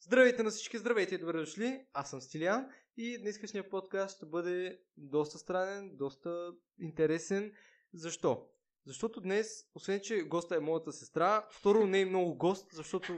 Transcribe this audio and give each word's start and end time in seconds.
Здравейте 0.00 0.42
на 0.42 0.50
всички, 0.50 0.78
здравейте 0.78 1.14
и 1.14 1.18
добре 1.18 1.38
дошли. 1.38 1.86
Аз 1.92 2.10
съм 2.10 2.20
Стилиан 2.20 2.70
и 2.96 3.18
днескашния 3.18 3.70
подкаст 3.70 4.16
ще 4.16 4.26
бъде 4.26 4.80
доста 4.96 5.38
странен, 5.38 5.96
доста 5.96 6.52
интересен. 6.78 7.54
Защо? 7.94 8.48
Защото 8.86 9.20
днес, 9.20 9.70
освен 9.74 10.00
че 10.00 10.22
госта 10.22 10.56
е 10.56 10.60
моята 10.60 10.92
сестра, 10.92 11.46
второ 11.50 11.86
не 11.86 12.00
е 12.00 12.06
много 12.06 12.34
гост, 12.34 12.72
защото 12.72 13.12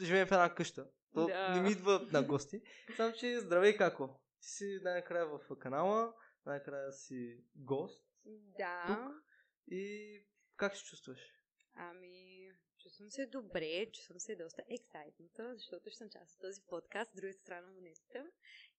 живеем 0.00 0.26
в 0.26 0.32
една 0.32 0.54
къща. 0.54 0.86
То 1.14 1.26
Да. 1.26 1.54
не 1.54 1.60
ми 1.60 1.70
идва 1.70 2.08
на 2.12 2.22
гости. 2.22 2.62
Само, 2.96 3.14
че 3.14 3.40
здравей, 3.40 3.76
како? 3.76 4.20
Ти 4.40 4.48
си 4.48 4.78
най-накрая 4.82 5.26
в 5.26 5.58
канала, 5.58 6.14
най-накрая 6.46 6.92
си 6.92 7.44
гост 7.56 8.04
Да. 8.58 9.14
и 9.66 10.20
как 10.56 10.76
се 10.76 10.84
чувстваш? 10.84 11.18
Ами, 11.74 12.35
чувствам 12.86 13.10
се 13.10 13.26
добре, 13.26 13.90
чувствам 13.92 14.20
се 14.20 14.36
доста 14.36 14.62
ексайтната, 14.68 15.54
защото 15.54 15.90
ще 15.90 15.98
съм 15.98 16.10
част 16.10 16.34
от 16.34 16.40
този 16.40 16.60
подкаст, 16.62 17.10
от 17.10 17.16
другата 17.16 17.38
страна 17.38 17.66
на 17.66 17.72
монетата. 17.72 18.30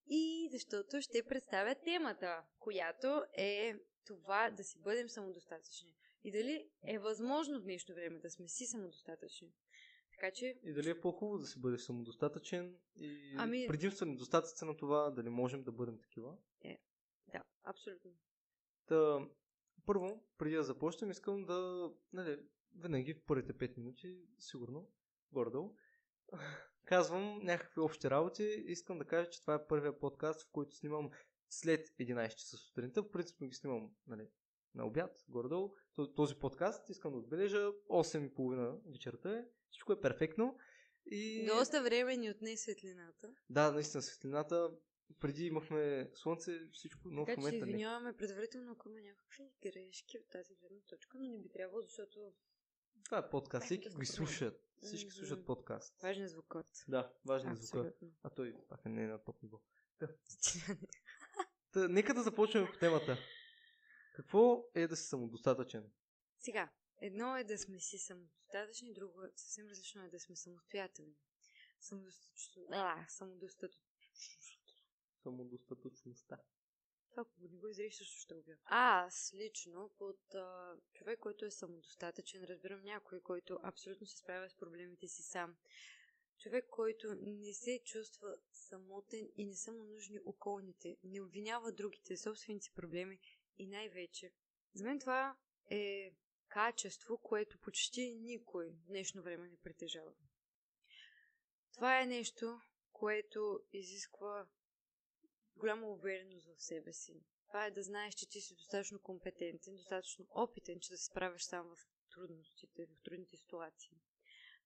И 0.07 0.49
защото 0.51 1.01
ще 1.01 1.23
представя 1.23 1.75
темата, 1.75 2.43
която 2.59 3.23
е 3.33 3.75
това 4.05 4.49
да 4.49 4.63
си 4.63 4.79
бъдем 4.79 5.09
самодостатъчни. 5.09 5.95
И 6.23 6.31
дали 6.31 6.69
е 6.83 6.99
възможно 6.99 7.59
в 7.59 7.63
днешно 7.63 7.95
време 7.95 8.19
да 8.19 8.29
сме 8.29 8.47
си 8.47 8.65
самодостатъчни. 8.65 9.53
Така 10.11 10.31
че, 10.31 10.45
И 10.63 10.73
дали 10.73 10.89
е 10.89 11.01
по-хубаво 11.01 11.37
да 11.39 11.45
си 11.45 11.59
бъдеш 11.59 11.81
самодостатъчен 11.81 12.77
и 12.95 13.35
Ами- 13.37 13.67
предимства 13.67 14.05
недостатъците 14.05 14.65
на 14.65 14.77
това, 14.77 15.09
дали 15.11 15.29
можем 15.29 15.63
да 15.63 15.71
бъдем 15.71 15.99
такива. 15.99 16.37
да, 17.27 17.43
абсолютно. 17.63 18.11
Та, 18.85 19.27
първо, 19.85 20.23
преди 20.37 20.55
да 20.55 20.63
започнем, 20.63 21.11
искам 21.11 21.45
да, 21.45 21.89
нали, 22.13 22.39
винаги 22.75 23.13
в 23.13 23.23
първите 23.25 23.53
5 23.53 23.77
минути, 23.77 24.17
сигурно, 24.39 24.91
горе-долу, 25.31 25.75
казвам 26.85 27.39
някакви 27.43 27.79
общи 27.81 28.09
работи. 28.09 28.63
Искам 28.67 28.99
да 28.99 29.05
кажа, 29.05 29.29
че 29.29 29.41
това 29.41 29.53
е 29.53 29.67
първия 29.67 29.99
подкаст, 29.99 30.41
в 30.41 30.51
който 30.51 30.75
снимам 30.75 31.09
след 31.49 31.87
11 31.89 32.35
часа 32.35 32.57
сутринта. 32.57 33.01
В 33.03 33.11
принцип 33.11 33.43
ги 33.43 33.53
снимам 33.53 33.95
нали, 34.07 34.27
на 34.75 34.85
обяд, 34.87 35.25
горе-долу. 35.29 35.73
Т- 35.95 36.13
Този 36.15 36.35
подкаст 36.35 36.89
искам 36.89 37.11
да 37.11 37.17
отбележа 37.17 37.57
8.30 37.89 38.91
вечерта 38.91 39.37
е. 39.37 39.45
Всичко 39.69 39.93
е 39.93 40.01
перфектно. 40.01 40.57
И... 41.05 41.45
Доста 41.45 41.83
време 41.83 42.17
ни 42.17 42.29
отне 42.29 42.57
светлината. 42.57 43.33
Да, 43.49 43.71
наистина 43.71 44.01
светлината. 44.03 44.71
Преди 45.19 45.45
имахме 45.45 46.09
слънце, 46.13 46.59
всичко, 46.71 47.09
но 47.09 47.21
в 47.21 47.25
Така 47.25 47.41
че 47.41 47.41
се 47.41 47.47
момента 47.47 47.65
не. 47.65 47.71
извиняваме 47.71 48.13
предварително, 48.17 48.71
ако 48.71 48.89
има 48.89 49.01
някакви 49.01 49.43
грешки 49.63 50.17
от 50.17 50.27
тази 50.29 50.55
гледна 50.55 50.81
точка, 50.87 51.17
но 51.17 51.27
не 51.27 51.39
би 51.39 51.49
трябвало, 51.49 51.81
защото 51.81 52.33
Това 53.05 53.17
е 53.17 53.29
подкаст, 53.29 53.65
всички 53.65 54.05
се 54.05 54.13
слушат. 54.13 54.67
Всички 54.81 55.11
слушат 55.11 55.45
подкаст. 55.45 56.01
важен 56.01 56.23
е 56.23 56.27
звукът. 56.27 56.85
Да, 56.87 57.13
важен 57.25 57.49
е. 57.49 57.53
Абсолютно. 57.53 58.11
А 58.23 58.29
той 58.29 58.55
пак 58.69 58.85
не 58.85 59.03
е 59.03 59.07
на 59.07 59.23
топ 59.23 59.43
ниво. 59.43 59.59
Та, 61.71 61.87
нека 61.87 62.13
да 62.13 62.23
започнем 62.23 62.67
по 62.73 62.79
темата. 62.79 63.17
Какво 64.15 64.65
е 64.75 64.87
да 64.87 64.95
си 64.95 65.07
самодостатъчен? 65.07 65.91
Сега, 66.39 66.69
едно 67.01 67.37
е 67.37 67.43
да 67.43 67.57
сме 67.57 67.79
си 67.79 67.97
самодостатъчни, 67.97 68.93
друго 68.93 69.23
е 69.23 69.31
съвсем 69.35 69.67
различно 69.67 70.03
е 70.03 70.09
да 70.09 70.19
сме 70.19 70.35
самостоятелни. 70.35 71.15
Самодостатъчно. 71.79 72.63
А, 72.71 73.05
самодостатъчно. 73.09 73.81
Самодостатъчността. 75.23 76.37
Ако 77.17 77.31
не 77.41 77.57
го 77.57 77.67
изреш, 77.67 77.95
също 77.95 78.19
ще 78.19 78.33
убия. 78.33 78.57
Аз 78.65 79.33
лично, 79.33 79.91
под 79.97 80.35
а, 80.35 80.75
човек, 80.93 81.19
който 81.19 81.45
е 81.45 81.51
самодостатъчен, 81.51 82.43
разбирам 82.43 82.83
някой, 82.83 83.21
който 83.21 83.59
абсолютно 83.63 84.07
се 84.07 84.17
справя 84.17 84.49
с 84.49 84.55
проблемите 84.55 85.07
си 85.07 85.23
сам. 85.23 85.57
Човек, 86.39 86.65
който 86.69 87.15
не 87.21 87.53
се 87.53 87.79
чувства 87.83 88.37
самотен 88.51 89.29
и 89.35 89.45
не 89.45 89.55
са 89.55 89.71
му 89.71 89.83
нужни 89.83 90.19
околните, 90.25 90.97
не 91.03 91.21
обвинява 91.21 91.71
другите, 91.71 92.17
собствените 92.17 92.71
проблеми 92.75 93.19
и 93.57 93.67
най-вече. 93.67 94.31
За 94.73 94.83
мен 94.83 94.99
това 94.99 95.37
е 95.71 96.13
качество, 96.47 97.17
което 97.17 97.57
почти 97.57 98.13
никой 98.13 98.69
в 98.69 98.85
днешно 98.87 99.21
време 99.21 99.47
не 99.47 99.57
притежава. 99.57 100.13
Това 101.73 102.01
е 102.01 102.05
нещо, 102.05 102.61
което 102.91 103.59
изисква 103.73 104.47
голяма 105.57 105.87
увереност 105.87 106.47
в 106.47 106.63
себе 106.63 106.93
си. 106.93 107.23
Това 107.47 107.65
е 107.65 107.71
да 107.71 107.83
знаеш, 107.83 108.13
че 108.13 108.29
ти 108.29 108.41
си 108.41 108.55
достатъчно 108.55 109.01
компетентен, 109.01 109.75
достатъчно 109.75 110.27
опитен, 110.29 110.79
че 110.79 110.89
да 110.89 110.97
се 110.97 111.05
справиш 111.05 111.41
сам 111.43 111.75
в 111.75 111.77
трудностите, 112.11 112.85
в 112.85 113.03
трудните 113.03 113.37
ситуации. 113.37 113.97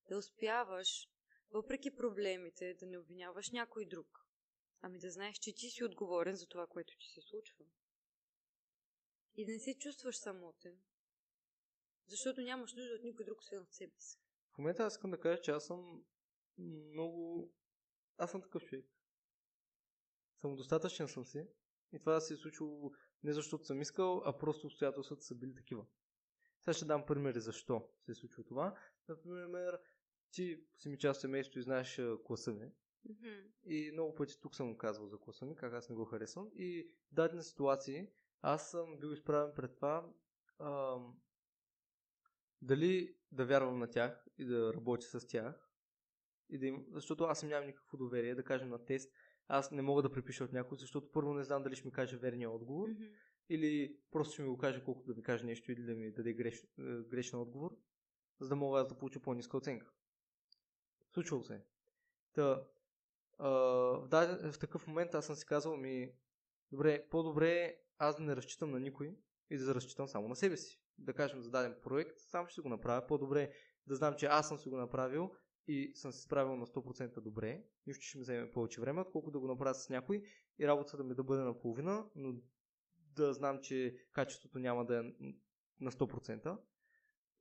Да 0.09 0.17
успяваш, 0.17 1.09
въпреки 1.51 1.95
проблемите, 1.95 2.73
да 2.73 2.85
не 2.85 2.97
обвиняваш 2.97 3.51
някой 3.51 3.85
друг, 3.85 4.07
ами 4.81 4.99
да 4.99 5.11
знаеш, 5.11 5.37
че 5.37 5.55
ти 5.55 5.69
си 5.69 5.83
отговорен 5.83 6.35
за 6.35 6.47
това, 6.47 6.67
което 6.67 6.97
ти 6.99 7.07
се 7.07 7.21
случва. 7.21 7.65
И 9.35 9.45
да 9.45 9.51
не 9.51 9.59
се 9.59 9.77
чувстваш 9.77 10.17
самотен, 10.17 10.81
защото 12.07 12.41
нямаш 12.41 12.73
нужда 12.73 12.93
от 12.95 13.03
никой 13.03 13.25
друг, 13.25 13.39
освен 13.39 13.61
от 13.61 13.73
себе 13.73 13.99
си. 13.99 14.17
В 14.53 14.57
момента 14.57 14.83
аз 14.83 14.93
искам 14.93 15.11
да 15.11 15.19
кажа, 15.19 15.41
че 15.41 15.51
аз 15.51 15.65
съм 15.65 16.05
много... 16.57 17.49
Аз 18.17 18.31
съм 18.31 18.41
такъв 18.41 18.63
човек. 18.65 18.85
Самодостатъчен 20.41 21.07
съм 21.07 21.25
си. 21.25 21.47
И 21.91 21.99
това 21.99 22.19
се 22.19 22.33
е 22.33 22.37
случило 22.37 22.91
не 23.23 23.33
защото 23.33 23.65
съм 23.65 23.81
искал, 23.81 24.21
а 24.25 24.37
просто 24.37 24.67
обстоятелствата 24.67 25.23
са 25.23 25.35
били 25.35 25.55
такива. 25.55 25.85
Сега 26.61 26.73
ще 26.73 26.85
дам 26.85 27.05
примери 27.05 27.39
защо 27.39 27.89
се 28.05 28.11
е 28.11 28.15
случило 28.15 28.45
това. 28.45 28.75
Например, 29.07 29.79
ти 30.31 30.63
си 30.77 30.89
ми 30.89 30.97
част 30.97 31.17
от 31.17 31.21
семейството 31.21 31.59
и 31.59 31.63
знаеш 31.63 32.01
класа 32.25 32.51
ми. 32.51 32.71
И 33.63 33.91
много 33.93 34.15
пъти 34.15 34.39
тук 34.41 34.55
съм 34.55 34.77
казвал 34.77 35.07
за 35.07 35.17
класа 35.17 35.45
ми, 35.45 35.55
как 35.55 35.73
аз 35.73 35.89
не 35.89 35.95
го 35.95 36.05
харесвам. 36.05 36.49
И 36.53 36.91
в 37.11 37.13
дадени 37.13 37.43
ситуации 37.43 38.09
аз 38.41 38.71
съм 38.71 38.99
бил 38.99 39.07
изправен 39.07 39.53
пред 39.55 39.75
това 39.75 40.13
ам, 40.59 41.21
дали 42.61 43.17
да 43.31 43.45
вярвам 43.45 43.79
на 43.79 43.89
тях 43.89 44.27
и 44.37 44.45
да 44.45 44.73
работя 44.73 45.19
с 45.19 45.27
тях. 45.27 45.67
И 46.49 46.57
да 46.57 46.67
им, 46.67 46.85
защото 46.91 47.23
аз 47.23 47.43
им 47.43 47.49
нямам 47.49 47.67
никакво 47.67 47.97
доверие, 47.97 48.35
да 48.35 48.43
кажем 48.43 48.69
на 48.69 48.85
тест. 48.85 49.13
Аз 49.53 49.71
не 49.71 49.81
мога 49.81 50.01
да 50.01 50.11
препиша 50.11 50.43
от 50.43 50.53
някой, 50.53 50.77
защото 50.77 51.11
първо 51.11 51.33
не 51.33 51.43
знам 51.43 51.63
дали 51.63 51.75
ще 51.75 51.87
ми 51.87 51.91
каже 51.91 52.17
верния 52.17 52.51
отговор. 52.51 52.89
Или 53.49 53.97
просто 54.11 54.33
ще 54.33 54.41
ми 54.41 54.49
го 54.49 54.57
каже 54.57 54.83
колко 54.83 55.03
да 55.03 55.13
ми 55.13 55.23
каже 55.23 55.45
нещо 55.45 55.71
или 55.71 55.83
да 55.83 55.95
ми 55.95 56.11
даде 56.11 56.33
греш, 56.33 56.63
е, 56.63 56.67
грешен 57.09 57.39
отговор, 57.39 57.77
за 58.39 58.49
да 58.49 58.55
мога 58.55 58.79
аз 58.79 58.87
да 58.87 58.97
получа 58.97 59.19
по-ниска 59.19 59.57
оценка. 59.57 59.91
Случвало 61.13 61.43
се. 61.43 61.55
е. 61.55 61.61
Та, 62.33 62.63
а, 63.37 63.49
в, 63.49 64.07
даден, 64.07 64.51
в 64.51 64.59
такъв 64.59 64.87
момент 64.87 65.13
аз 65.13 65.25
съм 65.25 65.35
си 65.35 65.45
казал 65.45 65.77
ми, 65.77 66.11
добре, 66.71 67.07
по-добре 67.09 67.51
е 67.51 67.75
аз 67.97 68.17
да 68.17 68.23
не 68.23 68.35
разчитам 68.35 68.71
на 68.71 68.79
никой 68.79 69.17
и 69.49 69.57
да 69.57 69.75
разчитам 69.75 70.07
само 70.07 70.27
на 70.27 70.35
себе 70.35 70.57
си. 70.57 70.81
Да 70.97 71.13
кажем 71.13 71.41
за 71.41 71.51
даден 71.51 71.75
проект, 71.83 72.19
сам 72.19 72.47
ще 72.47 72.61
го 72.61 72.69
направя. 72.69 73.07
По-добре 73.07 73.53
да 73.87 73.95
знам, 73.95 74.15
че 74.17 74.25
аз 74.25 74.47
съм 74.47 74.59
си 74.59 74.69
го 74.69 74.77
направил 74.77 75.31
и 75.67 75.91
съм 75.95 76.11
се 76.11 76.21
справил 76.21 76.55
на 76.55 76.65
100% 76.65 77.21
добре, 77.21 77.63
нищо 77.87 78.05
ще 78.05 78.17
ми 78.17 78.21
вземе 78.21 78.51
повече 78.51 78.81
време, 78.81 79.01
отколкото 79.01 79.31
да 79.31 79.39
го 79.39 79.47
направя 79.47 79.75
с 79.75 79.89
някой 79.89 80.23
и 80.59 80.67
работата 80.67 80.97
да 80.97 81.03
ми 81.03 81.15
да 81.15 81.23
бъде 81.23 81.43
наполовина, 81.43 82.09
но 82.15 82.33
да 82.97 83.33
знам, 83.33 83.59
че 83.61 83.97
качеството 84.13 84.59
няма 84.59 84.85
да 84.85 84.99
е 84.99 85.01
на 85.79 85.91
100%. 85.91 86.57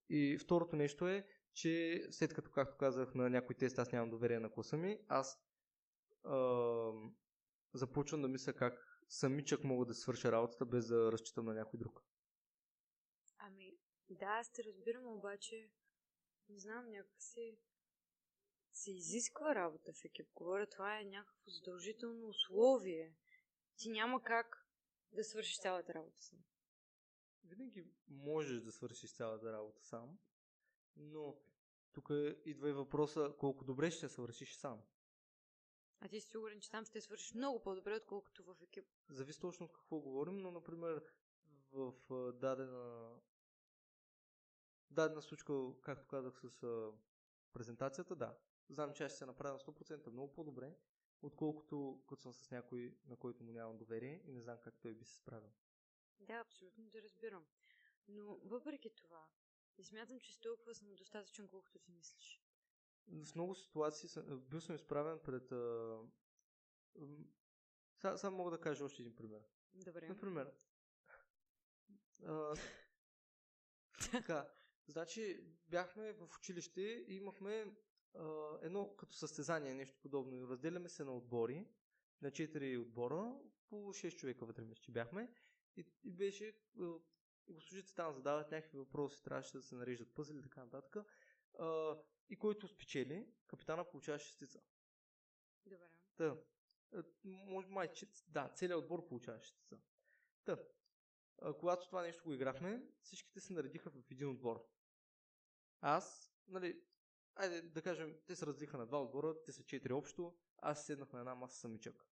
И 0.08 0.38
второто 0.38 0.76
нещо 0.76 1.08
е, 1.08 1.26
че 1.54 2.02
след 2.10 2.34
като, 2.34 2.50
както 2.50 2.76
казах, 2.76 3.14
на 3.14 3.30
някой 3.30 3.56
тест 3.56 3.78
аз 3.78 3.92
нямам 3.92 4.10
доверие 4.10 4.40
на 4.40 4.50
класа 4.50 4.76
ми, 4.76 4.98
аз 5.08 5.42
а, 6.24 6.92
започвам 7.74 8.22
да 8.22 8.28
мисля 8.28 8.52
как 8.52 9.02
самичък 9.08 9.64
мога 9.64 9.86
да 9.86 9.94
свърша 9.94 10.32
работата 10.32 10.66
без 10.66 10.86
да 10.86 11.12
разчитам 11.12 11.44
на 11.44 11.54
някой 11.54 11.78
друг. 11.78 12.04
Ами, 13.38 13.78
да, 14.08 14.26
аз 14.26 14.52
те 14.52 14.64
разбирам, 14.64 15.06
обаче, 15.06 15.70
не 16.48 16.58
знам, 16.58 16.90
някакси 16.90 17.58
се 18.72 18.90
изисква 18.90 19.54
работа 19.54 19.92
в 19.92 20.04
екип. 20.04 20.28
Говоря, 20.34 20.66
това 20.66 21.00
е 21.00 21.04
някакво 21.04 21.50
задължително 21.50 22.28
условие. 22.28 23.14
Ти 23.76 23.90
няма 23.90 24.22
как 24.22 24.66
да 25.12 25.24
свършиш 25.24 25.60
цялата 25.60 25.94
работа 25.94 26.22
сам. 26.22 26.38
Винаги 27.44 27.84
можеш 28.08 28.60
да 28.60 28.72
свършиш 28.72 29.14
цялата 29.14 29.52
работа 29.52 29.82
сам, 29.82 30.18
но 30.96 31.36
тук 31.92 32.10
идва 32.44 32.68
и 32.68 32.72
въпроса 32.72 33.34
колко 33.38 33.64
добре 33.64 33.90
ще 33.90 34.08
свършиш 34.08 34.56
сам. 34.56 34.82
А 36.00 36.08
ти 36.08 36.20
си 36.20 36.28
сигурен, 36.28 36.60
че 36.60 36.70
там 36.70 36.84
ще 36.84 37.00
свършиш 37.00 37.34
много 37.34 37.62
по-добре, 37.62 37.96
отколкото 37.96 38.44
в 38.44 38.56
екип. 38.62 38.84
Зависи 39.08 39.40
точно 39.40 39.66
от 39.66 39.72
какво 39.72 39.98
говорим, 39.98 40.36
но, 40.36 40.50
например, 40.50 41.04
в 41.72 41.94
дадена 42.32 43.10
дадена 44.90 45.22
случка, 45.22 45.52
както 45.82 46.08
казах 46.08 46.40
с 46.40 46.92
презентацията, 47.52 48.16
да. 48.16 48.38
Знам, 48.70 48.92
че 48.94 49.04
аз 49.04 49.12
ще 49.12 49.18
се 49.18 49.26
направя 49.26 49.52
на 49.52 49.58
100% 49.58 50.10
много 50.10 50.32
по-добре, 50.32 50.76
отколкото 51.22 52.02
като 52.08 52.22
съм 52.22 52.34
с 52.34 52.50
някой, 52.50 52.96
на 53.06 53.16
който 53.16 53.44
му 53.44 53.52
нямам 53.52 53.78
доверие 53.78 54.22
и 54.26 54.32
не 54.32 54.40
знам 54.40 54.58
как 54.64 54.74
той 54.80 54.94
би 54.94 55.04
се 55.04 55.16
справил. 55.16 55.50
Да, 56.20 56.34
абсолютно 56.34 56.90
да 56.90 57.02
разбирам. 57.02 57.46
Но 58.08 58.36
въпреки 58.36 58.90
това, 58.90 59.28
не 59.78 59.84
смятам, 59.84 60.20
че 60.20 60.32
си 60.32 60.40
толкова 60.40 60.74
самодостатъчен, 60.74 61.48
колкото 61.48 61.78
си 61.78 61.92
мислиш. 61.92 62.42
в 63.06 63.34
много 63.34 63.54
ситуации 63.54 64.08
съм, 64.08 64.40
бил 64.40 64.60
съм 64.60 64.74
изправен 64.74 65.18
пред... 65.24 65.52
А, 65.52 65.98
сега, 67.96 68.16
сега 68.16 68.30
мога 68.30 68.50
да 68.50 68.60
кажа 68.60 68.84
още 68.84 69.02
един 69.02 69.16
пример. 69.16 69.42
Добре. 69.74 70.08
Например, 70.08 70.52
а, 72.26 72.54
така, 74.10 74.50
значи 74.86 75.40
бяхме 75.68 76.12
в 76.12 76.36
училище 76.38 76.80
и 76.80 77.16
имахме 77.16 77.76
а, 78.14 78.58
едно 78.62 78.96
като 78.96 79.14
състезание, 79.14 79.74
нещо 79.74 79.98
подобно. 80.02 80.48
Разделяме 80.48 80.88
се 80.88 81.04
на 81.04 81.16
отбори, 81.16 81.66
на 82.22 82.30
4 82.30 82.80
отбора, 82.82 83.34
по 83.68 83.76
6 83.76 84.16
човека 84.16 84.46
вътре 84.46 84.64
мисля, 84.64 84.82
че 84.82 84.92
бяхме. 84.92 85.32
И, 85.76 85.86
и 86.04 86.12
беше, 86.12 86.56
а, 86.80 86.92
госпожите 87.48 87.94
там 87.94 88.12
задават 88.12 88.50
някакви 88.50 88.78
въпроси, 88.78 89.22
трябваше 89.22 89.56
да 89.56 89.62
се 89.62 89.74
нареждат 89.74 90.14
пъзели 90.14 90.38
и 90.38 90.42
така 90.42 90.64
нататък. 90.64 90.96
А, 91.58 91.98
и 92.30 92.36
който 92.36 92.68
спечели, 92.68 93.26
капитана 93.46 93.90
получава 93.90 94.18
шестица. 94.18 94.60
Добре. 95.64 95.90
Та, 96.16 96.36
може 97.24 97.68
май, 97.68 97.92
че, 97.92 98.06
да, 98.28 98.48
целият 98.48 98.78
отбор 98.78 99.06
получава 99.06 99.40
шестица. 99.40 99.78
Та, 100.44 100.58
а, 101.42 101.54
когато 101.54 101.86
това 101.86 102.02
нещо 102.02 102.24
го 102.24 102.32
играхме, 102.32 102.82
всичките 103.02 103.40
се 103.40 103.52
наредиха 103.52 103.90
в 103.90 104.10
един 104.10 104.28
отбор. 104.28 104.66
Аз, 105.80 106.34
нали, 106.48 106.82
айде 107.40 107.62
да 107.62 107.82
кажем, 107.82 108.16
те 108.26 108.36
се 108.36 108.46
разлиха 108.46 108.78
на 108.78 108.86
два 108.86 109.02
отбора, 109.02 109.42
те 109.42 109.52
са 109.52 109.62
четири 109.62 109.92
общо, 109.92 110.36
аз 110.58 110.86
седнах 110.86 111.12
на 111.12 111.18
една 111.18 111.34
маса 111.34 111.56
самичък. 111.56 112.06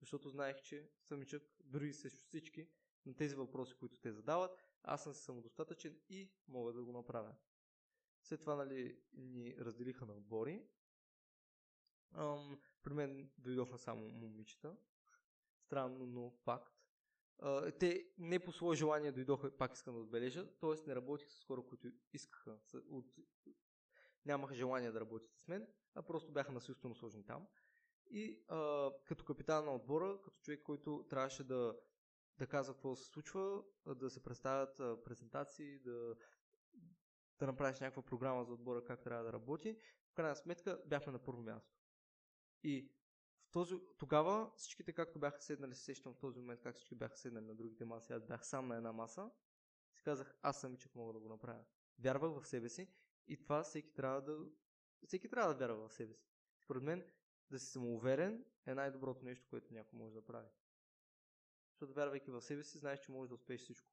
Защото 0.00 0.28
знаех, 0.28 0.62
че 0.62 0.90
самичък, 1.00 1.42
дори 1.64 1.94
срещу 1.94 2.26
всички, 2.26 2.68
на 3.06 3.14
тези 3.14 3.34
въпроси, 3.34 3.74
които 3.74 3.96
те 3.96 4.12
задават, 4.12 4.64
аз 4.82 5.02
съм 5.02 5.14
самодостатъчен 5.14 6.00
и 6.08 6.30
мога 6.48 6.72
да 6.72 6.84
го 6.84 6.92
направя. 6.92 7.34
След 8.22 8.40
това, 8.40 8.56
нали, 8.56 9.00
ни 9.12 9.56
разделиха 9.58 10.06
на 10.06 10.14
отбори. 10.14 10.68
Ам, 12.12 12.60
при 12.82 12.94
мен 12.94 13.30
дойдоха 13.38 13.78
само 13.78 14.08
момичета. 14.08 14.76
Странно, 15.58 16.06
но 16.06 16.30
факт. 16.30 16.72
А, 17.38 17.72
те 17.72 18.08
не 18.18 18.38
по 18.38 18.52
свое 18.52 18.76
желание 18.76 19.12
дойдоха, 19.12 19.56
пак 19.56 19.74
искам 19.74 19.94
да 19.94 20.00
отбележа, 20.00 20.58
т.е. 20.58 20.86
не 20.86 20.94
работих 20.94 21.30
с 21.32 21.44
хора, 21.44 21.62
които 21.62 21.92
искаха, 22.12 22.58
от, 22.90 23.18
нямаха 24.26 24.54
желание 24.54 24.92
да 24.92 25.00
работят 25.00 25.30
с 25.36 25.48
мен, 25.48 25.66
а 25.94 26.02
просто 26.02 26.32
бяха 26.32 26.52
насилствено 26.52 26.94
сложени 26.94 27.26
там. 27.26 27.46
И 28.10 28.44
а, 28.48 28.90
като 29.04 29.24
капитан 29.24 29.64
на 29.64 29.74
отбора, 29.74 30.20
като 30.24 30.38
човек, 30.40 30.62
който 30.62 31.06
трябваше 31.10 31.44
да, 31.44 31.76
да 32.38 32.46
казва 32.46 32.74
какво 32.74 32.96
се 32.96 33.08
случва, 33.08 33.62
да 33.86 34.10
се 34.10 34.22
представят 34.22 34.80
а, 34.80 35.02
презентации, 35.04 35.78
да, 35.78 36.14
да 37.38 37.46
направиш 37.46 37.80
някаква 37.80 38.02
програма 38.02 38.44
за 38.44 38.52
отбора 38.52 38.84
как 38.84 39.02
трябва 39.02 39.24
да 39.24 39.32
работи, 39.32 39.78
в 40.10 40.14
крайна 40.14 40.36
сметка 40.36 40.82
бяхме 40.86 41.12
на 41.12 41.18
първо 41.18 41.42
място. 41.42 41.76
И 42.62 42.90
в 43.48 43.50
този, 43.52 43.74
тогава 43.98 44.50
всичките, 44.56 44.92
както 44.92 45.18
бяха 45.18 45.42
седнали, 45.42 45.74
се 45.74 45.84
сещам 45.84 46.14
в 46.14 46.18
този 46.18 46.38
момент 46.40 46.60
как 46.60 46.74
всички 46.74 46.94
бяха 46.94 47.16
седнали 47.16 47.44
на 47.44 47.54
другите 47.54 47.84
маси, 47.84 48.12
аз 48.12 48.24
бях 48.26 48.46
сам 48.46 48.68
на 48.68 48.76
една 48.76 48.92
маса, 48.92 49.30
си 49.94 50.02
казах, 50.02 50.34
аз 50.42 50.60
самичък 50.60 50.94
мога 50.94 51.12
да 51.12 51.20
го 51.20 51.28
направя. 51.28 51.64
Вярвах 51.98 52.42
в 52.42 52.48
себе 52.48 52.68
си 52.68 52.88
и 53.28 53.42
това 53.42 53.62
всеки 53.62 53.92
трябва 53.94 54.22
да, 54.22 54.38
всеки 55.06 55.30
трябва 55.30 55.54
да 55.54 55.58
вярва 55.58 55.88
в 55.88 55.92
себе 55.92 56.14
си. 56.14 56.28
Според 56.64 56.82
мен, 56.82 57.12
да 57.50 57.58
си 57.58 57.66
самоуверен 57.66 58.44
е 58.66 58.74
най-доброто 58.74 59.24
нещо, 59.24 59.46
което 59.50 59.74
някой 59.74 59.98
може 59.98 60.14
да 60.14 60.24
прави. 60.24 60.48
Защото 61.70 61.94
вярвайки 61.94 62.30
в 62.30 62.42
себе 62.42 62.62
си, 62.62 62.78
знаеш, 62.78 63.00
че 63.00 63.12
можеш 63.12 63.28
да 63.28 63.34
успееш 63.34 63.60
всичко. 63.60 63.88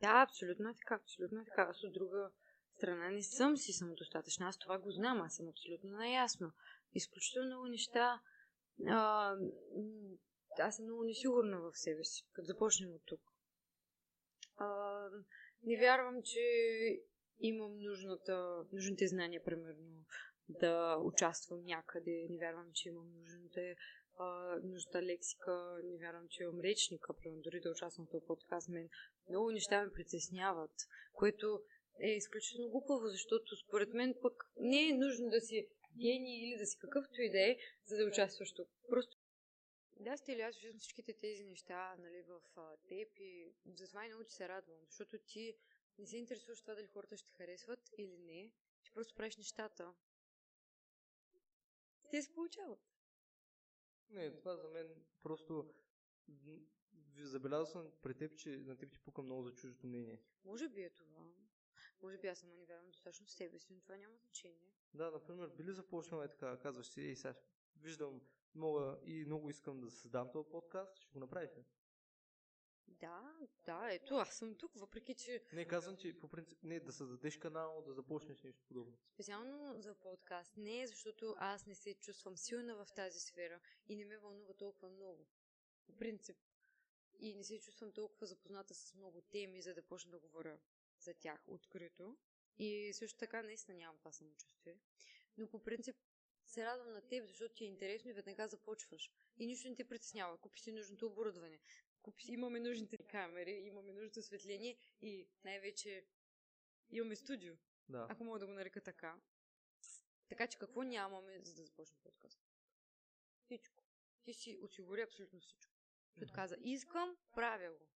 Да, 0.00 0.22
абсолютно 0.22 0.68
е 0.68 0.74
така, 0.74 0.94
абсолютно 0.94 1.40
е 1.40 1.44
така. 1.44 1.62
Аз 1.62 1.84
от 1.84 1.92
друга 1.92 2.30
страна 2.76 3.10
не 3.10 3.22
съм 3.22 3.56
си 3.56 3.72
самодостатъчна. 3.72 4.46
Аз 4.46 4.58
това 4.58 4.78
го 4.78 4.90
знам, 4.90 5.22
аз 5.22 5.36
съм 5.36 5.48
абсолютно 5.48 5.90
наясно. 5.90 6.52
Изключително 6.94 7.46
много 7.46 7.66
неща. 7.66 8.20
А, 8.88 9.36
аз 10.58 10.76
съм 10.76 10.84
много 10.84 11.04
несигурна 11.04 11.60
в 11.60 11.78
себе 11.78 12.04
си, 12.04 12.26
като 12.32 12.46
започнем 12.46 12.90
от 12.94 13.02
тук. 13.04 13.20
А, 14.56 15.08
не 15.62 15.76
вярвам, 15.80 16.22
че 16.22 16.40
имам 17.40 17.78
нужната, 17.78 18.64
нужните 18.72 19.06
знания, 19.06 19.44
примерно, 19.44 20.04
да 20.48 20.96
участвам 20.96 21.64
някъде. 21.64 22.26
Не 22.30 22.38
вярвам, 22.38 22.70
че 22.72 22.88
имам 22.88 23.12
нужната, 23.18 23.74
а, 24.18 24.58
нужната 24.62 25.02
лексика. 25.02 25.78
Не 25.84 25.98
вярвам, 25.98 26.26
че 26.30 26.42
имам 26.42 26.60
речника, 26.60 27.14
примерно, 27.14 27.42
дори 27.42 27.60
да 27.60 27.70
участвам 27.70 28.06
в 28.06 28.10
този 28.10 28.26
подкаст. 28.26 28.68
Мен 28.68 28.88
много 29.28 29.50
неща 29.50 29.84
ме 29.84 29.92
притесняват, 29.92 30.74
което 31.12 31.62
е 32.00 32.08
изключително 32.08 32.70
глупаво, 32.70 33.06
защото 33.06 33.56
според 33.56 33.94
мен 33.94 34.14
пък 34.22 34.44
не 34.56 34.88
е 34.88 34.94
нужно 34.94 35.28
да 35.30 35.40
си 35.40 35.66
гений 35.96 36.48
или 36.48 36.58
да 36.58 36.66
си 36.66 36.78
какъвто 36.78 37.22
и 37.22 37.30
да 37.30 37.50
е, 37.50 37.56
за 37.84 37.96
да 37.96 38.04
участваш 38.04 38.52
тук. 38.52 38.68
Просто 38.88 39.16
да, 40.00 40.16
Стели, 40.16 40.40
аз 40.40 40.56
виждам 40.56 40.78
всичките 40.78 41.12
тези 41.20 41.44
неща 41.44 41.96
нали, 41.98 42.22
в 42.22 42.40
теб 42.88 43.08
и 43.18 43.52
затова 43.66 44.04
и 44.04 44.08
много 44.08 44.24
ти 44.24 44.32
се 44.32 44.48
радвам, 44.48 44.78
защото 44.86 45.18
ти 45.26 45.56
не 45.98 46.06
се 46.06 46.16
интересуваш 46.16 46.60
това 46.60 46.74
дали 46.74 46.86
хората 46.86 47.16
ще 47.16 47.32
харесват 47.32 47.90
или 47.98 48.18
не. 48.18 48.52
Ти 48.82 48.90
просто 48.90 49.14
правиш 49.14 49.36
нещата. 49.36 49.94
Те 52.10 52.22
се 52.22 52.32
получават. 52.32 52.80
Не, 54.10 54.36
това 54.36 54.56
за 54.56 54.68
мен 54.68 55.04
просто 55.22 55.74
забелязал 57.18 57.66
съм 57.66 57.92
при 58.02 58.14
теб, 58.14 58.36
че 58.36 58.56
на 58.58 58.76
теб 58.76 58.92
ти 58.92 58.98
пука 58.98 59.22
много 59.22 59.42
за 59.42 59.54
чуждото 59.54 59.86
мнение. 59.86 60.18
Може 60.44 60.68
би 60.68 60.82
е 60.82 60.90
това. 60.90 61.30
Може 62.02 62.18
би 62.18 62.28
аз 62.28 62.38
само 62.38 62.54
не 62.54 62.64
вярвам 62.64 62.90
достатъчно 62.90 63.26
в 63.26 63.30
себе 63.30 63.58
си, 63.58 63.72
но 63.72 63.80
това 63.80 63.96
няма 63.96 64.16
значение. 64.16 64.72
Да, 64.94 65.10
например, 65.10 65.48
били 65.48 65.72
започнал 65.72 66.22
е 66.22 66.28
така, 66.28 66.58
казваш 66.58 66.86
си, 66.86 67.00
ей 67.00 67.16
сега, 67.16 67.34
виждам, 67.76 68.20
мога 68.54 68.98
и 69.04 69.24
много 69.24 69.50
искам 69.50 69.80
да 69.80 69.90
създам 69.90 70.32
този 70.32 70.48
подкаст, 70.50 70.96
ще 70.96 71.12
го 71.12 71.20
направиш 71.20 71.50
ли? 71.56 71.64
Да, 72.88 73.36
да, 73.66 73.88
ето, 73.90 74.14
аз 74.14 74.34
съм 74.34 74.54
тук, 74.54 74.72
въпреки 74.74 75.14
че 75.14 75.42
Не, 75.52 75.64
казвам 75.64 75.96
ти, 75.96 76.18
по 76.18 76.28
принцип, 76.28 76.58
не, 76.62 76.80
да 76.80 76.92
създадеш 76.92 77.36
канал, 77.36 77.82
да 77.86 77.92
започнеш 77.92 78.42
нещо 78.42 78.62
подобно. 78.68 78.98
Специално 79.14 79.80
за 79.80 79.94
подкаст. 79.94 80.56
Не, 80.56 80.86
защото 80.86 81.34
аз 81.38 81.66
не 81.66 81.74
се 81.74 81.94
чувствам 81.94 82.36
силна 82.36 82.76
в 82.76 82.92
тази 82.94 83.20
сфера 83.20 83.60
и 83.86 83.96
не 83.96 84.04
ме 84.04 84.18
вълнува 84.18 84.54
толкова 84.54 84.88
много. 84.88 85.26
По 85.86 85.92
принцип. 85.96 86.36
И 87.18 87.34
не 87.34 87.44
се 87.44 87.60
чувствам 87.60 87.92
толкова 87.92 88.26
запозната 88.26 88.74
с 88.74 88.94
много 88.94 89.20
теми, 89.20 89.62
за 89.62 89.74
да 89.74 89.82
почна 89.82 90.10
да 90.10 90.18
говоря 90.18 90.58
за 90.98 91.14
тях 91.14 91.44
открито. 91.46 92.16
И 92.58 92.92
също 92.92 93.18
така 93.18 93.42
наистина 93.42 93.78
нямам 93.78 93.98
това 93.98 94.12
самочувствие. 94.12 94.76
Но 95.38 95.46
по 95.46 95.58
принцип 95.58 95.96
се 96.46 96.64
радвам 96.64 96.92
на 96.92 97.00
теб, 97.00 97.26
защото 97.26 97.54
ти 97.54 97.64
е 97.64 97.66
интересно 97.66 98.10
и 98.10 98.12
веднага 98.12 98.48
започваш. 98.48 99.10
И 99.36 99.46
нищо 99.46 99.68
не 99.68 99.74
те 99.74 99.88
притеснява. 99.88 100.38
Купи 100.38 100.60
си 100.60 100.72
нужното 100.72 101.06
оборудване. 101.06 101.60
Имаме 102.28 102.60
нужните 102.60 102.98
камери, 102.98 103.50
имаме 103.50 103.92
нужното 103.92 104.20
осветление 104.20 104.76
и 105.02 105.28
най-вече 105.44 106.06
имаме 106.90 107.16
студио 107.16 107.54
Да. 107.88 108.06
ако 108.10 108.24
мога 108.24 108.38
да 108.38 108.46
го 108.46 108.52
нарека 108.52 108.80
така. 108.80 109.20
Така 110.28 110.46
че 110.46 110.58
какво 110.58 110.82
нямаме, 110.82 111.40
за 111.40 111.54
да 111.54 111.62
започнем 111.62 111.98
подкаст? 112.02 112.40
Всичко. 113.44 113.84
Ти 114.22 114.34
си 114.34 114.58
осигури 114.62 115.02
абсолютно 115.02 115.40
всичко. 115.40 115.74
Защото 116.14 116.32
каза, 116.34 116.56
искам, 116.60 117.16
правя 117.32 117.70
го. 117.70 117.86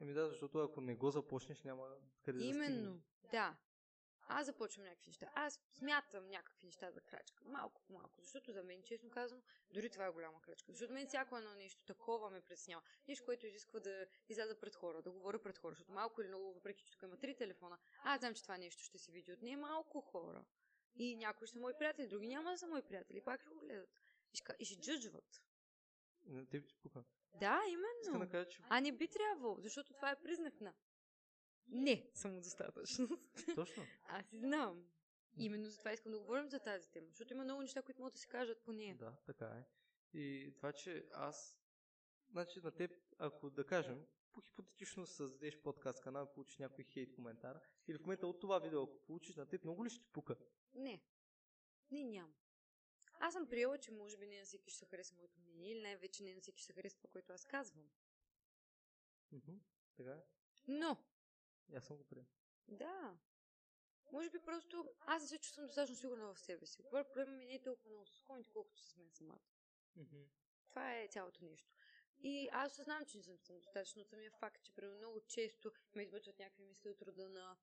Еми 0.00 0.12
да, 0.12 0.28
защото 0.28 0.58
ако 0.58 0.80
не 0.80 0.94
го 0.94 1.10
започнеш, 1.10 1.62
няма 1.62 1.96
къде 2.22 2.38
да 2.38 2.44
Именно, 2.44 3.02
да. 3.30 3.56
Аз 4.26 4.46
започвам 4.46 4.84
някакви 4.84 5.08
неща. 5.08 5.30
Аз 5.34 5.60
смятам 5.72 6.28
някакви 6.28 6.66
неща 6.66 6.90
за 6.90 7.00
крачка. 7.00 7.44
Малко 7.44 7.82
по 7.82 7.92
малко. 7.92 8.20
Защото 8.20 8.52
за 8.52 8.62
мен, 8.62 8.82
честно 8.82 9.10
казано, 9.10 9.42
дори 9.70 9.90
това 9.90 10.06
е 10.06 10.10
голяма 10.10 10.40
крачка. 10.40 10.72
Защото 10.72 10.92
мен 10.92 11.06
всяко 11.06 11.36
едно 11.36 11.54
нещо 11.54 11.84
такова 11.84 12.30
ме 12.30 12.40
притеснява. 12.40 12.82
Нещо, 13.08 13.24
което 13.24 13.46
изисква 13.46 13.80
да 13.80 14.06
изляза 14.28 14.60
пред 14.60 14.74
хора, 14.74 15.02
да 15.02 15.10
говоря 15.10 15.42
пред 15.42 15.58
хора. 15.58 15.74
Защото 15.74 15.92
малко 15.92 16.20
или 16.20 16.28
много, 16.28 16.52
въпреки 16.52 16.84
че 16.84 16.92
тук 16.92 17.02
има 17.02 17.16
три 17.16 17.34
телефона, 17.34 17.78
аз 18.04 18.20
знам, 18.20 18.34
че 18.34 18.42
това 18.42 18.58
нещо 18.58 18.82
ще 18.82 18.98
се 18.98 19.12
види 19.12 19.32
от 19.32 19.42
не 19.42 19.56
малко 19.56 20.00
хора. 20.00 20.44
И 20.96 21.16
някои 21.16 21.46
ще 21.46 21.52
са 21.52 21.60
мои 21.60 21.72
приятели, 21.78 22.06
други 22.06 22.28
няма 22.28 22.50
да 22.50 22.58
са 22.58 22.66
мои 22.66 22.82
приятели. 22.82 23.20
Пак 23.20 23.40
ще 23.40 23.50
го 23.50 23.58
гледат. 23.60 24.00
И 24.32 24.36
ще, 24.36 24.56
и 24.58 24.64
ще 24.64 24.80
джъджват. 24.80 25.42
На 26.26 26.46
теб 26.46 26.66
ти 26.68 26.74
пука. 26.76 27.04
Да, 27.40 27.60
Искам 27.68 28.12
да 28.12 28.16
именно. 28.16 28.30
кажа, 28.30 28.48
че 28.48 28.62
А 28.68 28.80
не 28.80 28.92
би 28.92 29.08
трябвало, 29.08 29.56
защото 29.60 29.92
това 29.92 30.10
е 30.10 30.20
признак 30.22 30.60
на 30.60 30.74
не 31.68 32.10
самодостатъчност. 32.14 33.12
точно. 33.54 33.82
Аз 34.04 34.26
си 34.26 34.38
знам. 34.38 34.86
Именно 35.36 35.68
за 35.68 35.78
това 35.78 35.92
искам 35.92 36.12
да 36.12 36.18
говорим 36.18 36.50
за 36.50 36.60
тази 36.60 36.90
тема, 36.90 37.06
защото 37.08 37.32
има 37.32 37.44
много 37.44 37.62
неща, 37.62 37.82
които 37.82 38.00
могат 38.00 38.14
да 38.14 38.20
се 38.20 38.28
кажат 38.28 38.64
по 38.64 38.72
нея. 38.72 38.96
Да, 38.96 39.16
така 39.26 39.46
е. 39.46 39.64
И 40.18 40.52
това, 40.56 40.72
че 40.72 41.06
аз, 41.12 41.60
значи 42.30 42.60
на 42.60 42.70
теб, 42.70 42.90
ако 43.18 43.50
да 43.50 43.66
кажем, 43.66 44.06
по 44.32 44.40
хипотетично 44.40 45.06
създадеш 45.06 45.58
подкаст 45.62 46.00
канал 46.00 46.32
получиш 46.32 46.58
някой 46.58 46.84
хейт 46.84 47.14
коментар, 47.14 47.60
или 47.88 47.98
в 47.98 48.00
момента 48.00 48.26
от 48.26 48.40
това 48.40 48.58
видео, 48.58 48.82
ако 48.82 48.98
получиш 48.98 49.36
на 49.36 49.46
теб, 49.46 49.64
много 49.64 49.84
ли 49.84 49.90
ще 49.90 50.02
ти 50.02 50.08
пука? 50.12 50.36
Не. 50.74 51.02
Не, 51.90 52.04
няма. 52.04 52.32
Аз 53.20 53.34
съм 53.34 53.48
приела, 53.48 53.78
че 53.78 53.92
може 53.92 54.16
би 54.16 54.26
не 54.26 54.38
на 54.38 54.44
всеки 54.44 54.70
ще 54.70 54.78
се 54.78 54.86
хареса 54.86 55.14
моето 55.14 55.40
мнение, 55.40 55.72
или 55.72 55.82
най-вече 55.82 56.22
не 56.22 56.34
на 56.34 56.40
всеки 56.40 56.58
ще 56.58 56.66
се 56.66 56.72
хареса 56.72 56.96
това, 56.96 57.10
което 57.10 57.32
аз 57.32 57.44
казвам. 57.44 57.90
Така 59.96 60.10
е. 60.10 60.22
Но, 60.68 60.96
Аз 61.76 61.84
съм 61.84 61.96
го 61.96 62.04
приел. 62.04 62.26
да. 62.68 63.18
Може 64.12 64.30
би 64.30 64.38
просто 64.38 64.94
аз 65.00 65.22
не 65.22 65.28
се 65.28 65.38
чувствам 65.38 65.66
достатъчно 65.66 65.96
сигурна 65.96 66.34
в 66.34 66.38
себе 66.40 66.66
си. 66.66 66.82
Говоря, 66.82 67.04
проблема 67.04 67.32
ми 67.36 67.44
не 67.44 67.54
е 67.54 67.62
толкова 67.62 67.90
много 67.90 68.06
с 68.06 68.20
коните, 68.20 68.50
колкото 68.50 68.80
с 68.82 68.96
мен 68.96 69.10
самата. 69.10 69.40
Мгм. 69.96 70.22
Това 70.68 70.98
е 70.98 71.08
цялото 71.08 71.44
нещо. 71.44 71.74
И 72.18 72.48
аз 72.52 72.72
осъзнавам, 72.72 73.06
че 73.06 73.16
не 73.16 73.22
съм 73.22 73.38
самодостатъчна 73.38 74.02
от 74.02 74.08
самия 74.08 74.30
факт, 74.30 74.62
че 74.62 74.74
примерно 74.74 74.98
много 74.98 75.20
често 75.20 75.72
ме 75.94 76.02
избърчват 76.02 76.38
някакви 76.38 76.62
мисли 76.64 76.90
от 76.90 77.02
рода 77.02 77.28
на 77.28 77.56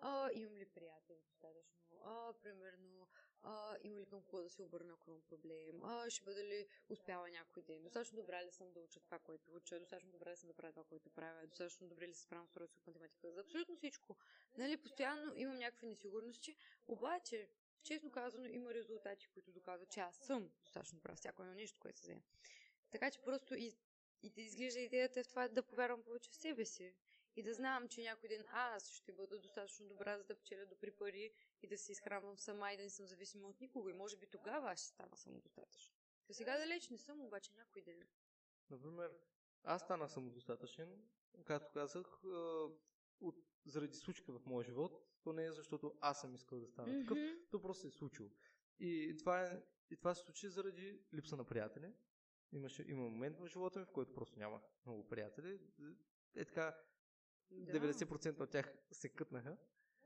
а, 0.00 0.30
имам 0.32 0.56
ли 0.56 0.66
приятели 0.66 1.20
достатъчно, 1.26 2.00
а, 2.04 2.32
примерно, 2.42 3.08
а, 3.42 3.76
има 3.82 4.00
ли 4.00 4.06
към 4.06 4.22
кого 4.22 4.42
да 4.42 4.50
се 4.50 4.62
обърна, 4.62 4.92
ако 4.92 5.10
имам 5.10 5.22
проблем, 5.22 5.84
а, 5.84 6.10
ще 6.10 6.24
бъда 6.24 6.44
ли 6.44 6.66
успяла 6.88 7.30
някой 7.30 7.62
ден, 7.62 7.82
достатъчно 7.82 8.16
добра 8.16 8.44
ли 8.44 8.50
съм 8.50 8.72
да 8.72 8.80
уча 8.80 9.00
това, 9.00 9.18
което 9.18 9.54
уча, 9.54 9.80
достатъчно 9.80 10.10
добра 10.10 10.30
ли 10.30 10.36
съм 10.36 10.48
да 10.48 10.54
правя 10.54 10.72
това, 10.72 10.84
което 10.84 11.10
правя, 11.10 11.46
достатъчно 11.46 11.88
добре 11.88 12.08
ли 12.08 12.14
се 12.14 12.22
справям 12.22 12.48
с 12.48 12.56
уроци 12.56 12.80
математика, 12.86 13.32
за 13.32 13.40
абсолютно 13.40 13.76
всичко. 13.76 14.16
Нали, 14.56 14.76
постоянно 14.76 15.32
имам 15.36 15.56
някакви 15.56 15.86
несигурности, 15.86 16.56
обаче, 16.86 17.48
честно 17.82 18.10
казано, 18.10 18.46
има 18.46 18.74
резултати, 18.74 19.28
които 19.28 19.52
доказват, 19.52 19.90
че 19.90 20.00
аз 20.00 20.16
съм 20.16 20.50
достатъчно 20.64 20.96
добра 20.98 21.12
в 21.12 21.16
всяко 21.16 21.42
едно 21.42 21.54
нещо, 21.54 21.78
което 21.80 21.98
се 21.98 22.02
взе. 22.02 22.22
Така 22.90 23.10
че 23.10 23.20
просто 23.20 23.54
и, 23.54 23.76
и 24.22 24.30
да 24.30 24.40
изглежда 24.40 24.80
идеята 24.80 25.20
е 25.20 25.22
в 25.22 25.28
това 25.28 25.48
да 25.48 25.62
повярвам 25.62 26.02
повече 26.02 26.30
в 26.30 26.36
себе 26.36 26.64
си. 26.64 26.94
И 27.38 27.42
да 27.42 27.54
знам, 27.54 27.88
че 27.88 28.02
някой 28.02 28.28
ден 28.28 28.44
аз 28.52 28.90
ще 28.90 29.12
бъда 29.12 29.38
достатъчно 29.38 29.88
добра, 29.88 30.18
за 30.18 30.24
да 30.24 30.38
печеля 30.38 30.66
добри 30.66 30.90
пари 30.90 31.32
и 31.62 31.66
да 31.68 31.78
се 31.78 31.92
изхранвам 31.92 32.38
сама 32.38 32.72
и 32.72 32.76
да 32.76 32.82
не 32.82 32.90
съм 32.90 33.06
зависима 33.06 33.48
от 33.48 33.60
никого. 33.60 33.88
И 33.88 33.92
може 33.92 34.16
би 34.16 34.26
тогава 34.26 34.70
аз 34.70 34.78
ще 34.78 34.88
стана 34.88 35.16
самодостатъчна. 35.16 35.94
До 36.26 36.34
сега 36.34 36.58
далеч 36.58 36.90
не 36.90 36.98
съм, 36.98 37.20
обаче 37.20 37.52
някой 37.56 37.82
ден. 37.82 38.08
Например, 38.70 39.10
аз 39.64 39.82
станах 39.82 40.10
самодостатъчен, 40.10 41.02
както 41.44 41.72
казах, 41.72 42.06
от, 43.20 43.36
заради 43.64 43.96
случка 43.96 44.32
в 44.32 44.46
моя 44.46 44.64
живот. 44.64 45.04
То 45.22 45.32
не 45.32 45.44
е 45.44 45.52
защото 45.52 45.98
аз 46.00 46.20
съм 46.20 46.34
искал 46.34 46.60
да 46.60 46.66
стана 46.66 47.00
такъв, 47.00 47.18
Мгм. 47.18 47.28
то 47.50 47.62
просто 47.62 47.80
се 47.80 47.88
е 47.88 47.90
случило. 47.90 48.30
И 48.78 49.16
това, 49.18 49.42
е, 49.42 49.62
и 49.90 49.96
това 49.96 50.14
се 50.14 50.24
случи 50.24 50.48
заради 50.48 51.00
липса 51.14 51.36
на 51.36 51.44
приятели. 51.44 51.92
Имаше, 52.52 52.84
има 52.88 53.02
момент 53.02 53.38
в 53.38 53.46
живота 53.46 53.78
ми, 53.78 53.84
в 53.84 53.92
който 53.92 54.14
просто 54.14 54.38
нямах 54.38 54.62
много 54.86 55.08
приятели. 55.08 55.60
Е 56.36 56.44
така, 56.44 56.76
Да. 57.50 57.72
90% 57.72 58.40
от 58.40 58.50
тях 58.50 58.74
се 58.92 59.08
кътнаха. 59.08 59.56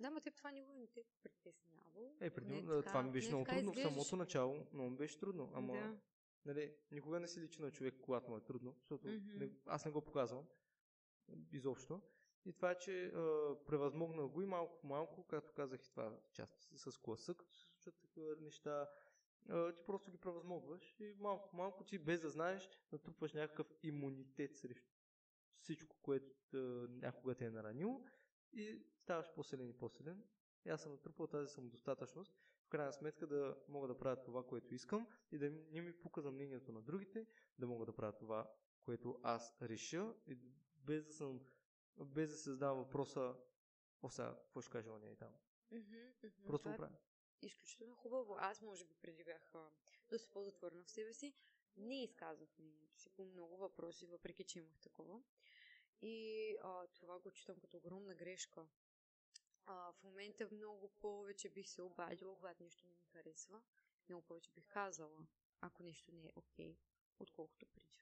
Да, 0.00 0.10
ма 0.10 0.20
теб 0.20 0.34
това 0.34 0.50
никога 0.50 0.74
не 0.74 0.86
те 0.86 1.00
е 1.00 1.04
притеснявало. 1.22 2.16
Е, 2.20 2.30
преди, 2.30 2.52
Не 2.52 2.66
така- 2.66 2.82
това 2.82 3.02
ми 3.02 3.10
беше 3.10 3.28
не 3.28 3.34
много 3.34 3.46
трудно 3.46 3.72
в 3.72 3.76
самото 3.78 4.16
начало, 4.16 4.66
но 4.72 4.90
ми 4.90 4.96
беше 4.96 5.18
трудно. 5.18 5.50
Ама, 5.54 5.72
Да. 5.72 5.96
нали, 6.46 6.74
никога 6.90 7.20
не 7.20 7.28
си 7.28 7.40
личи 7.40 7.62
на 7.62 7.70
човек, 7.70 7.94
когато 8.00 8.30
му 8.30 8.36
е 8.36 8.40
трудно, 8.40 8.74
защото 8.78 9.08
Мгм. 9.08 9.38
не, 9.38 9.50
аз 9.66 9.84
не 9.84 9.90
го 9.90 10.00
показвам 10.02 10.46
изобщо. 11.52 12.00
И 12.44 12.52
това 12.52 12.70
е, 12.70 12.78
че 12.78 13.06
а, 13.06 13.54
превъзмогнах 13.66 14.26
го 14.26 14.42
и 14.42 14.46
малко 14.46 14.78
по 14.78 14.86
малко, 14.86 15.24
както 15.24 15.52
казах 15.52 15.84
и 15.84 15.90
това 15.90 16.18
част 16.32 16.70
с 16.74 16.98
класък, 16.98 17.42
се 17.44 17.60
случват 17.60 17.94
такива 17.96 18.36
неща. 18.36 18.90
А, 19.48 19.72
ти 19.72 19.82
просто 19.84 20.10
ги 20.10 20.18
превъзмогваш 20.18 20.96
и 21.00 21.14
малко 21.18 21.50
по 21.50 21.56
малко 21.56 21.84
ти 21.84 21.98
без 21.98 22.20
да 22.20 22.30
знаеш, 22.30 22.70
натрупваш 22.92 23.32
някакъв 23.32 23.66
имунитет 23.82 24.56
срещу 24.56 24.91
всичко, 25.62 25.96
което 26.02 26.34
а, 26.54 26.58
някога 26.90 27.34
те 27.34 27.44
е 27.46 27.50
наранило 27.50 28.04
и 28.52 28.82
ставаш 28.96 29.32
по-силен 29.34 29.68
и 29.68 29.72
по-силен. 29.72 30.24
И 30.64 30.70
аз 30.70 30.82
съм 30.82 30.92
натрупал 30.92 31.26
тази 31.26 31.48
самодостатъчност, 31.48 32.32
в 32.64 32.68
крайна 32.68 32.92
сметка 32.92 33.26
да 33.26 33.56
мога 33.68 33.88
да 33.88 33.98
правя 33.98 34.22
това, 34.22 34.46
което 34.46 34.74
искам 34.74 35.06
и 35.32 35.38
да 35.38 35.50
не 35.50 35.80
ми 35.82 35.92
пука 35.92 36.20
за 36.20 36.30
мнението 36.30 36.72
на 36.72 36.82
другите, 36.82 37.26
да 37.58 37.66
мога 37.66 37.86
да 37.86 37.96
правя 37.96 38.12
това, 38.12 38.50
което 38.84 39.20
аз 39.22 39.56
реша 39.62 40.14
и 40.26 40.38
без 40.76 41.04
да 41.06 41.12
съм 41.12 41.40
без 41.96 42.30
да 42.30 42.36
се 42.36 42.50
задавам 42.50 42.78
въпроса 42.78 43.34
о 44.02 44.10
сега, 44.10 44.36
какво 44.44 44.60
ще 44.60 44.70
каже 44.70 44.90
оня 44.90 45.10
и 45.10 45.16
там. 45.16 45.32
Просто 46.46 46.68
го 46.68 46.74
е 46.74 46.76
правя. 46.76 46.96
изключително 47.42 47.94
хубаво. 47.96 48.36
Аз 48.38 48.62
може 48.62 48.84
би 48.84 48.94
преди 49.02 49.24
бях 49.24 49.54
а, 49.54 49.70
доста 50.10 50.30
по-затворена 50.30 50.84
в 50.84 50.90
себе 50.90 51.12
си. 51.12 51.34
Не 51.76 52.02
изказвах 52.02 52.58
мнението 52.58 52.98
си 52.98 53.10
по 53.10 53.24
много 53.24 53.56
въпроси, 53.56 54.06
въпреки 54.06 54.44
че 54.44 54.58
имах 54.58 54.80
такова. 54.80 55.22
И 56.02 56.56
а, 56.62 56.86
това 56.86 57.18
го 57.18 57.30
читам 57.30 57.60
като 57.60 57.76
огромна 57.76 58.14
грешка. 58.14 58.66
А, 59.66 59.92
в 59.92 60.02
момента 60.02 60.48
много 60.52 60.88
повече 60.88 61.48
бих 61.48 61.68
се 61.68 61.82
обадила, 61.82 62.36
когато 62.36 62.62
нещо 62.62 62.86
не 62.86 62.94
ми 62.94 63.04
харесва. 63.12 63.62
Много 64.08 64.26
повече 64.26 64.50
бих 64.50 64.66
казала, 64.68 65.26
ако 65.60 65.82
нещо 65.82 66.12
не 66.12 66.26
е 66.26 66.32
окей, 66.36 66.78
отколкото 67.18 67.66
преди. 67.66 67.92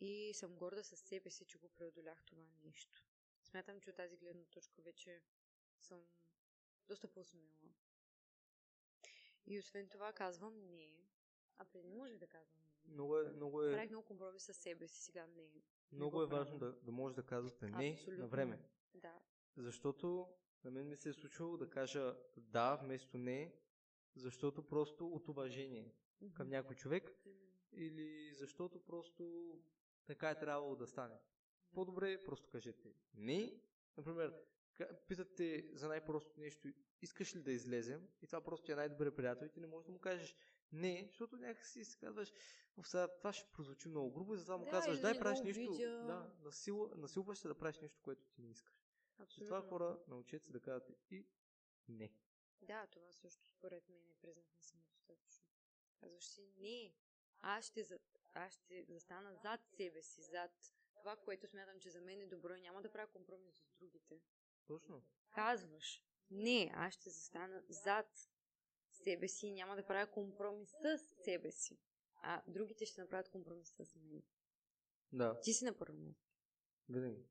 И 0.00 0.34
съм 0.34 0.56
горда 0.56 0.84
със 0.84 1.00
себе 1.00 1.30
си, 1.30 1.44
че 1.44 1.58
го 1.58 1.68
преодолях 1.68 2.24
това 2.24 2.46
нещо. 2.64 3.04
Смятам, 3.42 3.80
че 3.80 3.90
от 3.90 3.96
тази 3.96 4.16
гледна 4.16 4.44
точка 4.44 4.82
вече 4.82 5.22
съм 5.78 6.06
доста 6.88 7.08
по-смела. 7.08 7.74
И 9.46 9.58
освен 9.58 9.88
това 9.88 10.12
казвам 10.12 10.74
не. 10.74 10.92
А 11.58 11.64
преди 11.64 11.88
не 11.88 11.94
можех 11.96 12.18
да 12.18 12.26
казвам 12.26 12.62
не. 12.64 12.71
Много 12.92 13.18
е, 13.18 13.32
много 13.32 13.62
е, 13.62 13.72
Правих 13.72 13.90
много 13.90 14.06
компромис 14.06 14.42
със 14.42 14.56
себе 14.56 14.88
си, 14.88 15.02
сега 15.02 15.26
не. 15.26 15.62
много 15.92 16.16
го 16.16 16.22
е 16.22 16.26
важно 16.26 16.58
да, 16.58 16.72
да 16.72 16.92
може 16.92 17.14
да 17.14 17.22
казвате 17.22 17.70
не 17.70 17.90
Абсолютно. 17.90 18.24
на 18.24 18.28
време. 18.28 18.58
Да. 18.94 19.20
Защото 19.56 20.28
на 20.64 20.70
мен 20.70 20.88
ми 20.88 20.96
се 20.96 21.08
е 21.08 21.12
случвало 21.12 21.56
да 21.56 21.70
кажа 21.70 22.16
да 22.36 22.76
вместо 22.76 23.18
не, 23.18 23.54
защото 24.14 24.68
просто 24.68 25.08
от 25.08 25.28
уважение 25.28 25.94
към 26.34 26.48
някой 26.48 26.76
човек 26.76 27.12
или 27.72 28.34
защото 28.34 28.80
просто 28.80 29.52
така 30.06 30.30
е 30.30 30.38
трябвало 30.38 30.76
да 30.76 30.86
стане. 30.86 31.18
По-добре 31.72 32.24
просто 32.24 32.50
кажете 32.50 32.94
не. 33.14 33.60
Например, 33.96 34.34
питате 35.08 35.70
за 35.72 35.88
най-просто 35.88 36.40
нещо, 36.40 36.68
искаш 37.02 37.36
ли 37.36 37.42
да 37.42 37.52
излезем? 37.52 38.08
И 38.22 38.26
това 38.26 38.40
просто 38.40 38.72
е 38.72 38.74
най-добре 38.74 39.14
приятел 39.14 39.46
и 39.46 39.50
ти 39.50 39.60
не 39.60 39.66
можеш 39.66 39.86
да 39.86 39.92
му 39.92 39.98
кажеш 39.98 40.36
не, 40.72 41.04
защото 41.08 41.36
някакси 41.36 41.84
си 41.84 41.98
казваш, 41.98 42.32
«О, 42.76 42.82
сега 42.84 43.08
това 43.16 43.32
ще 43.32 43.50
прозвучи 43.52 43.88
много 43.88 44.12
грубо 44.12 44.34
и 44.34 44.38
затова 44.38 44.56
му 44.56 44.64
Да, 44.64 44.70
казваш, 44.70 45.00
дай 45.00 45.14
да 45.14 45.20
правиш 45.20 45.40
нещо, 45.40 45.72
обидя. 45.72 46.04
да, 46.04 46.32
насил, 46.44 46.90
насилваш 46.96 47.38
се 47.38 47.48
да 47.48 47.58
правиш 47.58 47.78
нещо, 47.80 48.00
което 48.02 48.24
ти 48.26 48.42
не 48.42 48.50
искаш. 48.50 48.74
Абсолютно. 49.18 49.44
Затова 49.56 49.68
хора 49.68 49.98
научете 50.08 50.46
се 50.46 50.52
да 50.52 50.60
казвате 50.60 50.94
и 51.10 51.26
не. 51.88 52.12
Да, 52.60 52.86
това 52.86 53.12
също 53.12 53.48
според 53.48 53.88
мен 53.88 54.08
е 54.10 54.14
признак 54.20 54.46
на 54.56 54.62
самодостатъчно. 54.62 55.46
Казваш 56.00 56.24
си, 56.24 56.46
не, 56.56 56.94
аз 57.40 57.64
ще, 57.64 57.82
за... 57.82 57.98
аз 58.34 58.52
ще 58.52 58.84
застана 58.88 59.34
зад 59.34 59.60
себе 59.66 60.02
си, 60.02 60.22
зад 60.22 60.50
това, 60.94 61.16
което 61.16 61.46
смятам, 61.46 61.80
че 61.80 61.90
за 61.90 62.00
мен 62.00 62.20
е 62.20 62.26
добро 62.26 62.54
и 62.54 62.60
няма 62.60 62.82
да 62.82 62.92
правя 62.92 63.06
компромис 63.12 63.56
с 63.56 63.74
другите. 63.80 64.20
Точно. 64.66 65.02
Казваш, 65.30 66.02
не, 66.30 66.70
аз 66.74 66.94
ще 66.94 67.10
застана 67.10 67.62
зад 67.68 68.28
себе 69.04 69.28
си 69.28 69.46
и 69.46 69.52
няма 69.52 69.76
да 69.76 69.86
правя 69.86 70.10
компромис 70.10 70.70
с 70.70 70.98
себе 71.24 71.52
си. 71.52 71.78
А 72.22 72.42
другите 72.48 72.86
ще 72.86 73.00
направят 73.00 73.28
компромис 73.28 73.68
с 73.70 73.94
мен. 73.94 74.22
Да, 75.12 75.40
Ти 75.40 75.52
си 75.52 75.64
на 75.64 75.78
първо 75.78 75.98
място. 75.98 76.32
винаги. 76.88 77.26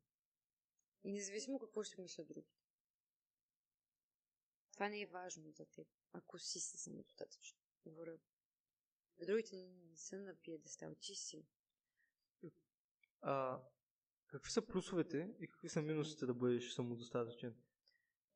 И 1.03 1.11
независимо 1.11 1.59
какво 1.59 1.83
ще 1.83 2.01
мислят 2.01 2.27
другите. 2.27 2.61
Това 4.73 4.89
не 4.89 5.01
е 5.01 5.05
важно 5.05 5.51
за 5.51 5.65
теб, 5.65 5.87
ако 6.11 6.39
си 6.39 6.59
си 6.59 6.77
самодостатъчно. 6.77 7.59
Говоря. 7.85 8.17
Другите 9.19 9.55
не 9.55 9.97
са 9.97 10.19
на 10.19 10.35
пиедестал, 10.35 10.95
ти 10.95 11.15
си. 11.15 11.45
А, 13.21 13.61
какви 14.27 14.51
са 14.51 14.65
плюсовете 14.65 15.35
и 15.39 15.47
какви 15.47 15.69
са 15.69 15.81
минусите 15.81 16.25
да 16.25 16.33
бъдеш 16.33 16.71
самодостатъчен? 16.73 17.55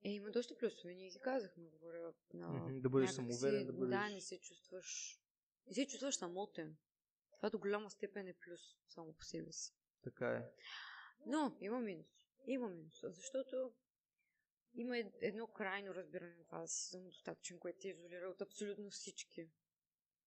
Е, 0.05 0.09
има 0.09 0.31
доста 0.31 0.57
плюсове, 0.57 0.93
ние 0.93 1.09
ги 1.09 1.19
казахме, 1.19 1.63
говоря. 1.63 2.13
На... 2.33 2.79
Да 2.81 2.89
бъдеш 2.89 3.17
някак 3.17 3.33
си- 3.33 3.39
самоуверен, 3.39 3.67
да 3.67 3.74
бъдеш... 3.74 3.89
Да, 3.89 4.09
не 4.09 4.21
се 4.21 4.39
чувстваш... 4.39 5.19
Не 5.67 5.74
се 5.74 5.88
чувстваш 5.88 6.15
самотен. 6.15 6.77
Това 7.38 7.50
до 7.50 7.59
голяма 7.59 7.89
степен 7.91 8.27
е 8.27 8.33
плюс 8.33 8.62
само 8.88 9.13
по 9.13 9.24
себе 9.24 9.51
си. 9.51 9.74
Така 10.03 10.29
е. 10.29 10.51
Но 11.25 11.57
има 11.62 11.79
минус. 11.79 12.07
Има 12.47 12.69
минус, 12.69 13.00
защото 13.03 13.74
има 14.75 14.97
ед- 14.97 15.17
едно 15.21 15.47
крайно 15.47 15.95
разбиране 15.95 16.35
на 16.35 16.45
това 16.45 16.59
да 16.62 16.67
си 16.67 16.89
самодостатъчен, 16.89 17.59
което 17.59 17.79
те 17.79 17.88
изолира 17.88 18.29
от 18.29 18.41
абсолютно 18.41 18.89
всички. 18.89 19.50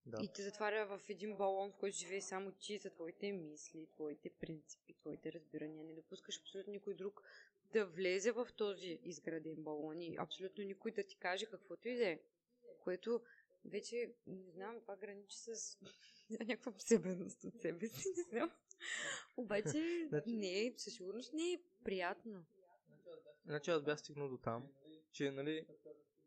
Да. 0.06 0.18
И 0.22 0.32
те 0.34 0.42
затваря 0.42 0.98
в 0.98 1.08
един 1.08 1.36
балон, 1.36 1.72
в 1.72 1.76
който 1.76 1.96
живее 1.96 2.20
само 2.22 2.52
ти 2.52 2.78
за 2.78 2.90
твоите 2.90 3.32
мисли, 3.32 3.88
твоите 3.94 4.30
принципи, 4.30 4.94
твоите 4.94 5.32
разбирания. 5.32 5.84
Не 5.84 5.94
допускаш 5.94 6.40
абсолютно 6.40 6.72
никой 6.72 6.94
друг 6.94 7.22
да 7.72 7.86
влезе 7.86 8.32
в 8.32 8.48
този 8.56 8.98
изграден 9.02 9.54
балон 9.58 10.00
и 10.00 10.16
абсолютно 10.18 10.64
никой 10.64 10.90
да 10.90 11.02
ти 11.02 11.16
каже 11.16 11.46
каквото 11.46 11.88
и 11.88 11.96
да 11.96 12.08
е. 12.08 12.20
Което 12.80 13.20
вече, 13.64 14.14
не 14.26 14.50
знам, 14.50 14.80
това 14.80 14.96
граничи 14.96 15.36
с 15.36 15.78
някаква 16.30 16.72
посебеност 16.72 17.44
от 17.44 17.60
себе 17.60 17.88
си, 17.88 18.08
не 18.16 18.22
знам. 18.22 18.50
Обаче, 19.36 20.06
Значи- 20.08 20.30
не, 20.30 20.66
е, 20.66 20.74
със 20.76 20.94
сигурност 20.94 21.32
не 21.32 21.52
е 21.52 21.62
приятно. 21.84 22.44
Значи 23.46 23.70
аз 23.70 23.82
бях 23.82 24.00
стигнал 24.00 24.28
до 24.28 24.38
там, 24.38 24.68
че, 25.12 25.30
нали, 25.30 25.66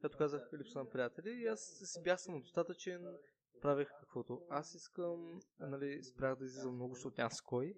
като 0.02 0.18
казах 0.18 0.50
липса 0.54 0.80
на 0.80 0.90
приятели, 0.90 1.30
и 1.32 1.48
аз 1.48 1.82
си 1.84 2.02
бях 2.02 2.22
самодостатъчен, 2.22 3.18
правех 3.62 3.90
каквото 4.00 4.42
аз 4.50 4.76
искам, 4.76 5.40
нали, 5.60 6.04
спрях 6.04 6.36
да 6.36 6.46
излизам 6.46 6.76
много, 6.76 6.94
защото 6.94 7.16
нямам 7.18 7.32
с 7.32 7.42
кой. 7.42 7.76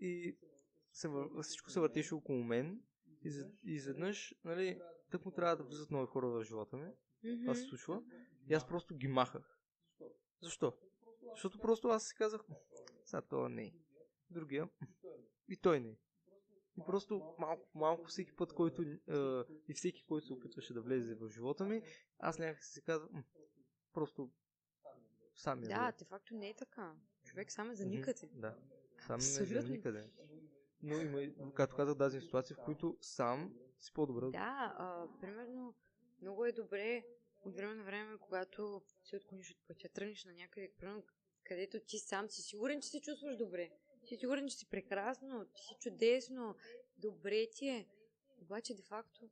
И 0.00 0.36
се, 0.92 1.08
вър- 1.08 1.42
всичко 1.42 1.70
се 1.70 1.80
въртеше 1.80 2.14
около 2.14 2.44
мен. 2.44 2.82
И, 3.22 3.30
за- 3.30 3.50
и 3.64 3.72
изведнъж, 3.72 4.34
нали, 4.44 4.80
тък 5.10 5.24
му 5.24 5.30
трябва 5.30 5.56
да 5.56 5.62
влизат 5.64 5.90
нови 5.90 6.06
хора 6.06 6.28
в 6.28 6.44
живота 6.44 6.76
ми. 6.76 6.92
Това 7.42 7.54
се 7.54 7.62
случва. 7.62 8.02
И 8.48 8.54
аз 8.54 8.66
просто 8.66 8.94
ги 8.94 9.08
махах. 9.08 9.58
Защо? 10.42 10.72
Защото 11.30 11.58
просто 11.58 11.88
аз 11.88 12.06
си 12.08 12.14
казах, 12.14 12.40
сега 13.04 13.22
това 13.22 13.48
не 13.48 13.64
е. 13.64 13.72
Другия, 14.30 14.68
и 15.48 15.56
той 15.56 15.80
не 15.80 15.88
е. 15.88 15.96
И 16.78 16.82
просто 16.86 17.34
малко, 17.38 17.68
малко 17.74 18.04
всеки 18.04 18.36
път, 18.36 18.52
който 18.52 18.82
е, 18.82 19.00
и 19.68 19.74
всеки, 19.74 20.04
който 20.04 20.26
се 20.26 20.32
опитваше 20.32 20.74
да 20.74 20.80
влезе 20.82 21.14
в 21.14 21.30
живота 21.30 21.64
ми, 21.64 21.82
аз 22.18 22.38
някак 22.38 22.64
си 22.64 22.82
казвам, 22.82 23.10
«М, 23.12 23.24
просто 23.92 24.30
сам 25.34 25.62
я 25.62 25.68
Да, 25.68 25.92
де 25.92 26.04
факто 26.04 26.34
не 26.34 26.48
е 26.48 26.54
така. 26.54 26.94
Човек 27.24 27.52
сам 27.52 27.70
е 27.70 27.74
за 27.74 27.86
никъде. 27.86 28.28
Да. 28.32 28.58
Сам 28.98 29.16
е 29.16 29.20
за 29.20 29.68
никъде. 29.68 30.10
Но 30.82 30.96
има, 30.96 31.52
както 31.54 31.76
казах, 31.76 31.94
дадени 31.94 32.22
ситуации, 32.22 32.56
в 32.56 32.64
които 32.64 32.98
сам 33.00 33.54
си 33.78 33.92
по-добре. 33.92 34.24
от- 34.24 34.32
Да, 34.32 34.74
а, 34.78 35.08
примерно, 35.20 35.74
много 36.20 36.44
е 36.44 36.52
добре 36.52 37.04
от 37.44 37.54
време 37.54 37.74
на 37.74 37.84
време, 37.84 38.18
когато 38.18 38.82
се 39.04 39.16
отклониш 39.16 39.50
от 39.50 39.66
пътя, 39.66 39.88
тръгнеш 39.88 40.24
на 40.24 40.32
някъде, 40.32 40.72
примерно, 40.78 41.02
където 41.44 41.80
ти 41.80 41.98
сам 41.98 42.30
си 42.30 42.42
сигурен, 42.42 42.80
че 42.80 42.88
се 42.88 43.00
чувстваш 43.00 43.36
добре. 43.36 43.70
Ти 44.00 44.08
си 44.08 44.16
сигурен, 44.16 44.48
че 44.48 44.56
си 44.56 44.66
прекрасно, 44.66 45.44
ти 45.46 45.62
си 45.62 45.76
чудесно, 45.80 46.54
добре 46.96 47.46
ти 47.50 47.68
е. 47.68 47.88
Обаче, 48.38 48.74
де 48.74 48.82
факто, 48.82 49.30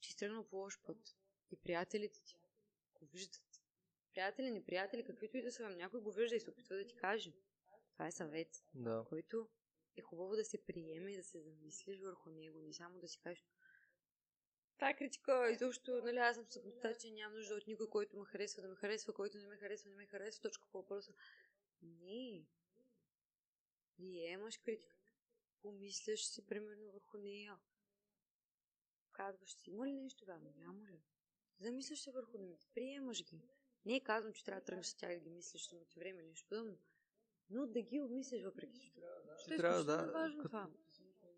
че 0.00 0.10
си 0.10 0.16
тръгнал 0.16 0.44
по 0.44 0.56
лош 0.56 0.80
път. 0.82 1.16
И 1.50 1.56
приятелите 1.56 2.22
ти 2.24 2.36
го 2.94 3.06
виждат. 3.06 3.42
Приятели, 4.14 4.50
неприятели, 4.50 5.04
каквито 5.04 5.36
и 5.36 5.42
да 5.42 5.52
са, 5.52 5.68
някой 5.70 6.00
го 6.00 6.12
вижда 6.12 6.36
и 6.36 6.40
се 6.40 6.50
опитва 6.50 6.76
да 6.76 6.86
ти 6.86 6.96
каже. 6.96 7.32
Това 7.92 8.06
е 8.06 8.12
съвет 8.12 8.64
Да. 8.74 9.04
който 9.08 9.48
е 9.96 10.02
хубаво 10.02 10.36
да 10.36 10.44
се 10.44 10.64
приеме 10.64 11.12
и 11.12 11.16
да 11.16 11.24
се 11.24 11.40
замислиш 11.40 12.00
върху 12.00 12.30
него, 12.30 12.60
не 12.60 12.72
само 12.72 12.98
да 12.98 13.08
си 13.08 13.20
кажеш 13.20 13.44
Та 14.78 14.94
критика, 14.94 15.50
изобщо, 15.52 16.00
нали, 16.04 16.16
аз 16.16 16.36
съм 16.36 16.46
самодостатъчен, 16.50 17.14
нямам 17.14 17.36
нужда 17.36 17.54
от 17.54 17.66
никой, 17.66 17.90
който 17.90 18.16
ме 18.16 18.24
харесва, 18.24 18.62
да 18.62 18.68
ме 18.68 18.76
харесва, 18.76 19.14
който 19.14 19.38
не 19.38 19.46
ме 19.46 19.56
харесва, 19.56 19.90
не 19.90 19.96
ме 19.96 20.06
харесва, 20.06 20.42
точка 20.42 20.66
по 20.72 20.78
въпроса. 20.78 21.12
Не. 21.82 22.46
Приемаш 23.96 24.58
критиката. 24.58 25.12
Помисляш 25.62 26.26
си, 26.26 26.46
примерно, 26.46 26.92
върху 26.92 27.18
нея. 27.18 27.58
Казваш 29.12 29.50
си, 29.50 29.70
има 29.70 29.86
ли 29.86 29.92
нещо 29.92 30.24
вярно? 30.24 30.52
Няма 30.56 30.90
ли? 30.90 31.02
Замисляш 31.60 32.00
се 32.00 32.12
върху 32.12 32.38
думите, 32.38 32.66
приемаш 32.74 33.24
ги. 33.24 33.40
Не 33.84 33.96
е 33.96 34.00
казвам, 34.00 34.32
че 34.32 34.44
трябва 34.44 34.60
да 34.60 34.64
тръгнеш 34.64 34.86
с 34.86 34.94
тях 34.94 35.10
да 35.10 35.20
ги 35.20 35.30
мислиш, 35.30 35.62
ще 35.62 35.84
ти 35.84 35.98
време 35.98 36.22
нещо 36.22 36.48
подобно. 36.48 36.78
Но 37.50 37.66
да 37.66 37.82
ги 37.82 38.00
обмислиш 38.00 38.44
въпреки 38.44 38.72
всичко. 38.72 39.00
Защото 39.28 39.54
е 39.54 39.56
трябва 39.56 39.84
да- 39.84 40.10
важно 40.12 40.38
като- 40.42 40.48
това. 40.48 40.70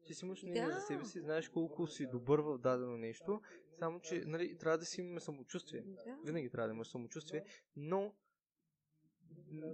Ти 0.05 0.15
си 0.15 0.25
имаш 0.25 0.43
мнение 0.43 0.67
Да. 0.67 0.73
за 0.73 0.81
себе 0.81 1.05
си, 1.05 1.21
знаеш 1.21 1.49
колко 1.49 1.87
си 1.87 2.07
добър 2.07 2.39
в 2.39 2.59
дадено 2.59 2.97
нещо, 2.99 3.41
само 3.79 4.01
че 4.01 4.25
нали, 4.27 4.59
трябва 4.59 4.79
да 4.79 4.85
си 4.85 5.01
имаме 5.01 5.21
самочувствие. 5.21 5.83
Да. 5.83 6.19
Винаги 6.25 6.51
трябва 6.51 6.69
да 6.69 6.75
имаш 6.75 6.89
самочувствие, 6.89 7.45
но 7.77 8.15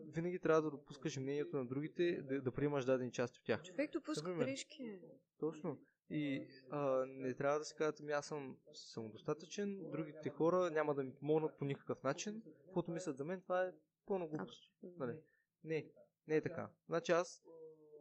винаги 0.07 0.39
трябва 0.39 0.63
да 0.63 0.71
допускаш 0.71 1.17
мнението 1.17 1.57
на 1.57 1.67
другите, 1.67 2.23
да, 2.23 2.43
да 2.43 2.53
приемаш 2.53 2.85
дадени 2.85 3.13
части 3.13 3.39
от 3.39 3.45
тях. 3.45 3.63
Човек 3.63 3.93
допуска 3.93 4.29
Например. 4.29 4.47
грешки. 4.47 4.99
Точно. 5.39 5.81
И 6.11 6.47
а, 6.71 7.07
не 7.07 7.35
трябва 7.35 7.59
да 7.59 7.65
си 7.65 7.75
казват, 7.75 8.01
ами 8.01 8.13
аз 8.13 8.27
съм 8.27 8.57
самодостатъчен, 8.73 9.91
другите 9.91 10.31
хора 10.31 10.71
няма 10.71 10.95
да 10.95 11.05
ми 11.05 11.15
помогнат 11.15 11.59
по 11.59 11.65
никакъв 11.65 12.03
начин, 12.03 12.43
каквото 12.65 12.91
мислят 12.91 13.17
за 13.17 13.25
мен, 13.25 13.41
това 13.41 13.65
е 13.65 13.73
пълна 14.07 14.27
глупост. 14.27 14.73
Нали? 14.83 15.19
Не, 15.65 15.91
не 16.29 16.37
е 16.37 16.41
така. 16.41 16.71
Значи 16.89 17.13
аз 17.13 17.43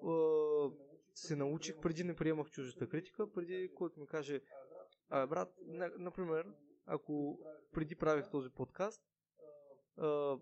а, 0.08 0.70
се 1.13 1.36
научих, 1.36 1.80
преди 1.82 2.03
не 2.03 2.15
приемах 2.15 2.50
чуждата 2.50 2.89
критика, 2.89 3.34
преди 3.34 3.72
който 3.75 4.00
ми 4.00 4.08
каже, 4.08 4.42
а, 5.10 5.27
брат, 5.27 5.53
на, 5.65 5.92
например, 5.98 6.53
ако 6.86 7.39
преди 7.72 7.96
правих 7.96 8.30
този 8.30 8.50
подкаст, 8.50 9.03
а, 9.98 10.38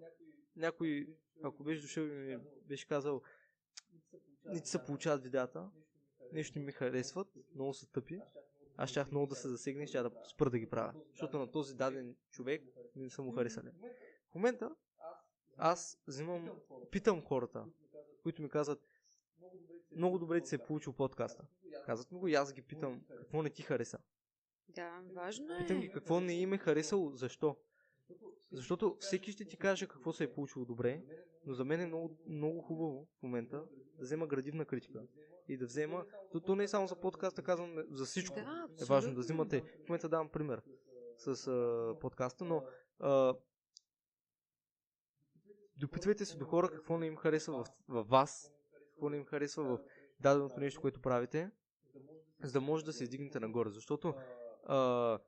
някой, 0.56 1.08
ако 1.44 1.64
беше 1.64 1.82
дошъл 1.82 2.04
и 2.04 2.08
ми 2.08 2.38
беше 2.68 2.88
казал, 2.88 3.22
не 4.46 4.62
ти 4.62 4.70
се 4.70 4.86
получават 4.86 5.24
видеята, 5.24 5.70
нещо 6.32 6.60
не 6.60 6.66
ми 6.66 6.72
харесват, 6.72 7.28
много 7.56 7.74
са 7.74 7.92
тъпи, 7.92 8.22
аз 8.78 8.90
щях 8.90 9.12
много 9.12 9.28
да 9.28 9.36
се 9.36 9.48
засегне 9.48 9.84
и 9.84 9.88
щях 9.88 10.04
да 10.04 10.12
спра 10.30 10.50
да 10.50 10.60
ги 10.60 10.70
правя. 10.70 10.94
Защото 11.10 11.40
на 11.40 11.52
този 11.52 11.76
даден 11.76 12.16
човек 12.30 12.64
не 12.96 13.10
са 13.10 13.22
му 13.22 13.32
харесали. 13.32 13.70
В 14.32 14.36
момента 14.36 14.76
аз 15.58 16.00
взимам, 16.08 16.50
питам 16.92 17.22
хората, 17.22 17.66
които 18.24 18.42
ми 18.42 18.50
казват, 18.50 18.88
много 19.96 20.20
добре 20.20 20.42
ти 20.42 20.50
се 20.50 20.56
е 20.56 20.66
получил 20.66 20.94
подкаста. 20.94 21.44
Казват 21.86 22.12
ми 22.12 22.20
го 22.20 22.28
и 22.28 22.34
аз 22.34 22.54
ги 22.54 22.62
питам, 22.62 23.02
какво 23.18 23.42
не 23.42 23.50
ти 23.50 23.62
хареса. 23.62 24.00
Да, 24.70 25.02
важно 25.14 25.56
е. 25.56 25.58
Питам 25.58 25.80
ги 25.80 25.92
какво 25.92 26.20
не 26.20 26.34
им 26.34 26.54
е 26.54 26.58
харесало, 26.58 27.16
защо. 27.16 27.58
Защото 28.52 28.98
всеки 29.00 29.32
ще 29.32 29.46
ти 29.46 29.58
каже 29.58 29.88
какво 29.88 30.14
се 30.14 30.24
е 30.24 30.34
получило 30.34 30.66
добре, 30.66 31.04
но 31.46 31.54
за 31.54 31.66
мен 31.66 31.82
е 31.82 31.88
много, 31.88 32.18
много 32.28 32.62
хубаво 32.62 33.08
в 33.20 33.24
момента 33.24 33.58
да 33.98 34.04
взема 34.04 34.28
градивна 34.28 34.66
критика 34.66 35.04
и 35.48 35.58
да 35.58 35.66
взема, 35.66 36.06
то, 36.32 36.40
то 36.40 36.56
не 36.56 36.64
е 36.64 36.68
само 36.68 36.88
за 36.88 36.96
подкаста, 36.96 37.44
казвам 37.44 37.86
за 37.92 38.06
всичко. 38.06 38.36
Да, 38.36 38.68
е 38.82 38.86
важно 38.86 39.14
да 39.14 39.22
взимате. 39.22 39.62
В 39.86 39.90
момента 39.90 40.10
давам 40.10 40.30
пример 40.30 40.62
с 41.18 41.48
а, 41.48 41.96
подкаста, 42.00 42.46
но 42.46 42.64
а, 43.00 43.36
допитвайте 45.82 46.26
се 46.26 46.38
до 46.38 46.46
хора 46.46 46.70
какво 46.70 46.98
не 46.98 47.06
им 47.08 47.18
харесва 47.18 47.64
в, 47.64 47.68
в 47.88 48.04
вас, 48.04 48.54
какво 48.94 49.10
не 49.10 49.18
им 49.18 49.26
харесва 49.26 49.64
в 49.64 49.80
даденото 50.20 50.60
нещо, 50.60 50.82
което 50.82 51.02
правите, 51.02 51.52
за 52.44 52.52
да 52.52 52.62
може 52.62 52.86
да 52.86 52.94
се 52.94 53.04
издигнете 53.04 53.40
нагоре. 53.40 53.70
Защото 53.70 54.14
а, 54.64 55.20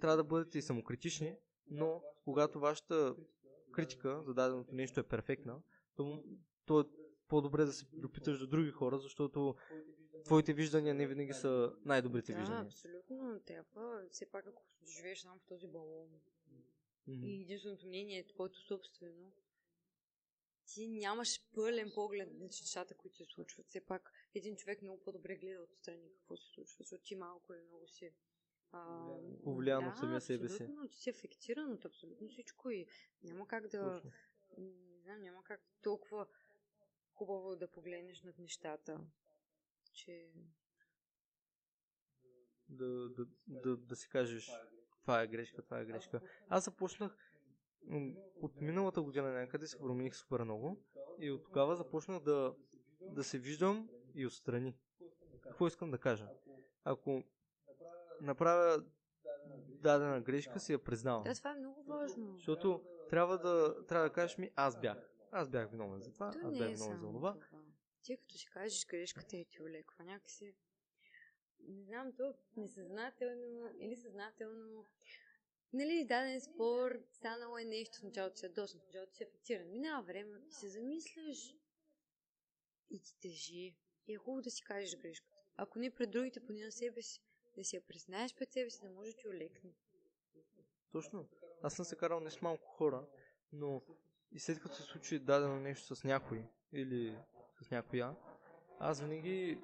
трябва 0.00 0.16
да 0.16 0.24
бъдете 0.24 0.58
и 0.58 0.62
самокритични, 0.62 1.36
но 1.70 2.02
когато 2.24 2.60
вашата 2.60 3.16
критика 3.72 4.22
за 4.22 4.34
даденото 4.34 4.74
нещо 4.74 5.00
е 5.00 5.02
перфектна, 5.02 5.62
то, 5.96 6.24
то 6.66 6.80
е 6.80 6.84
по-добре 7.28 7.64
да 7.64 7.72
се 7.72 7.86
допиташ 7.92 8.38
до 8.38 8.46
други 8.46 8.70
хора, 8.70 8.98
защото 8.98 9.54
твоите 10.24 10.52
виждания 10.52 10.94
не 10.94 11.06
винаги 11.06 11.32
са 11.32 11.72
най-добрите 11.84 12.32
Да, 12.32 12.38
виждания. 12.38 12.64
абсолютно. 12.64 13.40
Трябва, 13.46 14.02
все 14.10 14.26
пак, 14.26 14.46
ако 14.46 14.62
живееш 14.96 15.18
само 15.20 15.38
в 15.38 15.44
този 15.44 15.66
балон 15.66 16.08
Мгм. 17.06 17.26
и 17.26 17.42
единственото 17.42 17.86
мнение 17.86 18.18
е 18.18 18.26
твоето 18.26 18.60
собствено, 18.60 19.32
ти 20.66 20.88
нямаш 20.88 21.40
пълен 21.54 21.92
поглед 21.94 22.32
на 22.32 22.44
нещата, 22.44 22.94
които 22.94 23.16
се 23.16 23.24
случват. 23.24 23.66
Все 23.68 23.80
пак 23.80 24.12
един 24.34 24.56
човек 24.56 24.82
много 24.82 25.02
по-добре 25.02 25.36
гледа 25.36 25.62
отстрани 25.62 26.10
какво 26.14 26.36
се 26.36 26.52
случва, 26.52 26.76
защото 26.78 27.04
ти 27.04 27.14
малко 27.14 27.54
или 27.54 27.62
много 27.62 27.88
си 27.88 28.12
Повлиян 29.44 29.84
да, 29.84 29.90
от 29.90 29.98
самия 29.98 30.20
себе 30.20 30.48
си. 30.48 30.62
Абсолютно, 30.62 30.88
ти 30.88 30.96
си 30.96 31.10
афектиран 31.10 31.72
от 31.72 31.84
абсолютно 31.84 32.28
всичко 32.28 32.70
и 32.70 32.86
няма 33.22 33.48
как 33.48 33.68
да, 33.68 33.92
Точно. 33.94 34.10
не 34.58 35.00
знам, 35.02 35.20
няма 35.20 35.44
как 35.44 35.60
толкова 35.82 36.26
хубаво 37.12 37.56
да 37.56 37.70
погледнеш 37.70 38.22
над 38.22 38.38
нещата, 38.38 39.00
че 39.92 40.30
да, 42.68 43.08
да, 43.08 43.26
да, 43.46 43.76
да 43.76 43.96
си 43.96 44.08
кажеш 44.08 44.50
това 45.00 45.22
е 45.22 45.26
грешка, 45.26 45.62
това 45.62 45.80
е 45.80 45.84
грешка. 45.84 46.20
Аз 46.48 46.64
започнах 46.64 47.16
от 48.42 48.60
миналата 48.60 49.02
година 49.02 49.32
някъде 49.32 49.66
се 49.66 49.78
промених 49.78 50.14
супер 50.14 50.40
много 50.44 50.84
и 51.18 51.30
от 51.30 51.44
тогава 51.44 51.76
започнах 51.76 52.22
да, 52.22 52.54
да 53.00 53.24
се 53.24 53.38
виждам 53.38 53.88
и 54.14 54.26
отстрани. 54.26 54.76
Какво 55.40 55.66
искам 55.66 55.90
да 55.90 55.98
кажа? 55.98 56.28
Ако 56.84 57.22
направя 58.20 58.84
дадена 59.68 60.20
грешка, 60.20 60.60
си 60.60 60.72
я 60.72 60.84
признавам. 60.84 61.24
да, 61.24 61.34
това 61.34 61.50
е 61.50 61.54
много 61.54 61.82
важно. 61.82 62.36
Защото 62.36 62.84
трябва 63.10 63.38
да, 63.38 63.86
трябва 63.86 64.08
да 64.08 64.12
кажеш 64.12 64.38
ми, 64.38 64.50
аз 64.56 64.80
бях. 64.80 65.10
Аз 65.30 65.48
бях 65.48 65.70
виновен 65.70 66.00
за 66.00 66.12
това, 66.12 66.30
То 66.30 66.38
аз 66.38 66.58
бях 66.58 66.70
е 66.70 66.74
виновен 66.74 66.98
за 66.98 67.06
това. 67.06 67.32
това. 67.32 67.60
Ти 68.02 68.16
като 68.16 68.34
си 68.34 68.46
кажеш 68.46 68.86
грешката 68.86 69.36
и 69.36 69.44
ти 69.44 69.62
олеква 69.62 70.04
някакси. 70.04 70.54
Не 71.68 71.82
знам, 71.82 72.12
то 72.16 72.34
несъзнателно 72.56 73.70
или 73.78 73.96
съзнателно. 73.96 74.86
Нали, 75.74 76.04
даден 76.04 76.40
спор, 76.40 77.00
станало 77.12 77.58
е 77.58 77.64
нещо, 77.64 77.98
в 77.98 78.02
началото 78.02 78.36
си 78.36 78.46
ядосан, 78.46 78.80
в 78.80 78.84
началото 78.84 79.14
си 79.14 79.22
афектиран. 79.24 79.70
Минава 79.70 80.02
време 80.02 80.40
и 80.48 80.52
се 80.52 80.68
замисляш 80.68 81.54
и 82.90 83.00
ти 83.00 83.18
тежи. 83.20 83.76
И 84.06 84.14
е 84.14 84.16
хубаво 84.16 84.42
да 84.42 84.50
си 84.50 84.64
кажеш 84.64 84.96
грешката. 84.96 85.36
Ако 85.56 85.78
не 85.78 85.90
пред 85.90 86.10
другите, 86.10 86.46
поне 86.46 86.64
на 86.64 86.72
себе 86.72 87.02
си. 87.02 87.22
Да 87.56 87.64
си 87.64 87.76
я 87.76 87.86
признаеш 87.86 88.34
пред 88.34 88.52
себе 88.52 88.70
си, 88.70 88.80
да 88.82 88.90
може 88.90 89.12
ти 89.12 89.28
олекне. 89.28 89.74
Точно. 90.92 91.28
Аз 91.62 91.74
съм 91.74 91.84
се 91.84 91.96
карал 91.96 92.20
не 92.20 92.30
с 92.30 92.42
малко 92.42 92.66
хора, 92.66 93.06
но 93.52 93.82
и 94.32 94.38
след 94.38 94.60
като 94.60 94.74
се 94.74 94.82
случи 94.82 95.18
дадено 95.18 95.60
нещо 95.60 95.96
с 95.96 96.04
някой 96.04 96.44
или 96.72 97.18
с 97.62 97.70
някоя, 97.70 98.16
аз 98.78 99.00
винаги 99.00 99.58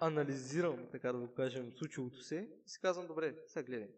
анализирам, 0.00 0.88
така 0.90 1.12
да 1.12 1.18
го 1.18 1.34
кажем, 1.34 1.72
случилото 1.72 2.22
се 2.22 2.48
и 2.66 2.70
си 2.70 2.80
казвам, 2.80 3.06
добре, 3.06 3.34
сега 3.46 3.62
гледай. 3.62 3.90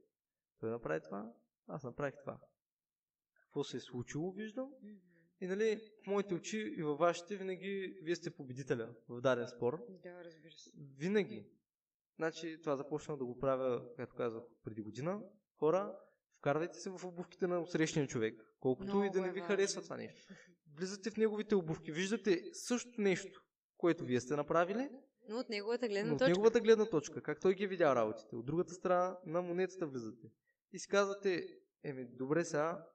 Той 0.60 0.70
направи 0.70 1.00
това, 1.04 1.32
аз 1.66 1.84
направих 1.84 2.14
това. 2.20 2.38
Какво 3.42 3.64
се 3.64 3.76
е 3.76 3.80
случило, 3.80 4.32
виждам. 4.32 4.70
И 5.40 5.46
нали, 5.46 5.80
в 6.04 6.06
моите 6.06 6.34
очи 6.34 6.74
и 6.78 6.82
във 6.82 6.98
вашите 6.98 7.36
винаги 7.36 7.98
вие 8.02 8.16
сте 8.16 8.30
победителя 8.30 8.94
в 9.08 9.20
даден 9.20 9.48
спор. 9.48 9.84
Да, 10.02 10.24
разбира 10.24 10.52
се. 10.52 10.70
Винаги. 10.98 11.46
Значи 12.16 12.58
това 12.62 12.76
започнах 12.76 13.18
да 13.18 13.24
го 13.24 13.38
правя, 13.38 13.82
както 13.96 14.16
казах, 14.16 14.42
преди 14.64 14.82
година. 14.82 15.20
Хора, 15.58 15.98
вкарвайте 16.38 16.78
се 16.78 16.90
в 16.90 17.04
обувките 17.04 17.46
на 17.46 17.66
срещния 17.66 18.06
човек, 18.06 18.54
колкото 18.60 18.86
Много 18.86 19.04
и 19.04 19.10
да 19.10 19.20
не 19.20 19.28
е 19.28 19.32
ви 19.32 19.40
важно. 19.40 19.54
харесва 19.54 19.82
това 19.82 19.96
нещо. 19.96 20.34
Влизате 20.76 21.10
в 21.10 21.16
неговите 21.16 21.54
обувки, 21.54 21.92
виждате 21.92 22.42
същото 22.52 23.00
нещо, 23.00 23.42
което 23.76 24.04
вие 24.04 24.20
сте 24.20 24.36
направили, 24.36 24.88
Но 25.28 25.38
от 25.38 25.48
неговата 25.48 25.88
гледна 25.88 26.08
но 26.08 26.14
от 26.14 26.18
точка. 26.18 26.30
неговата 26.30 26.60
гледна 26.60 26.84
точка, 26.86 27.22
как 27.22 27.40
той 27.40 27.54
ги 27.54 27.64
е 27.64 27.68
видял 27.68 27.92
работите. 27.94 28.36
От 28.36 28.46
другата 28.46 28.74
страна 28.74 29.18
на 29.26 29.42
монетата 29.42 29.86
влизате. 29.86 30.28
И 30.74 30.78
си 30.78 30.88
казвате, 30.88 31.58
еми, 31.82 32.04
добре 32.04 32.44
сега, 32.44 32.88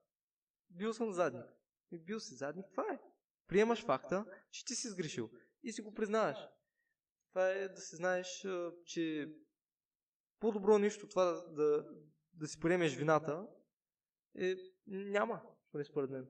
бил 0.70 0.94
съм 0.94 1.13
задник. 1.13 1.46
И 1.92 2.00
бил 2.00 2.20
си 2.20 2.36
задник, 2.36 2.65
това 2.72 2.94
е. 2.94 3.00
Приемаш 3.48 3.86
факта, 3.86 4.26
че 4.52 4.65
ти 4.65 4.76
си 4.76 4.88
сгрешил. 4.88 5.30
И 5.63 5.72
си 5.72 5.82
го 5.82 5.94
признаваш. 5.94 6.38
Това 7.30 7.50
е 7.50 7.68
да 7.68 7.82
си 7.82 7.96
знаеш, 7.96 8.48
че 8.86 9.34
по-добро 10.39 10.78
нещо 10.78 11.08
това 11.08 11.24
да, 11.26 11.54
да, 11.54 11.89
да 12.34 12.48
си 12.48 12.60
приемеш 12.60 12.96
вината 12.96 13.48
е, 14.36 14.56
няма, 14.88 15.42
поне 15.72 15.84
според 15.84 16.10
мен. 16.10 16.28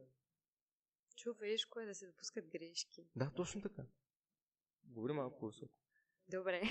Човешко 1.15 1.79
е 1.79 1.85
да 1.85 1.95
се 1.95 2.07
допускат 2.07 2.47
грешки. 2.47 3.09
Да, 3.15 3.31
точно 3.35 3.61
така. 3.61 3.83
Говори 4.83 5.13
малко 5.13 5.39
по-високо. 5.39 5.73
Добре. 6.27 6.61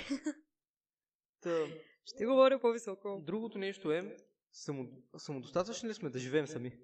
Та, 1.41 1.67
Ще 2.05 2.27
говоря 2.27 2.61
по-високо. 2.61 3.21
Другото 3.25 3.59
нещо 3.59 3.93
е, 3.93 4.17
само, 4.59 4.89
самодостатъчни 5.17 5.89
ли 5.89 5.95
сме 5.95 6.11
да 6.11 6.19
живеем 6.19 6.47
сами? 6.47 6.79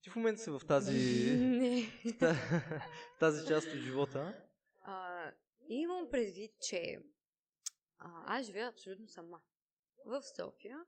Ти 0.00 0.10
в 0.10 0.16
момента 0.16 0.42
си 0.42 0.50
в 0.50 0.60
тази, 0.68 0.92
Не. 1.36 1.92
тази 3.20 3.46
част 3.46 3.66
от 3.66 3.78
живота. 3.78 4.44
А, 4.80 5.30
имам 5.68 6.10
предвид, 6.10 6.52
че 6.60 6.98
а, 7.98 8.38
аз 8.38 8.46
живея 8.46 8.68
абсолютно 8.68 9.08
сама. 9.08 9.40
В 10.06 10.22
София. 10.22 10.78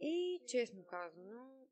И 0.00 0.40
честно 0.48 0.84
казано, 0.86 1.66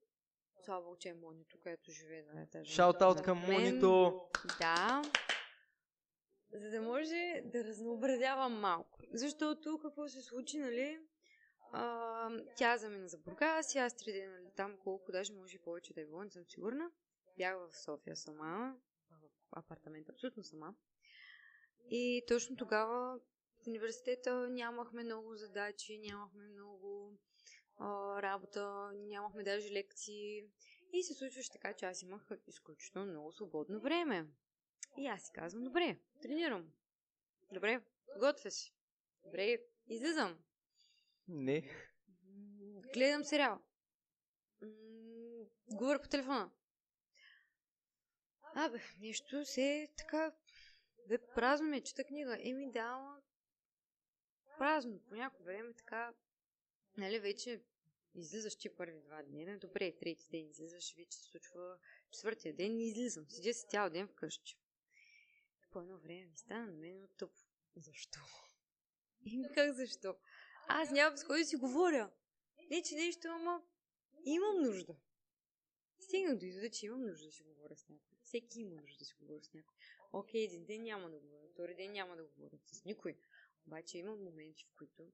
слава 0.65 0.97
че 0.99 1.09
е 1.09 1.15
Монито, 1.15 1.59
където 1.63 1.91
живее 1.91 2.23
на 2.23 2.43
етажа. 2.43 2.83
Шаут-аут 2.83 3.23
към 3.23 3.39
мен. 3.39 3.51
Монито. 3.53 4.21
Да. 4.61 5.03
За 6.53 6.71
да 6.71 6.83
може 6.83 7.43
да 7.45 7.65
разнообразявам 7.65 8.61
малко. 8.61 8.99
Защото 9.13 9.79
какво 9.83 10.09
се 10.09 10.23
случи, 10.23 10.59
нали? 10.59 11.01
А, 11.73 12.31
тя 12.57 12.79
замина 12.79 13.09
за 13.09 13.19
Бургас 13.19 13.75
и 13.75 13.79
аз 13.79 13.97
три 13.97 14.13
дена 14.13 14.51
там 14.57 14.77
колко, 14.77 15.13
даже 15.13 15.33
може 15.33 15.57
и 15.57 15.59
повече 15.59 15.95
да 15.95 16.01
е 16.01 16.05
било, 16.05 16.25
не 16.25 16.31
съм 16.31 16.45
сигурна. 16.47 16.91
Бях 17.37 17.57
в 17.57 17.77
София 17.77 18.17
сама, 18.17 18.77
в 19.11 19.29
апартамента, 19.53 20.13
абсолютно 20.13 20.43
сама. 20.43 20.75
И 21.91 22.25
точно 22.29 22.57
тогава 22.57 23.21
в 23.63 23.67
университета 23.67 24.49
нямахме 24.49 25.05
много 25.05 25.37
задачи, 25.37 25.99
нямахме 25.99 26.49
много 26.49 27.13
а, 27.77 28.23
работа, 28.23 28.93
нямахме 28.95 29.43
даже 29.43 29.73
лекции. 29.73 30.45
И 30.93 31.03
се 31.03 31.15
случваше 31.15 31.53
така, 31.53 31.73
че 31.75 31.87
аз 31.87 32.03
имах 32.03 32.29
изключително 32.47 33.11
много 33.11 33.33
свободно 33.33 33.81
време. 33.81 34.27
И 34.99 35.07
аз 35.07 35.23
си 35.23 35.31
казвам, 35.35 35.65
добре, 35.65 35.99
тренирам. 36.23 36.73
Добре, 37.53 37.81
готвя 38.19 38.51
се. 38.51 38.73
Добре, 39.25 39.59
излизам. 39.89 40.39
Не. 41.31 41.71
Гледам 42.95 43.25
сериал. 43.25 43.61
Говоря 45.73 46.03
по 46.03 46.09
телефона. 46.09 46.51
Абе, 48.55 48.81
нещо 49.01 49.45
се 49.45 49.89
така... 49.97 50.33
Бе, 51.09 51.19
празно 51.35 51.69
ми 51.69 51.77
е, 51.77 51.81
чета 51.81 52.05
книга. 52.05 52.39
Еми, 52.41 52.73
да, 52.73 52.81
ама... 52.81 53.23
Празно. 54.59 55.01
По 55.09 55.15
някое 55.15 55.45
време 55.45 55.75
така... 55.75 56.15
Нали, 56.97 57.19
вече 57.19 57.63
излизаш 58.15 58.57
ти 58.57 58.77
първи 58.77 59.01
два 59.01 59.23
дни. 59.23 59.59
Добре, 59.59 59.99
трети 59.99 60.29
ден 60.31 60.49
излизаш, 60.51 60.95
вече 60.97 61.19
се 61.19 61.25
случва 61.25 61.79
четвъртия 62.11 62.55
ден 62.55 62.81
и 62.81 62.89
излизам. 62.89 63.27
Седя 63.29 63.55
си 63.55 63.67
цял 63.69 63.91
ден 63.91 64.09
вкъщи. 64.09 64.59
По 65.71 65.81
едно 65.81 65.99
време 65.99 66.27
ми 66.27 66.37
стана 66.37 66.67
на 66.67 66.73
мен 66.73 67.09
тъпо. 67.19 67.41
Защо? 67.77 68.21
И 69.25 69.49
как 69.55 69.75
защо? 69.75 70.17
Аз 70.73 70.91
нямам 70.91 71.17
с 71.17 71.25
кой 71.25 71.39
да 71.39 71.45
си 71.45 71.57
говоря. 71.57 72.11
Не, 72.71 72.83
че 72.83 72.95
нещо, 72.95 73.29
ама 73.29 73.63
имам 74.25 74.63
нужда. 74.63 74.97
Стигнах 76.01 76.39
до 76.39 76.45
извода, 76.45 76.71
че 76.71 76.87
имам 76.87 77.07
нужда 77.07 77.27
да 77.27 77.33
си 77.33 77.43
говоря 77.43 77.77
с 77.77 77.89
някой. 77.89 78.17
Всеки 78.23 78.61
има 78.61 78.75
нужда 78.75 78.99
да 78.99 79.05
си 79.05 79.15
говори 79.21 79.45
с 79.45 79.55
някой. 79.55 79.75
Окей, 80.13 80.45
един 80.45 80.65
ден 80.65 80.83
няма 80.83 81.11
да 81.11 81.19
говоря, 81.19 81.49
втори 81.53 81.75
ден 81.75 81.93
няма 81.93 82.17
да 82.17 82.25
говоря 82.25 82.59
с 82.67 82.85
никой. 82.85 83.19
Обаче 83.67 83.99
има 83.99 84.17
моменти, 84.17 84.65
в 84.65 84.77
които 84.79 85.13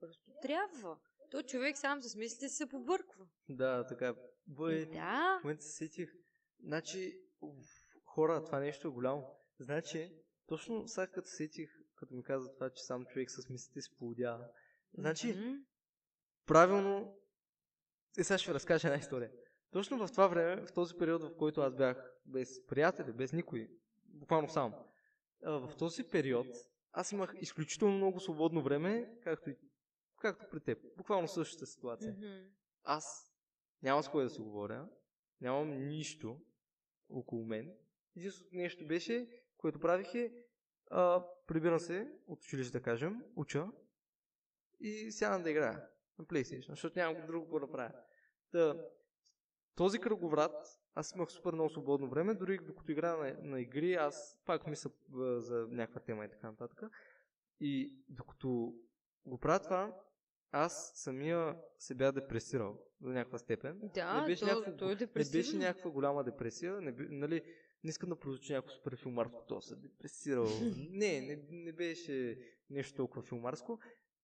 просто 0.00 0.30
трябва. 0.42 0.98
То 1.30 1.42
човек 1.42 1.78
сам 1.78 2.02
с 2.02 2.16
мислите 2.16 2.48
се 2.48 2.68
побърква. 2.68 3.26
Да, 3.48 3.86
така. 3.86 4.08
И 4.08 4.14
Бой, 4.46 4.86
да, 4.86 5.38
в 5.40 5.44
момента 5.44 5.64
се 5.64 5.72
сетих. 5.72 6.12
Значи, 6.60 7.20
уф, 7.40 7.66
хора, 8.04 8.44
това 8.44 8.60
нещо 8.60 8.88
е 8.88 8.90
голямо. 8.90 9.40
Значи, 9.58 10.12
точно 10.46 10.88
сега 10.88 11.06
като 11.06 11.28
се 11.28 11.36
сетих, 11.36 11.70
като 11.94 12.14
ми 12.14 12.22
каза 12.22 12.54
това, 12.54 12.70
че 12.70 12.82
сам 12.82 13.06
човек 13.06 13.30
с 13.30 13.48
мислите 13.48 13.80
се 13.80 13.96
плодява. 13.96 14.48
Значи, 14.98 15.26
Мгм. 15.26 15.54
правилно... 16.46 17.16
И 18.18 18.24
сега 18.24 18.38
ще 18.38 18.50
ви 18.50 18.54
разкажа 18.54 18.88
една 18.88 18.98
история. 18.98 19.30
Точно 19.70 20.06
в 20.06 20.12
това 20.12 20.26
време, 20.26 20.66
в 20.66 20.72
този 20.72 20.94
период, 20.94 21.22
в 21.22 21.36
който 21.36 21.60
аз 21.60 21.74
бях 21.74 22.12
без 22.26 22.66
приятели, 22.66 23.12
без 23.12 23.32
никой, 23.32 23.70
буквално 24.04 24.48
сам, 24.48 24.74
в 25.42 25.72
този 25.78 26.04
период 26.04 26.46
аз 26.92 27.12
имах 27.12 27.34
изключително 27.40 27.96
много 27.96 28.20
свободно 28.20 28.62
време, 28.62 29.18
както, 29.22 29.50
и, 29.50 29.56
както 30.20 30.46
при 30.50 30.60
теб. 30.60 30.78
Буквално 30.96 31.28
същата 31.28 31.66
ситуация. 31.66 32.12
Мгм. 32.12 32.48
Аз 32.84 33.32
няма 33.82 34.02
с 34.02 34.08
кой 34.08 34.24
да 34.24 34.30
си 34.30 34.40
говоря, 34.40 34.88
нямам 35.40 35.86
нищо 35.88 36.40
около 37.08 37.44
мен. 37.44 37.74
Единственото 38.16 38.56
нещо 38.56 38.86
беше, 38.86 39.28
което 39.56 39.80
правих 39.80 40.14
е, 40.14 40.32
а, 40.90 41.24
прибирам 41.46 41.80
се 41.80 42.12
от 42.26 42.42
училище, 42.42 42.78
да 42.78 42.82
кажем, 42.82 43.24
уча 43.36 43.66
и 44.80 45.12
сядам 45.12 45.42
да 45.42 45.50
играя 45.50 45.88
на 46.18 46.24
PlayStation, 46.24 46.70
защото 46.70 46.98
нямам 46.98 47.26
друго 47.26 47.44
какво 47.44 47.60
да 47.60 47.70
правя. 47.72 47.92
Та, 48.52 48.86
този 49.74 49.98
кръговрат, 49.98 50.80
аз 50.94 51.12
имах 51.14 51.30
супер 51.30 51.52
много 51.52 51.70
свободно 51.70 52.08
време, 52.08 52.34
дори 52.34 52.58
докато 52.58 52.92
играя 52.92 53.16
на, 53.16 53.48
на 53.48 53.60
игри, 53.60 53.94
аз 53.94 54.38
пак 54.44 54.66
мисля 54.66 54.90
за 55.40 55.66
някаква 55.70 56.00
тема 56.00 56.24
и 56.24 56.30
така 56.30 56.50
нататък. 56.50 56.82
И 57.60 57.92
докато 58.08 58.74
го 59.26 59.38
правя 59.38 59.60
това, 59.60 60.00
аз 60.52 60.92
самия 60.94 61.56
се 61.78 61.94
бях 61.94 62.12
депресирал 62.12 62.78
до 63.00 63.08
някаква 63.08 63.38
степен. 63.38 63.80
Да, 63.94 64.20
не 64.20 64.26
беше, 64.26 64.40
то, 64.40 64.46
някакво, 64.46 64.76
то 64.76 64.90
е 64.90 64.96
не 65.16 65.24
беше 65.32 65.56
някаква 65.56 65.90
голяма 65.90 66.24
депресия, 66.24 66.80
не, 66.80 66.92
бе- 66.92 67.08
нали, 67.10 67.42
не 67.84 67.90
искам 67.90 68.08
да 68.08 68.16
прозвучи 68.16 68.52
някакво 68.52 68.74
супер 68.74 68.96
филмарско, 68.96 69.44
то 69.48 69.60
се 69.60 69.76
депресирал. 69.76 70.46
не, 70.90 71.20
не, 71.20 71.42
не 71.50 71.72
беше 71.72 72.38
нещо 72.70 72.94
толкова 72.94 73.22
филмарско. 73.22 73.78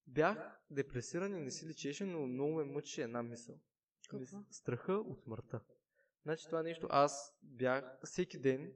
Бях 0.07 0.61
депресиран 0.71 1.37
и 1.37 1.41
не 1.41 1.51
си 1.51 1.67
личеше, 1.67 2.05
но 2.05 2.27
много 2.27 2.53
ме 2.53 2.65
мъчеше 2.65 3.03
една 3.03 3.23
мисъл. 3.23 3.61
Какво? 4.11 4.45
Страха 4.51 4.93
от 4.93 5.21
смъртта. 5.23 5.61
Значи 6.23 6.47
това 6.47 6.62
нещо, 6.62 6.87
аз 6.91 7.35
бях 7.43 7.85
всеки 8.05 8.38
ден, 8.38 8.73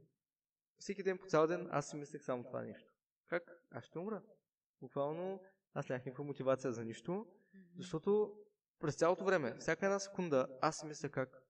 всеки 0.78 1.02
ден 1.02 1.18
по 1.18 1.26
цял 1.26 1.46
ден, 1.46 1.68
аз 1.70 1.90
си 1.90 1.96
мислех 1.96 2.24
само 2.24 2.44
това 2.44 2.62
нещо. 2.62 2.92
Как? 3.26 3.42
Аз 3.70 3.84
ще 3.84 3.98
умра. 3.98 4.22
Буквално 4.80 5.40
аз 5.74 5.88
нямах 5.88 6.04
никаква 6.04 6.24
мотивация 6.24 6.72
за 6.72 6.84
нищо, 6.84 7.26
защото 7.76 8.36
през 8.78 8.96
цялото 8.96 9.24
време, 9.24 9.56
всяка 9.58 9.86
една 9.86 9.98
секунда, 9.98 10.58
аз 10.60 10.78
си 10.78 10.86
мисля 10.86 11.08
как 11.08 11.42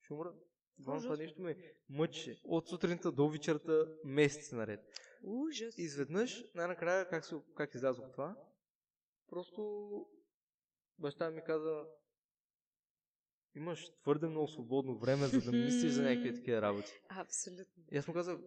ще 0.00 0.12
умра. 0.12 0.34
Буквално 0.78 1.02
това 1.02 1.16
нещо 1.16 1.42
ме 1.42 1.56
мъчи. 1.88 2.40
От 2.44 2.68
сутринта 2.68 3.12
до 3.12 3.28
вечерта 3.28 3.84
месеци 4.04 4.54
наред. 4.54 4.80
Ужас. 5.22 5.78
Изведнъж, 5.78 6.44
най-накрая, 6.54 7.08
как, 7.08 7.24
се, 7.24 7.34
как 7.56 7.74
излязох 7.74 8.12
това, 8.12 8.36
просто 9.30 10.06
баща 10.98 11.30
ми 11.30 11.44
каза, 11.44 11.86
имаш 13.54 13.90
твърде 14.02 14.28
много 14.28 14.48
свободно 14.48 14.98
време, 14.98 15.26
за 15.26 15.40
да 15.40 15.52
мислиш 15.52 15.92
за 15.92 16.02
някакви 16.02 16.34
такива 16.34 16.62
работи. 16.62 16.92
Абсолютно. 17.08 17.84
И 17.92 17.96
аз 17.96 18.08
му 18.08 18.14
казах, 18.14 18.38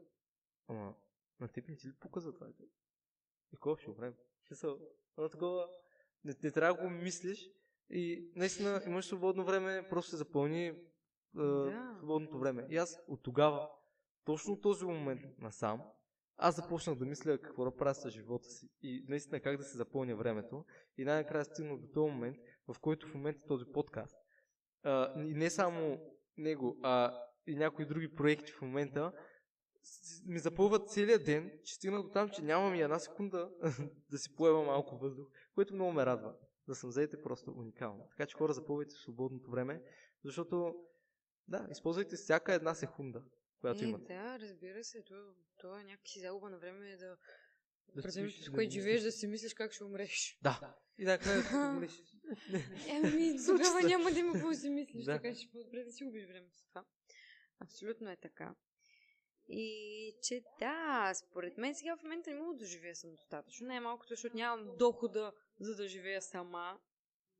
ама, 0.67 0.95
на 1.39 1.47
теб 1.47 1.67
не 1.67 1.75
ти 1.75 1.87
ли 1.87 1.93
показа 1.99 2.33
това? 2.33 2.47
И 2.49 3.55
какво 3.55 3.75
ще 3.75 3.89
умрем? 3.89 4.15
Смисъл, 4.47 4.79
Едно 5.17 5.29
такова, 5.29 5.69
не, 6.23 6.33
не 6.43 6.51
трябва 6.51 6.77
да 6.77 6.83
го 6.83 6.89
мислиш 6.89 7.49
и 7.89 8.31
наистина 8.35 8.81
имаш 8.85 9.05
свободно 9.05 9.45
време, 9.45 9.87
просто 9.89 10.09
се 10.09 10.17
запълни 10.17 10.67
е, 10.67 10.75
Да. 11.33 11.93
свободното 11.97 12.39
време. 12.39 12.67
И 12.69 12.77
аз 12.77 12.99
от 13.07 13.23
тогава, 13.23 13.69
точно 14.23 14.53
от 14.53 14.61
този 14.61 14.85
момент 14.85 15.21
насам, 15.37 15.81
аз 16.37 16.55
започнах 16.55 16.95
да 16.95 17.05
мисля 17.05 17.37
какво 17.37 17.65
да 17.65 17.75
правя 17.75 17.95
с 17.95 18.09
живота 18.09 18.49
си 18.49 18.69
и 18.81 19.05
наистина 19.07 19.39
как 19.39 19.57
да 19.57 19.63
се 19.63 19.77
запълня 19.77 20.15
времето. 20.15 20.65
И 20.97 21.05
най-накрая 21.05 21.45
стигнах 21.45 21.77
до 21.77 21.87
този 21.87 22.11
момент, 22.11 22.37
в 22.67 22.79
който 22.79 23.07
в 23.07 23.13
момента 23.13 23.45
този 23.47 23.65
подкаст. 23.73 24.17
А, 24.83 25.21
и 25.21 25.33
не 25.33 25.49
само 25.49 25.99
него, 26.37 26.77
а 26.83 27.19
и 27.47 27.55
някои 27.55 27.85
други 27.85 28.15
проекти 28.15 28.51
в 28.51 28.61
момента 28.61 29.11
ми 30.25 30.39
запълват 30.39 30.89
целият 30.89 31.25
ден, 31.25 31.51
че 31.63 31.75
стигна 31.75 32.03
до 32.03 32.09
там, 32.09 32.29
че 32.29 32.41
нямам 32.41 32.75
и 32.75 32.81
една 32.81 32.99
секунда 32.99 33.49
да 34.11 34.17
си 34.17 34.35
поема 34.35 34.63
малко 34.63 34.97
въздух, 34.97 35.27
което 35.55 35.75
много 35.75 35.91
ме 35.91 36.05
радва. 36.05 36.35
Да 36.67 36.75
съм 36.75 36.91
заете 36.91 37.21
просто 37.21 37.51
уникално. 37.51 38.07
Така 38.09 38.25
че 38.25 38.37
хора, 38.37 38.53
запълвайте 38.53 38.95
свободното 38.95 39.51
време, 39.51 39.81
защото 40.25 40.75
да, 41.47 41.67
използвайте 41.71 42.15
всяка 42.15 42.53
една 42.53 42.73
секунда, 42.73 43.23
която 43.63 43.83
Е, 43.83 43.87
имате. 43.87 44.13
да, 44.13 44.39
разбира 44.39 44.83
се. 44.83 45.03
То, 45.03 45.33
то 45.57 45.79
е 45.79 45.83
някакси 45.83 46.19
загуба 46.19 46.49
на 46.49 46.57
време 46.57 46.97
да, 46.97 47.17
Да 47.95 48.01
да 48.01 48.07
и 48.07 48.31
с 48.31 48.45
да 48.45 48.51
което 48.51 48.67
мислиш. 48.67 48.73
живееш, 48.73 49.01
да 49.01 49.11
си 49.11 49.27
мислиш 49.27 49.53
как 49.53 49.73
ще 49.73 49.83
умреш. 49.83 50.39
Да. 50.41 50.75
И 50.97 51.03
накрая 51.03 51.43
да 51.43 51.57
умреш. 51.69 51.91
Еми, 52.87 53.37
тогава 53.45 53.81
няма 53.81 54.11
да 54.11 54.19
има 54.19 54.33
какво 54.33 54.49
да 54.49 54.55
си 54.55 54.69
мислиш, 54.69 55.05
Да. 55.05 55.13
така 55.13 55.35
че 55.35 55.51
по-добре 55.51 55.83
да 55.83 55.91
си 55.91 56.03
убиш 56.05 56.25
време 56.25 56.49
с 56.51 56.63
това. 56.63 56.85
Абсолютно 57.59 58.09
е 58.09 58.17
така. 58.17 58.55
И 59.47 60.15
че 60.21 60.43
да, 60.59 61.13
според 61.15 61.57
мен 61.57 61.75
сега 61.75 61.97
в 61.97 62.03
момента 62.03 62.29
не 62.29 62.39
мога 62.39 62.55
да 62.55 62.65
живея 62.65 62.95
самодостатъчно. 62.95 63.67
Най-малкото, 63.67 64.09
защото 64.09 64.35
нямам 64.35 64.77
дохода, 64.77 65.33
за 65.59 65.75
да 65.75 65.87
живея 65.87 66.21
сама. 66.21 66.79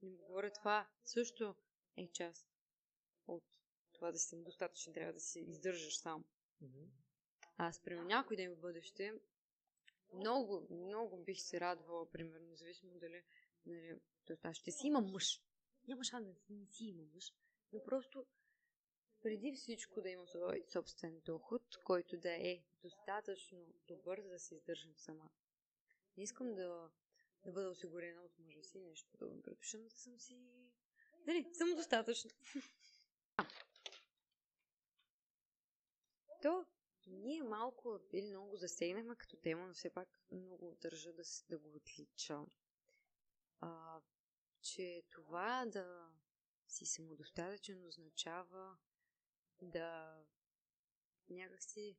Не 0.02 0.10
говоря 0.10 0.52
това 0.52 0.88
също 1.06 1.56
е 1.98 2.12
част 2.12 2.48
от 3.28 3.44
това 3.94 4.12
да 4.12 4.18
си 4.20 4.28
самодостатъчен, 4.28 4.94
трябва 4.94 5.14
да 5.14 5.20
се 5.20 5.40
издържаш 5.40 5.98
сам. 5.98 6.26
Мгм. 6.62 6.84
Аз, 7.58 7.80
примерно, 7.80 8.08
някой 8.08 8.38
ден 8.38 8.56
в 8.56 8.60
бъдеще, 8.60 9.14
много, 10.14 10.68
много 10.70 11.24
бих 11.24 11.42
се 11.42 11.60
радвала, 11.60 12.12
примерно, 12.12 12.48
независимо 12.48 13.00
дали, 13.00 13.24
нали, 13.66 14.00
т.е. 14.26 14.38
аз 14.44 14.58
ще 14.58 14.72
си 14.72 14.88
имам 14.88 15.12
мъж. 15.12 15.42
Няма 15.88 16.04
шанс 16.04 16.28
да 16.28 16.54
не 16.54 16.66
си 16.66 16.86
имам 16.86 17.10
мъж, 17.14 17.34
но 17.74 17.84
просто 17.84 18.26
преди 19.22 19.54
всичко 19.54 20.02
да 20.02 20.10
имам 20.10 20.28
свой 20.28 20.64
собствен 20.70 21.22
доход, 21.26 21.78
който 21.84 22.18
да 22.18 22.32
е 22.32 22.64
достатъчно 22.82 23.66
добър, 23.88 24.22
за 24.22 24.30
да 24.30 24.40
се 24.40 24.56
издържам 24.56 24.94
сама. 24.98 25.30
Не 26.18 26.24
искам 26.24 26.56
да, 26.56 26.90
да 27.46 27.52
бъда 27.52 27.70
осигурена 27.70 28.22
от 28.22 28.40
мъжа 28.40 28.64
си 28.64 28.80
нещо 28.80 29.10
подобно. 29.12 29.42
Предпочитам 29.42 29.84
да 29.84 29.90
съм 29.90 30.20
си... 30.20 30.38
Дали, 31.26 31.50
самодостатъчна. 31.54 32.32
А. 33.38 33.46
То, 36.44 36.66
ние 37.08 37.44
малко 37.44 38.00
или 38.14 38.30
много 38.30 38.56
засегнахме 38.56 39.16
като 39.16 39.38
тема, 39.38 39.68
но 39.68 39.74
все 39.74 39.90
пак 39.90 40.10
много 40.32 40.78
държа 40.82 41.14
да, 41.14 41.26
с- 41.26 41.46
да 41.50 41.60
го 41.60 41.76
отлича. 41.76 42.46
А, 43.60 44.02
че 44.62 45.04
това 45.10 45.66
да 45.66 46.12
си 46.68 46.86
самодостатъчен 46.86 47.86
означава 47.86 48.78
да 49.62 50.20
някакси 51.30 51.98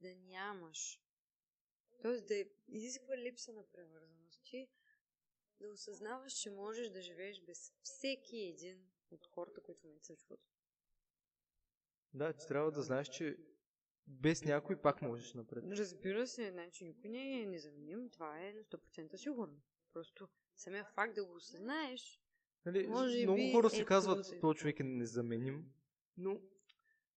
да 0.00 0.14
нямаш. 0.14 1.00
Тоест 2.02 2.26
да 2.26 2.44
изисква 2.68 3.16
липса 3.16 3.52
на 3.52 3.66
превързаност. 3.66 4.40
Ти 4.44 4.68
да 5.60 5.68
осъзнаваш, 5.68 6.32
че 6.32 6.50
можеш 6.50 6.90
да 6.90 7.02
живееш 7.02 7.40
без 7.40 7.72
всеки 7.82 8.36
един 8.36 8.90
от 9.10 9.26
хората, 9.26 9.60
които 9.60 9.86
момента 9.86 10.16
се. 10.16 10.16
Да, 12.14 12.32
ти 12.32 12.46
трябва 12.46 12.72
да 12.72 12.82
знаеш, 12.82 13.08
че 13.08 13.36
без 14.10 14.44
някой 14.44 14.76
пак 14.76 15.02
можеш 15.02 15.34
напред. 15.34 15.64
Разбира 15.70 16.26
се, 16.26 16.50
значи 16.50 16.84
никой 16.84 17.10
не 17.10 17.42
е 17.42 17.46
незаменим, 17.46 18.10
това 18.10 18.38
е 18.38 18.52
на 18.52 18.62
100% 18.62 19.16
сигурно. 19.16 19.60
Просто 19.92 20.28
самия 20.56 20.84
факт 20.84 21.14
да 21.14 21.24
го 21.24 21.34
осъзнаеш, 21.34 22.20
Нали, 22.66 22.86
Може 22.86 23.22
много 23.22 23.36
би 23.36 23.52
хора 23.52 23.70
си 23.70 23.80
е 23.80 23.84
казват, 23.84 24.40
този 24.40 24.58
човек 24.58 24.80
е 24.80 24.84
незаменим, 24.84 25.64
но 26.16 26.40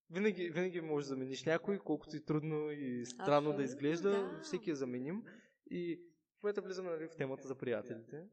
винаги, 0.09 0.49
винаги 0.49 0.81
можеш 0.81 1.07
да 1.07 1.15
замениш 1.15 1.43
някой, 1.43 1.79
колкото 1.79 2.15
и 2.15 2.25
трудно 2.25 2.71
и 2.71 3.05
странно 3.05 3.49
да 3.49 3.53
Абсолютно, 3.53 3.63
изглежда, 3.63 4.09
да. 4.09 4.41
всеки 4.43 4.71
е 4.71 4.75
заменим. 4.75 5.23
И 5.71 6.01
в 6.39 6.43
момента 6.43 6.61
влизаме 6.61 6.89
нали, 6.89 7.07
в 7.07 7.15
темата 7.15 7.47
за 7.47 7.55
приятелите, 7.55 8.27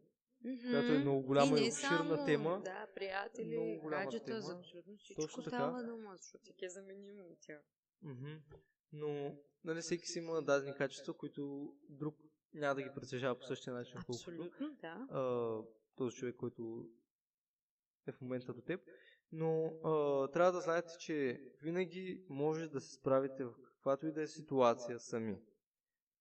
Мгм. 0.44 0.70
която 0.70 0.92
е 0.92 0.99
много 0.99 1.23
голяма 1.23 1.59
и, 1.59 1.61
не 1.61 1.68
обширна 1.68 2.16
само, 2.16 2.27
тема. 2.27 2.62
Да, 2.64 2.87
приятели, 2.94 3.57
Много 3.57 3.81
голяма 3.81 4.05
гаджета, 4.05 4.25
тема. 4.25 4.40
за 4.40 4.53
абсолютно 4.53 4.96
всичко 4.96 5.23
Точно 5.23 5.42
така. 5.42 5.57
става 5.57 5.85
дума, 5.85 6.16
защото 6.16 6.42
всеки 6.42 6.64
е 6.64 6.68
заменим 6.68 7.20
от 7.20 7.38
тях. 7.40 7.62
Мгм. 8.02 8.36
Но 8.92 9.36
нали, 9.64 9.80
всеки 9.80 10.06
си 10.06 10.18
има 10.18 10.42
дадени 10.42 10.74
качества, 10.76 11.14
които 11.14 11.72
друг 11.88 12.16
няма 12.54 12.74
да 12.74 12.82
ги 12.82 12.90
притежава 12.94 13.38
по 13.38 13.44
същия 13.44 13.74
начин, 13.74 13.94
колкото 13.94 14.12
Абсолютно, 14.12 14.76
да. 14.80 15.06
а, 15.10 15.58
този 15.96 16.16
човек, 16.16 16.36
който 16.36 16.88
е 18.06 18.12
в 18.12 18.20
момента 18.20 18.52
до 18.52 18.60
теб. 18.60 18.80
Но 19.32 19.64
а, 19.84 20.28
трябва 20.30 20.52
да 20.52 20.60
знаете, 20.60 20.92
че 20.98 21.42
винаги 21.62 22.24
може 22.28 22.68
да 22.68 22.80
се 22.80 22.94
справите 22.94 23.44
в 23.44 23.54
каквато 23.64 24.06
и 24.06 24.12
да 24.12 24.22
е 24.22 24.26
ситуация 24.26 25.00
сами. 25.00 25.38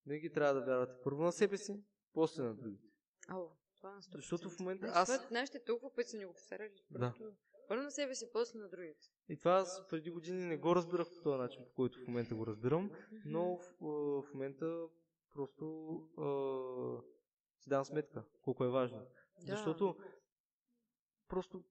Винаги 0.05 0.31
трябва 0.31 0.53
да 0.53 0.65
вярвате 0.65 0.93
първо 1.03 1.23
на 1.23 1.31
себе 1.31 1.57
си, 1.57 1.83
после 2.13 2.43
на 2.43 2.55
другите. 2.55 2.87
Ало, 3.27 3.51
това 3.77 3.91
на 3.91 4.01
100%. 4.01 4.15
Защото 4.15 4.49
в 4.49 4.59
момента 4.59 4.87
Значи, 4.87 5.11
аз... 5.11 5.31
нашите 5.31 5.63
толкова 5.63 5.95
пъти 5.95 6.09
са 6.09 6.17
ни 6.17 6.25
го 6.25 6.33
повтаряли. 6.33 6.83
Да. 6.91 7.13
Първо, 7.17 7.35
първо 7.69 7.84
на 7.84 7.91
себе 7.91 8.15
си, 8.15 8.32
после 8.34 8.60
на 8.60 8.69
другите. 8.69 9.08
И 9.29 9.38
това 9.38 9.51
аз 9.51 9.88
преди 9.89 10.12
години 10.12 10.45
не 10.45 10.58
го 10.58 10.75
разбирах 10.75 11.08
по 11.10 11.21
този 11.23 11.38
начин, 11.38 11.65
по 11.65 11.73
който 11.73 11.99
в 11.99 12.08
момента 12.08 12.36
го 12.36 12.47
разбирам, 12.47 12.91
но 13.25 13.58
в, 13.58 14.23
в 14.23 14.34
момента 14.34 14.86
просто 15.34 15.91
а, 16.17 16.27
си 17.60 17.69
давам 17.69 17.86
сметка 17.86 18.23
колко 18.41 18.63
е 18.63 18.69
важно. 18.69 18.97
Да. 18.97 19.08
Защото 19.55 19.97
просто 21.27 21.63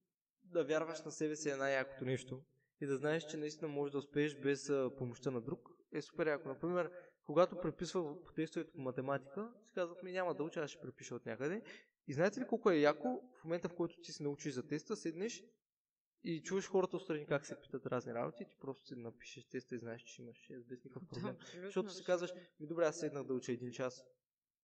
да 0.44 0.64
вярваш 0.64 1.04
на 1.04 1.10
себе 1.10 1.36
си 1.36 1.50
е 1.50 1.56
най-якото 1.56 2.04
нещо 2.04 2.42
и 2.80 2.86
да 2.86 2.96
знаеш, 2.96 3.26
че 3.26 3.36
наистина 3.36 3.68
можеш 3.68 3.92
да 3.92 3.98
успееш 3.98 4.40
без 4.40 4.70
а, 4.70 4.90
помощта 4.98 5.30
на 5.30 5.40
друг 5.40 5.70
е 5.92 6.02
супер 6.02 6.26
яко. 6.26 6.48
Например, 6.48 6.90
когато 7.24 7.60
преписвах 7.60 8.04
по 8.24 8.32
тестовете 8.32 8.72
по 8.72 8.80
математика, 8.80 9.52
си 9.64 9.72
казах 9.74 10.02
ми 10.02 10.12
няма 10.12 10.34
да 10.34 10.42
уча, 10.42 10.60
аз 10.60 10.70
ще 10.70 10.80
препиша 10.80 11.14
от 11.14 11.26
някъде. 11.26 11.62
И 12.06 12.12
знаете 12.12 12.40
ли 12.40 12.46
колко 12.46 12.70
е 12.70 12.76
яко 12.76 13.22
в 13.40 13.44
момента, 13.44 13.68
в 13.68 13.74
който 13.74 14.00
ти 14.02 14.12
се 14.12 14.22
научиш 14.22 14.54
за 14.54 14.66
теста, 14.66 14.96
седнеш 14.96 15.44
и 16.24 16.42
чуваш 16.42 16.66
хората 16.68 16.96
отстрани 16.96 17.26
как 17.26 17.46
се 17.46 17.60
питат 17.60 17.86
разни 17.86 18.14
работи, 18.14 18.46
ти 18.48 18.56
просто 18.60 18.86
си 18.86 18.94
напишеш 18.96 19.44
теста 19.44 19.74
и 19.74 19.78
знаеш, 19.78 20.02
че 20.02 20.22
имаш 20.22 20.36
6 20.36 20.62
без 20.62 20.84
никакъв 20.84 21.08
проблем. 21.08 21.36
Да. 21.54 21.60
Защото 21.60 21.90
си 21.90 22.04
казваш, 22.04 22.32
ми 22.60 22.66
добре, 22.66 22.84
аз 22.84 22.98
седнах 22.98 23.24
да 23.24 23.34
уча 23.34 23.52
един 23.52 23.72
час 23.72 24.04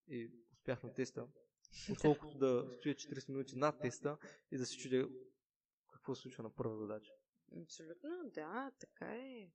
и 0.08 0.30
успях 0.52 0.82
на 0.82 0.94
теста, 0.94 1.28
отколкото 1.92 2.38
да 2.38 2.68
стоя 2.78 2.94
40 2.94 3.28
минути 3.28 3.56
над 3.56 3.80
теста 3.80 4.18
и 4.50 4.58
да 4.58 4.66
се 4.66 4.76
чудя 4.76 5.08
какво 5.92 6.14
се 6.14 6.22
случва 6.22 6.42
на 6.42 6.54
първа 6.54 6.76
задача. 6.76 7.12
Абсолютно, 7.62 8.30
да, 8.34 8.72
така 8.78 9.14
е. 9.14 9.50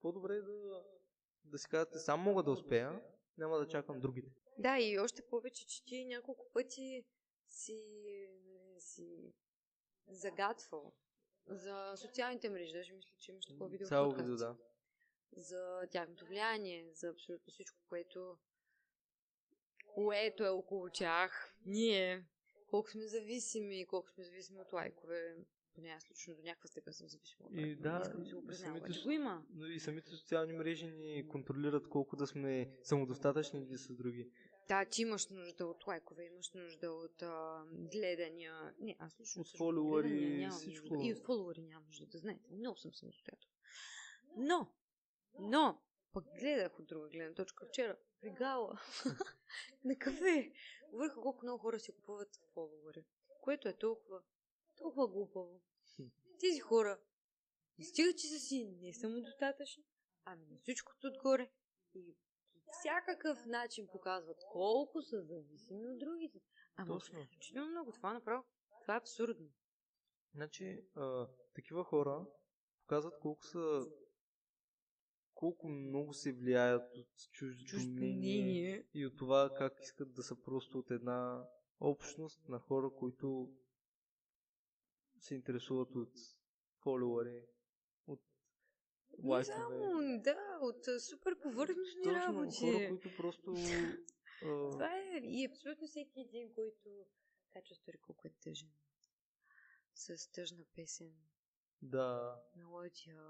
По-добре 0.00 0.34
е 0.34 0.42
да, 0.42 0.84
да 1.44 1.58
си 1.58 1.68
казвате, 1.68 1.98
сам 1.98 2.20
мога 2.20 2.42
да 2.42 2.50
успея, 2.50 3.02
няма 3.38 3.58
да 3.58 3.68
чакам 3.68 4.00
другите. 4.00 4.30
Да, 4.58 4.78
и 4.78 4.98
още 4.98 5.22
повече, 5.26 5.66
че 5.66 5.84
ти 5.84 6.04
няколко 6.04 6.50
пъти 6.52 7.04
си, 7.48 7.88
нали, 8.44 8.80
си 8.80 9.34
загатвал 10.08 10.94
за 11.48 11.92
социалните 11.96 12.50
мрежи. 12.50 12.72
Даже 12.72 12.92
мисля, 12.92 13.16
че 13.18 13.32
имаш 13.32 13.46
такова 13.46 13.70
видео 13.70 13.86
Цяло 13.86 14.12
видео, 14.12 14.36
да. 14.36 14.56
За 15.32 15.80
тяхното 15.90 16.26
влияние, 16.26 16.90
за 16.94 17.08
абсолютно 17.08 17.52
всичко, 17.52 17.78
което 17.88 18.36
което 19.96 20.44
е 20.44 20.48
около 20.48 20.88
тях. 20.90 21.56
Ние, 21.66 22.24
колко 22.70 22.90
сме 22.90 23.06
зависими, 23.06 23.86
колко 23.86 24.10
сме 24.10 24.24
зависими 24.24 24.60
от 24.60 24.72
лайкове. 24.72 25.36
Поне 25.74 25.88
аз 25.88 26.10
лично 26.10 26.34
до 26.34 26.42
някаква 26.42 26.68
степен 26.68 26.92
съм 26.92 27.08
зависима 27.08 27.46
от 27.46 27.52
И 27.52 27.56
лайкове. 27.56 27.76
да, 27.76 27.92
Не 27.92 28.02
искам 28.02 28.22
да 28.22 28.28
и 28.28 28.46
признавам, 28.46 28.80
самите 28.80 29.02
го 29.02 29.10
има. 29.10 29.44
Но 29.54 29.66
и 29.66 29.80
самите 29.80 30.10
социални 30.10 30.52
мрежи 30.52 30.86
ни 30.86 31.28
контролират 31.28 31.88
колко 31.88 32.16
да 32.16 32.26
сме 32.26 32.70
самодостатъчни 32.82 33.62
или 33.62 33.78
с 33.78 33.94
други. 33.94 34.30
Да, 34.68 34.84
ти 34.84 35.02
имаш 35.02 35.28
нужда 35.28 35.66
от 35.66 35.86
лайкове, 35.86 36.24
имаш 36.24 36.52
нужда 36.52 36.90
от 36.90 37.22
а, 37.22 37.64
гледания. 37.72 38.74
Не, 38.78 38.96
аз 38.98 39.20
лично 39.20 39.42
От 39.42 39.56
фолуари, 39.56 40.48
всичко. 40.50 40.94
Нужда. 40.94 41.08
И 41.08 41.12
от 41.12 41.24
фолуари 41.24 41.62
нямам 41.62 41.86
нужда 41.86 42.06
да 42.06 42.18
знаете. 42.18 42.50
Много 42.50 42.78
съм 42.78 42.94
самостоятелна. 42.94 43.54
Но, 44.36 44.72
но, 45.38 45.82
пък 46.12 46.24
гледах 46.40 46.78
от 46.78 46.86
друга 46.86 47.08
гледна 47.08 47.34
точка 47.34 47.66
вчера 47.66 47.96
при 48.20 48.30
Гала 48.30 48.80
на 49.84 49.98
кафе. 49.98 50.52
Върха 50.92 51.20
колко 51.20 51.44
много 51.44 51.58
хора 51.58 51.80
си 51.80 51.92
купуват 51.92 52.40
фолуари, 52.54 53.04
което 53.40 53.68
е 53.68 53.78
толкова, 53.78 54.22
толкова 54.76 55.08
глупаво. 55.08 55.60
Тези 56.40 56.60
хора 56.60 57.00
не 57.78 57.84
стига, 57.84 58.14
че 58.16 58.28
са 58.28 58.38
си 58.38 58.64
не 58.80 58.94
самодостатъчни, 58.94 59.84
ами 60.24 60.46
на 60.46 60.58
всичкото 60.58 61.06
отгоре 61.06 61.50
и 61.94 62.16
всякакъв 62.72 63.46
начин 63.46 63.86
показват 63.92 64.38
колко 64.52 65.02
са 65.02 65.22
зависими 65.22 65.86
от 65.86 65.98
другите. 65.98 66.40
Ама 66.76 66.94
Точно. 66.94 67.20
изключително 67.20 67.70
много. 67.70 67.92
Това 67.92 68.12
направо. 68.12 68.44
Това 68.82 68.94
е 68.94 68.98
абсурдно. 68.98 69.48
Значи, 70.34 70.84
а, 70.94 71.28
такива 71.54 71.84
хора 71.84 72.26
показват 72.82 73.18
колко 73.20 73.44
са 73.44 73.86
колко 75.34 75.68
много 75.68 76.14
се 76.14 76.32
влияят 76.32 76.96
от 76.96 77.30
Чуждо 77.32 77.76
мнение, 77.76 78.16
мнение. 78.16 78.86
и 78.94 79.06
от 79.06 79.16
това 79.16 79.54
как 79.58 79.80
искат 79.80 80.14
да 80.14 80.22
са 80.22 80.42
просто 80.42 80.78
от 80.78 80.90
една 80.90 81.48
общност 81.80 82.48
на 82.48 82.58
хора, 82.58 82.90
които 82.98 83.52
се 85.18 85.34
интересуват 85.34 85.94
от 85.94 86.12
фолуари, 86.82 87.42
от 88.06 88.22
Не 89.18 89.30
лайкове. 89.30 89.54
само, 89.56 90.18
да, 90.22 90.58
от 90.60 90.84
супер 91.02 91.40
повърхностни 91.40 92.02
Точно, 92.04 92.18
работи. 92.20 92.56
хора, 92.60 92.88
които 92.88 93.16
просто... 93.16 93.54
а, 94.42 94.70
Това 94.72 94.96
е 94.96 95.20
и 95.22 95.46
абсолютно 95.50 95.86
всеки 95.86 96.20
един, 96.20 96.52
който 96.52 97.06
качва 97.52 97.74
стори 97.74 97.98
колко 97.98 98.28
е 98.28 98.30
тъжен. 98.30 98.70
С 99.94 100.30
тъжна 100.32 100.64
песен, 100.74 101.12
да. 101.82 102.36
мелодия. 102.56 103.22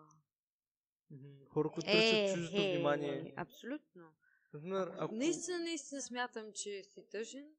Хора, 1.49 1.71
които 1.71 1.91
Е, 1.91 1.93
търсят 1.93 2.35
чуждото 2.35 2.63
е, 2.63 2.75
внимание. 2.75 3.35
Абсолютно. 3.37 4.13
Например, 4.53 4.93
ако... 4.99 5.15
Наистина, 5.15 5.59
наистина 5.59 6.03
смятам, 6.03 6.53
че 6.53 6.85
си 6.85 7.09
тъжен. 7.11 7.55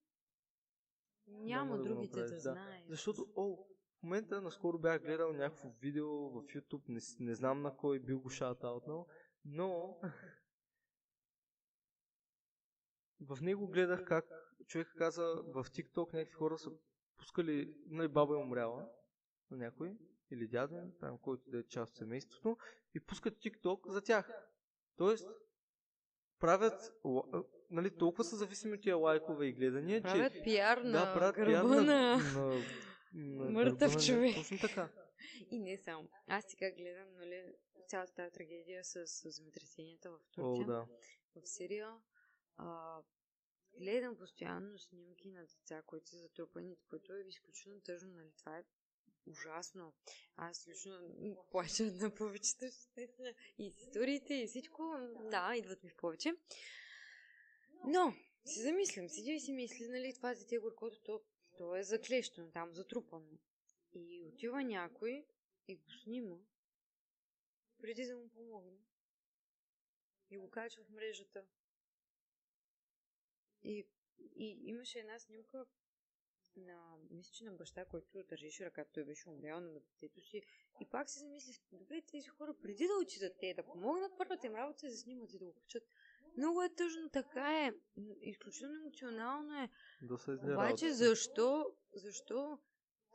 Няма 1.27 1.77
да 1.77 1.83
го 1.83 1.89
другите 1.89 2.19
да, 2.19 2.29
да. 2.29 2.39
знаят. 2.39 2.89
Защото, 2.89 3.27
о, 3.35 3.65
в 3.99 4.03
момента 4.03 4.41
наскоро 4.41 4.79
бях 4.79 5.01
гледал 5.01 5.33
някакво 5.33 5.69
видео 5.69 6.29
в 6.29 6.43
YouTube, 6.43 6.83
не, 6.87 7.25
не 7.25 7.35
знам 7.35 7.61
на 7.61 7.77
кой 7.77 7.99
бил 7.99 8.19
го 8.19 8.29
шаутаутнал, 8.29 9.07
но 9.45 9.99
в 13.21 13.41
него 13.41 13.67
гледах 13.67 14.05
как 14.05 14.25
човек 14.67 14.93
каза 14.97 15.23
в 15.47 15.65
TikTok 15.65 16.13
някакви 16.13 16.33
хора 16.33 16.57
са 16.57 16.71
пускали, 17.17 17.73
нали, 17.87 18.07
баба 18.07 18.33
е 18.33 18.37
умряла 18.37 18.89
на 19.51 19.57
някой, 19.57 19.97
или 20.31 20.47
дядо, 20.47 20.75
им, 20.75 20.91
там, 20.99 21.17
който 21.17 21.49
да 21.49 21.59
е 21.59 21.63
част 21.63 21.91
от 21.91 21.97
семейството, 21.97 22.57
и 22.95 22.99
пускат 22.99 23.33
TikTok 23.33 23.89
за 23.89 24.01
тях. 24.01 24.47
Тоест, 24.97 25.27
правят, 26.39 26.93
нали, 27.71 27.97
толкова 27.97 28.23
са 28.23 28.35
зависими 28.35 28.73
от 28.73 28.81
тия 28.81 28.97
лайкове 28.97 29.45
и 29.45 29.53
гледания, 29.53 30.01
Правят 30.01 30.33
че 30.33 30.41
пиар 30.43 30.77
на 30.77 30.91
да, 30.91 31.13
правят 31.13 31.35
пиар 31.35 31.63
на, 31.63 31.81
на, 31.81 32.17
на 32.17 32.61
мъртъв 33.17 34.05
човек. 34.05 34.35
Точно 34.35 34.57
така. 34.59 34.89
И 35.51 35.59
не 35.59 35.77
само. 35.77 36.09
Аз 36.27 36.45
сега 36.47 36.71
гледам, 36.71 37.13
нали, 37.13 37.53
цялата 37.87 38.13
тази 38.13 38.31
трагедия 38.31 38.83
с, 38.83 39.07
с 39.07 39.29
земетресенията 39.29 40.11
в 40.11 40.19
Турция, 40.31 40.63
О, 40.63 40.67
да. 40.67 40.87
в 41.35 41.47
Сирия. 41.47 41.95
А, 42.57 43.01
гледам 43.79 44.17
постоянно 44.17 44.79
снимки 44.79 45.29
на 45.29 45.41
деца, 45.41 45.81
които 45.85 46.09
са 46.09 46.17
затрупани, 46.17 46.75
което 46.89 47.13
е 47.13 47.23
изключително 47.27 47.81
тъжно, 47.81 48.09
нали? 48.13 48.31
Това 48.37 48.57
е 48.57 48.63
ужасно. 49.25 49.93
Аз 50.35 50.67
лично 50.67 50.99
плача 51.51 51.83
на 52.01 52.15
повечето 52.15 52.65
и 53.57 53.67
историите, 53.81 54.33
и 54.33 54.47
всичко. 54.47 54.93
Да, 55.31 55.55
идват 55.55 55.83
ми 55.83 55.89
в 55.89 55.95
повече. 55.95 56.33
Но, 57.87 58.13
си 58.45 58.61
замислям, 58.61 59.09
седи 59.09 59.31
и 59.31 59.39
си 59.39 59.53
мисли, 59.53 59.87
нали, 59.87 60.13
това 60.15 60.33
дете 60.33 60.57
горкото, 60.57 61.01
то, 61.03 61.21
то 61.57 61.75
е 61.75 61.83
заклещено, 61.83 62.51
там 62.51 62.73
затрупано. 62.73 63.37
И 63.93 64.23
отива 64.23 64.63
някой 64.63 65.25
и 65.67 65.75
го 65.75 65.91
снима, 65.91 66.37
преди 67.81 68.05
да 68.05 68.17
му 68.17 68.29
помогне. 68.29 68.77
И 70.29 70.37
го 70.37 70.49
качва 70.49 70.83
в 70.83 70.89
мрежата. 70.89 71.45
И, 73.63 73.87
и 74.35 74.61
имаше 74.65 74.99
една 74.99 75.19
снимка 75.19 75.65
на, 76.55 76.97
мисля, 77.09 77.31
че 77.33 77.43
на 77.43 77.51
баща, 77.51 77.85
който 77.85 78.23
държеше 78.23 78.65
ръката, 78.65 78.91
той 78.93 79.03
беше 79.03 79.29
умрял 79.29 79.59
на 79.59 79.73
детето 79.73 80.21
си. 80.21 80.41
И 80.81 80.85
пак 80.85 81.09
се 81.09 81.19
замислих, 81.19 81.59
добре, 81.71 82.01
тези 82.01 82.27
хора 82.27 82.55
преди 82.61 82.87
да 82.87 82.93
отидат 83.01 83.37
те 83.39 83.53
да 83.53 83.63
помогнат, 83.63 84.17
първата 84.17 84.47
им 84.47 84.55
работа 84.55 84.87
е 84.87 84.89
да 84.89 84.97
снимат 84.97 85.33
и 85.33 85.39
да 85.39 85.45
го 85.45 85.53
качат. 85.53 85.83
Много 86.37 86.63
е 86.63 86.75
тъжно, 86.75 87.09
така 87.09 87.65
е. 87.65 87.73
Изключително 88.21 88.75
емоционално 88.75 89.63
е. 89.63 89.69
Доста 90.01 90.31
Обаче 90.31 90.85
изнерадващо. 90.85 90.87
защо, 90.87 91.65
защо 91.93 92.59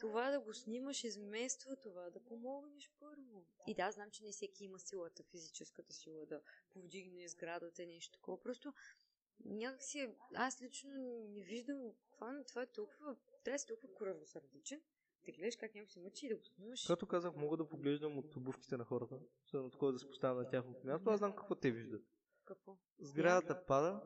това 0.00 0.30
да 0.30 0.40
го 0.40 0.54
снимаш 0.54 1.04
измества 1.04 1.76
това 1.76 2.10
да 2.10 2.24
помогнеш 2.24 2.90
първо? 3.00 3.46
И 3.66 3.74
да, 3.74 3.90
знам, 3.90 4.10
че 4.10 4.24
не 4.24 4.32
всеки 4.32 4.64
има 4.64 4.78
силата, 4.78 5.22
физическата 5.22 5.92
сила 5.92 6.26
да 6.26 6.40
повдигне 6.70 7.28
сградата 7.28 7.82
и 7.82 7.86
нещо 7.86 8.18
такова. 8.18 8.40
Просто 8.40 8.72
някакси 9.44 10.14
аз 10.34 10.62
лично 10.62 10.90
не 11.28 11.42
виждам 11.42 11.92
това, 12.12 12.44
това 12.48 12.62
е 12.62 12.66
толкова, 12.66 13.16
трябва 13.44 13.54
да 13.54 13.58
си 13.58 13.66
толкова 13.66 13.94
коравосърдичен, 13.94 14.80
да 15.24 15.32
гледаш 15.32 15.56
как 15.56 15.74
някой 15.74 15.90
се 15.90 16.00
мъчи 16.00 16.26
и 16.26 16.28
да 16.28 16.36
го 16.36 16.44
снимаш. 16.44 16.86
Както 16.86 17.06
казах, 17.06 17.36
мога 17.36 17.56
да 17.56 17.68
поглеждам 17.68 18.18
от 18.18 18.36
обувките 18.36 18.76
на 18.76 18.84
хората, 18.84 19.18
особено 19.44 19.70
такова 19.70 19.92
да 19.92 19.98
се 19.98 20.08
поставя 20.08 20.42
на 20.42 20.48
тяхното 20.48 20.86
място, 20.86 21.10
аз 21.10 21.18
знам 21.18 21.36
какво 21.36 21.54
те 21.54 21.70
виждат. 21.70 22.02
Какво? 22.44 22.78
Сградата 22.98 23.66
пада 23.66 24.02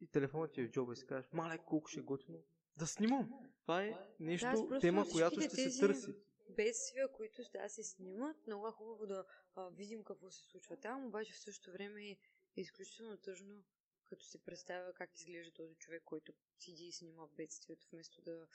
и 0.00 0.06
телефонът 0.06 0.52
ти 0.52 0.60
е 0.60 0.66
в 0.66 0.70
джоба 0.70 0.92
и 0.92 0.96
си 0.96 1.06
кажеш, 1.06 1.30
мале, 1.32 1.58
колко 1.58 1.88
ще 1.88 2.00
е 2.00 2.02
готино. 2.02 2.38
Да 2.76 2.86
снимам! 2.86 3.30
Това 3.62 3.84
е 3.84 3.94
нещо, 4.20 4.46
просто 4.50 4.78
тема, 4.78 5.06
която 5.12 5.40
ще 5.40 5.70
се 5.70 5.80
търси. 5.80 6.14
бедствия, 6.50 7.12
които 7.12 7.42
да 7.52 7.68
се 7.68 7.82
снимат. 7.82 8.46
Много 8.46 8.68
е 8.68 8.72
хубаво 8.72 9.06
да 9.06 9.24
а, 9.54 9.68
видим 9.68 10.04
какво 10.04 10.30
се 10.30 10.44
случва 10.44 10.76
там, 10.76 11.06
обаче 11.06 11.32
в 11.32 11.38
същото 11.38 11.72
време 11.72 12.10
е 12.10 12.16
изключително 12.56 13.16
тъжно, 13.16 13.64
като 14.04 14.24
си 14.24 14.38
представя 14.44 14.92
как 14.92 15.14
изглежда 15.14 15.52
този 15.52 15.74
човек, 15.74 16.02
който 16.04 16.32
седи 16.58 16.84
и 16.84 16.92
снима 16.92 17.26
бедствието, 17.36 17.86
вместо 17.92 18.22
да 18.22 18.46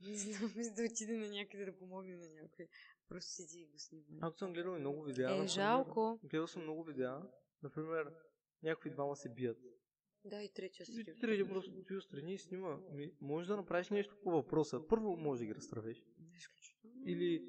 не 0.00 0.16
знам, 0.16 0.50
вместо 0.54 0.74
да 0.74 0.84
отиде 0.84 1.16
на 1.16 1.28
някъде 1.28 1.64
да 1.64 1.78
помогне 1.78 2.16
на 2.16 2.28
някой. 2.42 2.68
Просто 3.08 3.30
седи 3.30 3.60
и 3.60 3.66
го 3.66 3.78
снима. 3.78 4.18
Аз 4.20 4.34
съм 4.34 4.52
гледал 4.52 4.76
и 4.76 4.80
много 4.80 5.02
видеа. 5.02 5.24
Е, 5.24 5.30
например. 5.30 5.48
жалко. 5.48 6.20
Гледал 6.24 6.46
съм 6.46 6.62
много 6.62 6.84
видеа. 6.84 7.22
Например, 7.62 8.14
някои 8.62 8.90
двама 8.90 9.16
се 9.16 9.28
бият. 9.28 9.58
Да, 10.24 10.42
и 10.42 10.52
третия 10.52 10.84
И 10.84 10.92
седи. 10.92 11.14
трети 11.20 11.48
просто 11.48 11.82
стои 11.82 11.96
отстрани 11.96 12.34
и 12.34 12.38
снима. 12.38 12.76
Ми, 12.92 13.12
може 13.20 13.48
да 13.48 13.56
направиш 13.56 13.90
нещо 13.90 14.16
по 14.22 14.30
въпроса. 14.30 14.86
Първо 14.88 15.16
може 15.16 15.38
да 15.40 15.46
ги 15.46 15.54
разтравеш. 15.54 16.04
Или, 17.06 17.48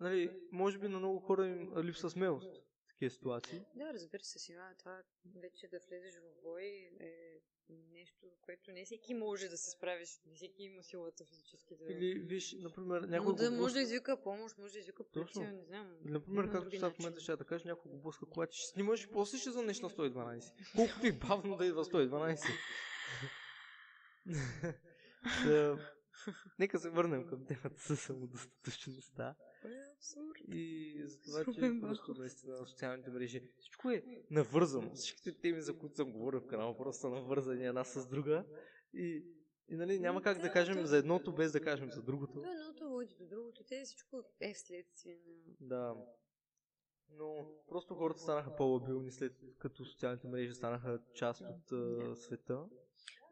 нали, 0.00 0.40
може 0.52 0.78
би 0.78 0.88
на 0.88 0.98
много 0.98 1.20
хора 1.20 1.46
им 1.46 1.72
липса 1.78 2.10
смелост 2.10 2.65
такива 2.96 3.10
ситуации. 3.10 3.60
Да, 3.74 3.92
разбира 3.92 4.24
се, 4.24 4.38
сега 4.38 4.74
това 4.78 5.02
вече 5.34 5.68
да 5.68 5.80
влезеш 5.88 6.14
в 6.14 6.42
бой 6.42 6.90
е 7.00 7.40
нещо, 7.68 8.26
което 8.42 8.72
не 8.72 8.84
всеки 8.84 9.14
може 9.14 9.48
да 9.48 9.56
се 9.56 9.70
справи, 9.70 10.04
не 10.26 10.34
всеки 10.36 10.62
има 10.62 10.82
силата 10.82 11.24
физически 11.24 11.76
да... 11.76 11.92
Или, 11.92 12.18
виж, 12.18 12.52
например, 12.52 13.00
Но 13.00 13.06
някой 13.06 13.34
да 13.34 13.50
го 13.50 13.56
може 13.56 13.74
да 13.74 13.80
блъска- 13.80 13.82
извика 13.82 14.22
помощ, 14.22 14.58
може 14.58 14.72
да 14.72 14.78
извика 14.78 15.04
полиция, 15.04 15.52
не 15.52 15.64
знам. 15.64 15.96
Например, 16.04 16.50
както 16.52 16.70
сега 16.70 16.90
в 16.90 16.98
момента 16.98 17.20
ще 17.20 17.36
да 17.36 17.44
кажеш, 17.44 17.64
някой 17.64 17.90
го 17.90 17.98
блъска 17.98 18.26
колата, 18.26 18.52
ще 18.52 18.66
снимаш 18.66 19.04
и 19.04 19.10
после 19.10 19.38
ще 19.38 19.50
занеш 19.50 19.80
на 19.80 19.90
112. 19.90 20.52
Колкото 20.76 21.06
и 21.06 21.12
бавно 21.12 21.56
да 21.56 21.66
идва 21.66 21.84
112. 21.84 22.48
Нека 26.58 26.78
се 26.78 26.90
върнем 26.90 27.26
към 27.26 27.46
темата 27.46 27.82
за 27.88 27.96
самодостатъчността. 27.96 29.34
Е. 29.64 30.54
И 30.56 31.02
за 31.04 31.20
това, 31.20 31.44
че 31.44 31.60
Румен 31.60 31.80
просто 31.80 32.14
наистина 32.14 32.58
на 32.58 32.66
социалните 32.66 33.10
мрежи 33.10 33.42
всичко 33.58 33.90
е 33.90 34.04
навързано. 34.30 34.94
Всичките 34.94 35.40
теми, 35.40 35.62
за 35.62 35.78
които 35.78 35.96
съм 35.96 36.12
говорил 36.12 36.40
в 36.40 36.46
канала, 36.46 36.76
просто 36.76 37.00
са 37.00 37.08
навързани 37.08 37.66
една 37.66 37.84
с 37.84 38.08
друга. 38.08 38.44
И, 38.94 39.24
и 39.68 39.76
нали, 39.76 39.98
няма 39.98 40.22
как 40.22 40.36
да 40.36 40.42
Да, 40.42 40.52
кажем 40.52 40.86
за 40.86 40.96
едното, 40.96 41.34
без 41.34 41.52
да 41.52 41.60
кажем 41.60 41.90
за 41.90 42.02
другото. 42.02 42.42
То 42.42 42.52
едното 42.52 42.88
води 42.88 43.14
до 43.20 43.26
другото. 43.26 43.64
Те 43.64 43.82
всичко 43.84 44.22
е 44.40 44.54
вследствие 44.54 45.18
на... 45.60 45.66
Да. 45.68 45.94
Но 47.10 47.48
просто 47.68 47.94
хората 47.94 48.20
станаха 48.20 48.56
по-лабилни 48.56 49.10
след 49.10 49.32
като 49.58 49.84
социалните 49.84 50.28
мрежи 50.28 50.54
станаха 50.54 51.00
част 51.14 51.40
от 51.40 51.72
а, 51.72 52.16
света. 52.16 52.64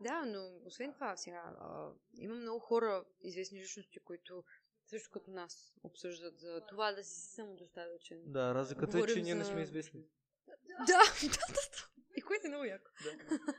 Да, 0.04 0.24
но 0.24 0.60
освен 0.64 0.92
това 0.92 1.16
сега 1.16 1.56
а, 1.60 1.90
има 2.18 2.34
много 2.34 2.60
хора, 2.60 3.04
известни 3.22 3.60
личности, 3.60 3.98
които 3.98 4.44
също 4.86 5.10
като 5.10 5.30
нас 5.30 5.74
обсъждат 5.82 6.38
за 6.38 6.60
това 6.68 6.92
да 6.92 7.04
си 7.04 7.20
самодостатъчен. 7.20 8.22
Да, 8.26 8.54
разликата 8.54 8.98
е, 8.98 9.00
Говорим 9.00 9.14
че 9.16 9.22
ние 9.22 9.34
не 9.34 9.44
за- 9.44 9.50
сме 9.50 9.62
известни. 9.62 10.04
Да, 10.86 10.86
да, 11.22 11.28
да, 11.48 11.54
да. 11.54 11.88
И 12.16 12.22
което 12.22 12.46
е 12.46 12.48
много 12.48 12.64
яко. 12.64 12.90
Да. 13.04 13.38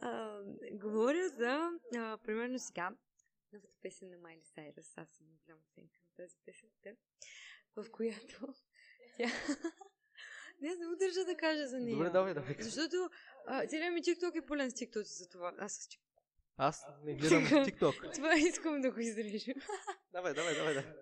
А, 0.00 0.42
говоря 0.72 1.28
за, 1.28 1.70
а, 1.96 2.18
примерно 2.18 2.58
сега, 2.58 2.90
новата 3.52 3.74
песен 3.82 4.10
на 4.10 4.18
Майли 4.18 4.44
Сайрас. 4.54 4.92
Аз 4.96 5.08
съм 5.08 5.26
голяма 5.46 5.62
оценка 5.70 6.00
на 6.00 6.24
тази 6.24 6.36
песен, 6.44 6.68
да, 6.84 6.94
в 7.82 7.90
която 7.90 8.54
тя... 9.16 9.26
Не, 10.60 10.68
не 10.68 10.96
държа 10.98 11.24
да 11.24 11.36
кажа 11.36 11.66
за 11.66 11.80
нея. 11.80 11.96
Добре, 11.96 12.10
давай, 12.10 12.34
давай. 12.34 12.56
Защото 12.60 13.10
а, 13.50 13.66
целият 13.66 13.94
ми 13.94 14.02
TikTok 14.02 14.38
е 14.38 14.46
пълен 14.46 14.70
с 14.70 14.74
TikTok 14.74 15.02
за 15.02 15.28
това. 15.28 15.54
Аз 15.58 15.72
с 15.72 15.88
TikTok. 15.88 16.08
Аз 16.56 16.86
не 17.04 17.14
гледам 17.14 17.44
TikTok. 17.44 18.14
Това 18.14 18.36
искам 18.36 18.80
да 18.80 18.90
го 18.90 19.00
изрежем. 19.00 19.54
Давай, 20.12 20.34
давай, 20.34 20.54
давай, 20.54 20.74
давай. 20.74 20.92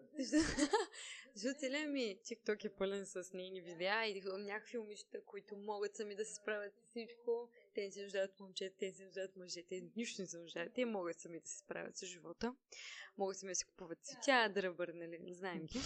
Защото, 1.35 1.59
целият 1.61 1.91
ми 1.91 2.19
TikTok 2.25 2.65
е 2.65 2.69
пълен 2.69 3.07
с 3.07 3.33
нейни 3.35 3.61
видеа 3.61 4.07
и 4.07 4.23
някакви 4.39 4.79
момичета, 4.79 5.25
които 5.25 5.57
могат 5.57 5.97
сами 5.97 6.17
да 6.17 6.25
се 6.25 6.35
справят 6.35 6.73
с 6.77 6.91
всичко. 6.91 7.51
Те 7.75 7.81
не 7.81 7.91
се 7.91 8.03
нуждаят 8.03 8.41
момчета, 8.41 8.77
те 8.79 8.87
не 8.87 8.93
се 8.93 9.05
нуждаят 9.05 9.37
мъже, 9.37 9.63
те 9.63 9.83
нищо 9.97 10.23
не 10.23 10.29
се 10.29 10.39
нуждаят. 10.39 10.73
Те 10.75 10.85
могат 10.85 11.21
сами 11.21 11.41
да 11.41 11.49
се 11.49 11.59
справят 11.59 11.97
с 11.97 12.07
живота. 12.07 12.55
Могат 13.19 13.37
сами 13.37 13.51
да 13.51 13.57
си 13.57 13.65
купуват 13.65 13.99
цветя, 14.03 14.53
дръбър, 14.55 14.89
нали, 14.89 15.35
знаем 15.35 15.67
ги. 15.67 15.81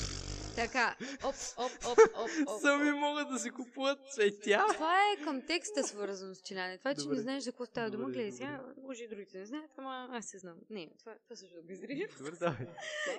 Така, 0.55 0.97
оп, 1.25 1.35
оп, 1.57 1.73
оп, 1.87 1.99
оп, 2.15 2.31
оп. 2.47 2.61
Сами 2.61 2.91
могат 2.91 3.29
да 3.29 3.39
си 3.39 3.51
купуват 3.51 4.13
цветя. 4.13 4.67
Това 4.73 5.13
е 5.13 5.25
към 5.25 5.47
текста 5.47 5.85
свързано 5.85 6.35
с 6.35 6.41
челяне. 6.41 6.79
Това, 6.79 6.95
че 6.95 7.03
Добре. 7.03 7.17
не 7.17 7.23
знаеш 7.23 7.43
за 7.43 7.53
какво 7.53 7.67
става 7.67 7.91
дума, 7.91 8.11
гледай 8.11 8.33
сега, 8.33 8.65
може 8.83 9.05
и 9.05 9.09
другите 9.09 9.39
не 9.39 9.47
знаят, 9.47 9.71
ама 9.77 10.09
аз 10.13 10.27
се 10.27 10.39
знам. 10.39 10.57
Не, 10.71 10.91
това, 10.99 11.15
това 11.25 11.37
също 11.37 11.63
го 11.63 11.73
изрежем. 11.73 12.09
Добре, 12.19 12.37
давай. 12.41 12.67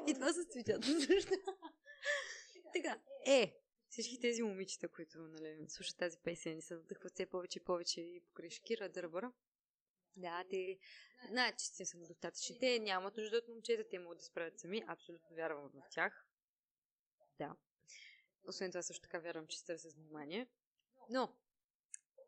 И 0.07 0.13
това 0.13 0.33
с 0.33 0.45
цветята 0.45 0.87
също. 0.87 1.33
така, 2.73 2.97
е, 3.25 3.61
всички 3.89 4.19
тези 4.19 4.43
момичета, 4.43 4.87
които 4.87 5.17
нали, 5.19 5.65
слушат 5.67 5.97
тази 5.97 6.17
песен 6.23 6.57
и 6.57 6.61
се 6.61 6.77
вдъхват 6.77 7.13
все 7.13 7.25
повече 7.25 7.59
и 7.59 7.63
повече 7.63 8.01
и 8.01 8.21
покрай 8.27 8.49
Шкира 8.49 8.89
Дърбара, 8.89 9.31
да, 10.15 10.43
те 10.49 10.77
знаят, 11.29 11.59
че 11.59 11.65
сте 11.65 11.85
самодостатъчни. 11.85 12.59
Те 12.59 12.79
нямат 12.79 13.17
нужда 13.17 13.37
от 13.37 13.47
момчета, 13.47 13.89
те 13.89 13.99
могат 13.99 14.17
да 14.17 14.23
справят 14.23 14.59
сами. 14.59 14.83
Абсолютно 14.87 15.35
вярвам 15.35 15.69
в 15.69 15.89
тях. 15.91 16.25
Да. 17.37 17.55
Освен 18.47 18.71
това 18.71 18.81
също 18.81 19.01
така 19.01 19.19
вярвам, 19.19 19.47
че 19.47 19.59
се 19.59 19.77
с 19.77 19.95
внимание. 19.95 20.47
Но, 21.09 21.35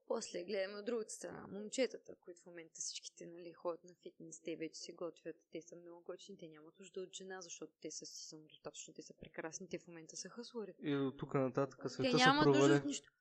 после 0.08 0.44
гледаме 0.44 0.80
от 0.80 0.86
другата 0.86 1.14
страна. 1.14 1.48
Момчетата, 1.48 2.16
които 2.16 2.42
в 2.42 2.46
момента 2.46 2.82
всичките 2.82 3.26
нали, 3.26 3.54
ходят 3.54 3.84
на 3.84 3.94
фитнес, 3.96 4.42
те 4.42 4.56
вече 4.56 4.80
се 4.80 4.94
готвят, 4.94 5.36
те 5.52 5.62
са 5.62 5.76
много 5.76 6.04
готини, 6.04 6.38
те 6.38 6.48
нямат 6.48 6.80
нужда 6.80 7.02
от 7.02 7.16
жена, 7.16 7.42
защото 7.42 7.74
те 7.82 7.92
са 7.92 8.06
си 8.06 8.28
самодостатъчни, 8.28 8.94
те 8.94 9.02
са 9.02 9.14
прекрасни, 9.14 9.70
те 9.70 9.80
в 9.80 9.88
момента 9.88 10.18
са 10.18 10.30
хъслори. 10.30 10.74
И 10.84 10.96
от 10.96 11.18
тук 11.18 11.34
нататък 11.34 11.92
света 11.92 12.12
Те 12.12 12.18
се 12.18 12.26
нямат 12.26 12.46
нужда 12.46 12.76
от 12.76 12.86
нищо. 12.86 13.14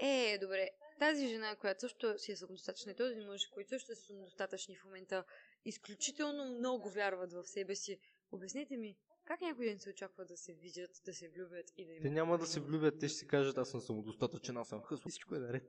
Е, 0.00 0.38
добре. 0.40 0.70
Тази 0.98 1.28
жена, 1.28 1.56
която 1.56 1.80
също 1.80 2.18
си 2.18 2.32
е 2.32 2.36
самодостатъчна 2.36 2.92
и 2.92 2.96
този 2.96 3.16
мъж, 3.16 3.46
които 3.46 3.68
също 3.68 3.94
са 3.94 4.02
самодостатъчни 4.02 4.76
в 4.76 4.84
момента, 4.84 5.24
изключително 5.64 6.44
много 6.58 6.90
вярват 6.90 7.32
в 7.32 7.46
себе 7.46 7.74
си. 7.74 8.00
Обяснете 8.32 8.76
ми, 8.76 8.96
как 9.28 9.40
някой 9.40 9.64
ден 9.64 9.78
се 9.78 9.90
очаква 9.90 10.24
да 10.24 10.36
се 10.36 10.52
видят, 10.52 10.90
да 11.04 11.14
се 11.14 11.28
влюбят 11.28 11.72
и 11.76 11.86
да 11.86 11.92
имат... 11.92 12.02
Те 12.02 12.10
няма 12.10 12.38
да 12.38 12.46
се 12.46 12.60
влюбят, 12.60 12.98
те 13.00 13.08
ще 13.08 13.18
си 13.18 13.26
кажат, 13.26 13.58
аз 13.58 13.70
съм 13.70 13.80
самодостатъчен, 13.80 14.56
аз 14.56 14.68
съм 14.68 14.82
хъсл. 14.82 15.08
Всичко 15.08 15.34
е 15.34 15.38
наред. 15.38 15.62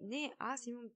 Не, 0.00 0.34
аз 0.38 0.66
имам 0.66 0.90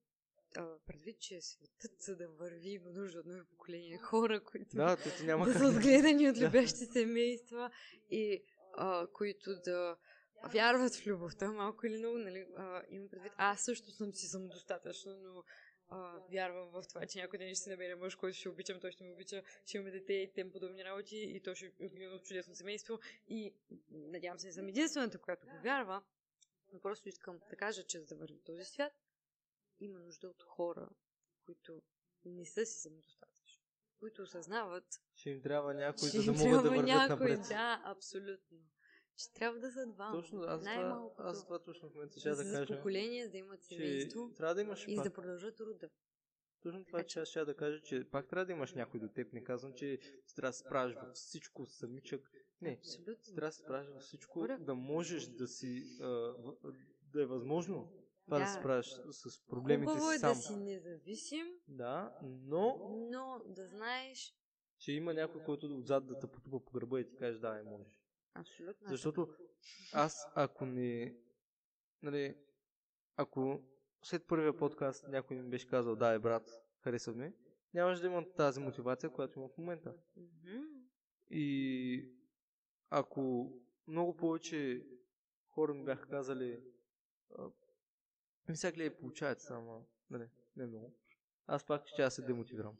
а, 0.57 0.79
предвид, 0.87 1.21
че 1.21 1.41
светът 1.41 2.01
за 2.01 2.17
да 2.17 2.29
върви 2.29 2.71
има 2.71 2.91
нужда 2.91 3.19
от 3.19 3.27
нови 3.27 3.45
поколения 3.45 3.99
хора, 3.99 4.45
които 4.45 4.77
Да, 4.77 4.97
те, 4.97 5.25
няма 5.25 5.47
да 5.47 5.55
са 5.59 5.67
отгледани 5.67 6.29
от 6.29 6.41
любящи 6.41 6.87
семейства 6.87 7.71
и 8.11 8.45
а, 8.77 9.07
които 9.13 9.51
да 9.65 9.97
вярват 10.53 10.95
в 10.95 11.07
любовта, 11.07 11.53
малко 11.53 11.87
или 11.87 11.99
много, 11.99 12.19
нали, 12.19 12.47
а, 12.57 12.83
имам 12.89 13.09
предвид. 13.09 13.33
Аз 13.37 13.61
също 13.61 13.91
съм 13.91 14.15
си 14.15 14.27
самодостатъчна, 14.27 15.17
но 15.17 15.45
а, 15.89 16.21
вярвам 16.31 16.69
в 16.69 16.85
това, 16.89 17.07
че 17.07 17.19
някой 17.19 17.39
ден 17.39 17.55
ще 17.55 17.65
се 17.65 17.71
намеря 17.71 17.97
мъж, 17.97 18.15
който 18.15 18.39
ще 18.39 18.49
обичам, 18.49 18.81
той 18.81 18.93
ще 18.93 19.05
ме 19.05 19.13
обича, 19.13 19.43
ще 19.67 19.77
имаме 19.77 19.91
дете 19.91 20.13
и 20.13 20.33
тем 20.33 20.51
подобни 20.53 20.85
работи 20.85 21.17
и 21.17 21.41
той 21.41 21.55
ще 21.55 21.73
е 21.81 22.09
от 22.09 22.25
чудесно 22.25 22.55
семейство 22.55 22.99
и 23.29 23.55
надявам 23.91 24.39
се 24.39 24.47
не 24.47 24.53
съм 24.53 24.69
единствената, 24.69 25.19
която 25.19 25.47
го 25.47 25.63
вярва, 25.63 26.03
но 26.73 26.81
просто 26.81 27.09
искам 27.09 27.39
да 27.51 27.57
кажа, 27.57 27.83
че 27.83 28.01
за 28.01 28.07
да 28.07 28.17
върви 28.17 28.41
този 28.41 28.65
свят, 28.65 28.93
има 29.81 29.99
нужда 29.99 30.29
от 30.29 30.43
хора, 30.43 30.89
които 31.47 31.83
не 32.25 32.45
са 32.45 32.67
си 32.67 32.81
самодостатъчни, 32.81 33.63
които 33.99 34.23
осъзнават, 34.23 34.85
Ще 35.15 35.31
им 35.31 35.43
трябва 35.43 35.75
някой, 35.75 36.11
че 36.11 36.21
за 36.21 36.33
да 36.33 36.43
им 36.43 36.49
могат 36.49 36.63
да 36.63 36.71
вървят 36.71 36.87
някой, 36.87 37.31
напред. 37.31 37.49
Да, 37.49 37.83
абсолютно. 37.85 38.59
Че 39.19 39.33
трябва 39.33 39.59
да 39.59 39.73
са 39.73 39.87
двама. 39.87 40.13
Точно, 40.13 40.43
аз 40.43 40.61
това, 40.61 41.11
аз 41.19 41.45
това 41.45 41.59
точно 41.59 41.91
в 41.91 41.95
момента 41.95 42.15
да 42.15 42.21
ще 42.21 42.29
да 42.31 42.37
с 42.37 42.53
кажа, 42.53 42.77
поколение, 42.77 43.29
да 43.29 43.39
имат 43.39 43.63
семейство 43.63 44.33
трябва 44.37 44.55
да 44.55 44.61
имаш 44.61 44.85
и 44.89 44.97
пак. 44.97 45.05
да 45.05 45.13
продължат 45.13 45.61
рода. 45.61 45.89
Точно 46.63 46.85
това, 46.85 47.03
че 47.05 47.21
аз 47.21 47.29
ще 47.29 47.45
да 47.45 47.57
кажа, 47.57 47.83
че 47.83 48.11
пак 48.11 48.29
трябва 48.29 48.47
да 48.47 48.53
имаш 48.53 48.75
някой 48.75 49.01
до 49.01 49.09
теб. 49.09 49.33
Не 49.33 49.45
казвам, 49.45 49.73
че 49.75 49.99
трябва 50.37 50.49
да 50.49 50.53
се 50.53 50.59
справиш 50.59 50.95
във 50.97 51.13
всичко 51.15 51.67
самичък. 51.67 52.31
Не, 52.61 52.71
Абсолютно. 52.73 53.35
трябва 53.35 53.49
да 53.49 53.53
справиш 53.53 53.89
във 53.89 54.03
всичко, 54.03 54.39
Correct. 54.41 54.59
да 54.59 54.75
можеш 54.75 55.27
да 55.27 55.49
си, 55.49 55.99
а, 56.01 56.35
да 57.03 57.23
е 57.23 57.27
възможно 57.27 57.93
това 58.25 58.39
да, 58.39 58.45
Да. 58.45 58.51
справиш 58.51 58.87
с 59.11 59.47
проблемите 59.47 59.93
Хубаво 59.93 60.11
е 60.11 60.15
си 60.15 60.21
сам. 60.21 60.33
да 60.33 60.43
си 60.43 60.57
независим, 60.57 61.47
Да, 61.69 62.19
но 62.23 62.97
но 63.11 63.43
да 63.47 63.67
знаеш 63.67 64.35
че 64.79 64.93
има 64.93 65.15
някой, 65.15 65.45
който 65.45 65.77
отзад 65.79 66.07
да 66.07 66.19
те 66.19 66.27
потупа 66.27 66.65
по 66.65 66.71
гърба 66.73 67.01
и 67.01 67.07
ти 67.09 67.17
каже, 67.17 67.39
да, 67.39 67.63
можеш. 67.65 67.98
Абсолютно. 68.41 68.89
Защото 68.89 69.29
аз, 69.93 70.27
ако 70.35 70.67
не... 70.67 71.17
Нали, 72.03 72.37
ако 73.17 73.63
след 74.03 74.27
първия 74.27 74.57
подкаст 74.57 75.09
някой 75.09 75.37
ми 75.37 75.51
беше 75.51 75.69
казал, 75.69 75.97
да, 75.97 76.09
е 76.09 76.19
брат, 76.19 76.51
харесва 76.81 77.15
ми, 77.15 77.33
нямаше 77.75 78.01
да 78.01 78.07
имам 78.07 78.27
тази 78.37 78.61
мотивация, 78.61 79.11
която 79.11 79.39
имам 79.39 79.49
в 79.49 79.59
момента. 79.59 79.95
И 81.31 82.13
ако 82.91 83.53
много 83.87 84.17
повече 84.17 84.87
хора 85.49 85.75
ми 85.75 85.85
бяха 85.85 86.09
казали, 86.09 86.63
ми 88.49 88.57
сега 88.57 88.73
гледай, 88.73 88.99
получават 88.99 89.41
само, 89.41 89.89
нали, 90.11 90.29
не 90.57 90.67
много, 90.67 90.95
аз 91.47 91.65
пак 91.65 91.87
ще 91.87 92.11
се 92.11 92.23
демотивирам. 92.23 92.77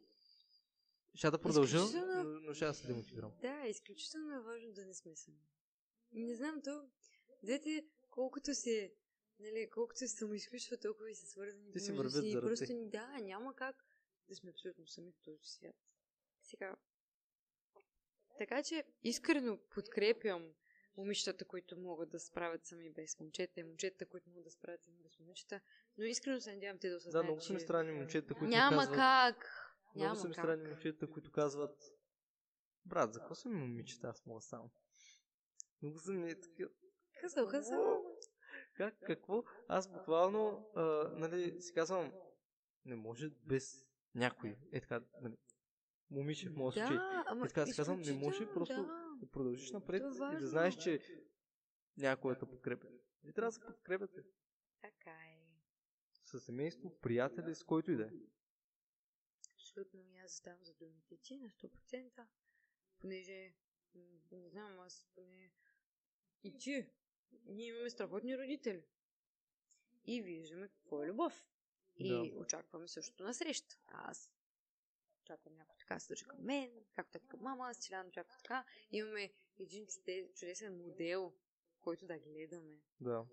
Ще 1.19 1.31
да 1.31 1.39
продължа, 1.39 1.77
Изключително- 1.79 2.41
но, 2.41 2.55
ще 2.55 2.65
да 2.65 2.75
се 2.75 2.87
демотивирам. 2.87 3.33
Да, 3.43 3.67
изключително 3.67 4.35
е 4.35 4.41
важно 4.41 4.73
да 4.73 4.85
не 4.85 4.95
сме 4.95 5.17
сами. 5.17 5.39
Не 6.13 6.35
знам 6.35 6.63
то, 6.63 6.83
двете, 7.43 7.87
колкото 8.11 8.55
се, 8.55 8.95
нали, 9.41 9.71
колкото 9.71 9.99
се 9.99 10.09
самоизключва, 10.09 10.77
толкова 10.77 11.11
и 11.11 11.15
са 11.15 11.27
свързани 11.27 11.73
Те 11.73 11.81
си 11.81 11.93
вървят 11.93 12.13
си. 12.15 12.39
просто 12.41 12.75
да, 12.81 13.07
няма 13.09 13.55
как 13.55 13.85
да 14.29 14.35
сме 14.37 14.51
абсолютно 14.51 14.87
сами 14.87 15.13
в 15.13 15.25
този 15.25 15.39
свят. 15.45 15.77
Сега, 16.43 16.77
така 18.39 18.63
че 18.63 18.85
искрено 19.03 19.59
подкрепям 19.71 20.53
момичетата, 20.97 21.45
които 21.45 21.77
могат 21.77 22.11
да 22.11 22.21
справят 22.21 22.67
сами 22.67 22.91
без 22.91 23.21
момчета 23.21 23.61
и 23.61 23.65
момчетата, 23.65 24.07
които 24.07 24.31
могат 24.31 24.45
да 24.45 24.51
справят 24.51 24.83
сами 24.85 24.97
без 24.99 25.19
момичета, 25.19 25.61
но 25.99 26.05
искрено 26.05 26.41
се 26.41 26.53
надявам 26.53 26.79
те 26.79 26.89
да 26.89 26.93
Да, 26.93 26.97
осъзнаят, 26.97 27.25
много 27.25 27.41
са 27.41 27.53
ми 27.53 27.61
странни 27.61 27.93
момчета, 27.93 28.35
които 28.35 28.51
няма 28.51 28.77
казват, 28.77 28.97
как. 28.97 29.65
Много 29.95 30.05
Няма 30.05 30.17
са 30.17 30.29
ми 30.29 30.35
странни 30.35 30.69
момчета, 30.69 31.11
които 31.11 31.33
казват 31.33 31.99
Брат, 32.85 33.13
за 33.13 33.21
какво 33.21 33.35
са 33.35 33.49
ми 33.49 33.61
момичета, 33.61 34.09
аз 34.09 34.27
мога 34.27 34.41
сам. 34.41 34.71
Много 35.83 35.99
са 35.99 36.13
ми 36.13 36.41
такива. 36.41 36.71
Хъсъл, 37.21 37.47
хъсъл. 37.47 38.05
Как, 38.75 38.95
какво? 39.07 39.45
Аз 39.69 39.93
буквално, 39.93 40.71
а, 40.77 40.83
нали, 41.17 41.63
си 41.63 41.75
казвам, 41.75 42.13
не 42.85 42.97
може 42.97 43.31
без 43.31 43.87
някой. 44.15 44.57
Е 44.73 44.81
така, 44.81 45.01
нали, 45.21 45.37
момиче 46.11 46.51
в 46.51 46.57
моят 46.57 46.75
случай. 46.75 46.97
Да, 46.97 47.25
ама 47.27 47.47
И 47.47 47.49
така 47.49 47.67
си 47.67 47.77
казвам, 47.77 48.01
не 48.01 48.13
може 48.13 48.53
просто 48.53 48.75
да. 48.75 49.17
да 49.21 49.27
продължиш 49.31 49.71
напред 49.71 50.03
е 50.03 50.37
и 50.37 50.41
да 50.41 50.47
знаеш, 50.47 50.77
че 50.77 51.01
някой 51.97 52.39
те 52.39 52.47
подкрепя. 52.47 52.87
И 53.25 53.33
трябва 53.33 53.49
да 53.49 53.53
се 53.53 53.61
подкрепяте. 53.61 54.23
Така 54.83 55.11
е. 55.11 55.39
С 56.25 56.41
семейство, 56.41 56.99
приятели, 57.01 57.55
с 57.55 57.65
който 57.65 57.91
и 57.91 57.97
да 57.97 58.05
е. 58.05 58.11
Абсолютно 59.69 60.01
и 60.01 60.19
аз 60.19 60.31
заставам 60.31 60.65
за 60.65 60.75
думите 60.75 61.17
ти 61.17 61.39
на 61.39 61.51
100%, 61.51 62.27
понеже, 62.99 63.55
не 64.33 64.49
знам, 64.49 64.81
аз 64.81 65.07
поне 65.15 65.53
и 66.45 66.59
ти, 66.59 66.87
ние 67.45 67.67
имаме 67.67 67.91
страхотни 67.91 68.39
родители. 68.39 68.85
И 70.07 70.23
виждаме 70.23 70.69
какво 70.69 71.03
е 71.03 71.07
любов. 71.07 71.45
И 71.97 72.09
Да. 72.09 72.39
очакваме 72.41 72.89
същото 72.89 73.25
на 73.25 73.35
среща. 73.35 73.79
Аз 73.87 74.33
очаквам 75.23 75.55
някой 75.55 75.77
така 75.79 75.99
се 75.99 76.09
държи 76.09 76.25
към 76.25 76.39
мен, 76.41 76.71
както 76.95 77.13
така 77.13 77.27
към 77.27 77.41
мама, 77.41 77.75
Стилян 77.75 78.07
очаква 78.07 78.37
така. 78.37 78.65
Имаме 78.91 79.33
един 79.59 79.87
чуде, 79.87 80.31
чудесен 80.35 80.77
модел, 80.77 81.33
който 81.81 82.07
да 82.07 82.19
гледаме. 82.19 82.79
Да. 83.01 83.27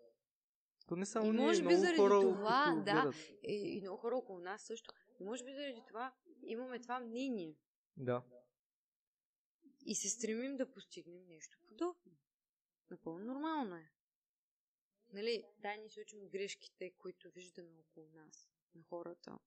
То 0.88 0.96
не 0.96 1.06
само 1.06 1.26
И 1.26 1.32
ние, 1.32 1.46
може 1.46 1.62
би 1.62 1.68
много 1.68 1.82
заради 1.82 1.98
хора, 1.98 2.20
това, 2.20 2.84
да. 2.86 3.12
И, 3.44 3.54
и 3.54 3.82
много 3.82 3.98
хора 3.98 4.18
около 4.18 4.40
нас 4.40 4.62
също. 4.62 4.94
И 5.20 5.24
може 5.24 5.44
би 5.44 5.54
заради 5.54 5.84
това 5.88 6.14
имаме 6.46 6.82
това 6.82 7.00
мнение. 7.00 7.56
Да. 7.98 8.24
И 9.86 9.96
се 9.96 10.10
стремим 10.10 10.58
да 10.58 10.72
постигнем 10.72 11.26
нещо 11.28 11.58
подобно. 11.68 12.18
Напълно 12.90 13.26
нормално 13.26 13.76
е. 13.76 13.92
Нали, 15.14 15.44
да, 15.60 15.76
ние 15.76 15.90
се 15.90 16.02
учим 16.02 16.24
от 16.24 16.30
грешките, 16.30 16.92
които 16.98 17.32
виждаме 17.32 17.80
около 17.80 18.10
нас, 18.10 18.50
на 18.76 18.84
хората. 18.84 19.40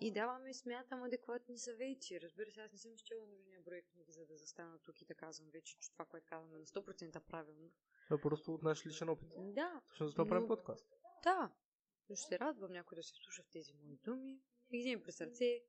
И 0.00 0.12
даваме, 0.12 0.54
смятам, 0.54 1.02
адекватни 1.02 1.58
съвети. 1.58 2.20
Разбира 2.20 2.50
се, 2.50 2.60
аз 2.60 2.72
не 2.72 2.78
съм 2.78 2.94
изчела 2.94 3.26
нужния 3.26 3.60
брой 3.60 3.82
книги, 3.82 4.12
за 4.12 4.26
да 4.26 4.36
застана 4.36 4.78
тук 4.78 5.02
и 5.02 5.04
да 5.04 5.14
казвам 5.14 5.50
вече, 5.50 5.78
че 5.78 5.92
това, 5.92 6.04
което 6.04 6.26
казваме 6.28 6.58
на 6.58 6.66
100% 6.66 7.20
правилно. 7.20 7.72
Това 8.04 8.16
е 8.16 8.20
просто 8.20 8.54
от 8.54 8.62
наш 8.62 8.86
личен 8.86 9.08
опит. 9.08 9.28
Да, 9.36 9.82
Точно 9.88 10.06
за 10.06 10.12
това 10.12 10.26
правим 10.26 10.48
подкаст. 10.48 10.86
да. 11.22 11.52
Но 12.08 12.16
ще 12.16 12.26
се 12.26 12.38
радвам 12.38 12.72
някой 12.72 12.96
да 12.96 13.02
се 13.02 13.14
слуша 13.14 13.42
в 13.42 13.50
тези 13.50 13.72
мои 13.72 13.96
думи, 14.04 14.40
да 14.70 14.76
ги 14.76 14.82
вземе 14.82 15.02
през 15.02 15.16
сърце, 15.16 15.62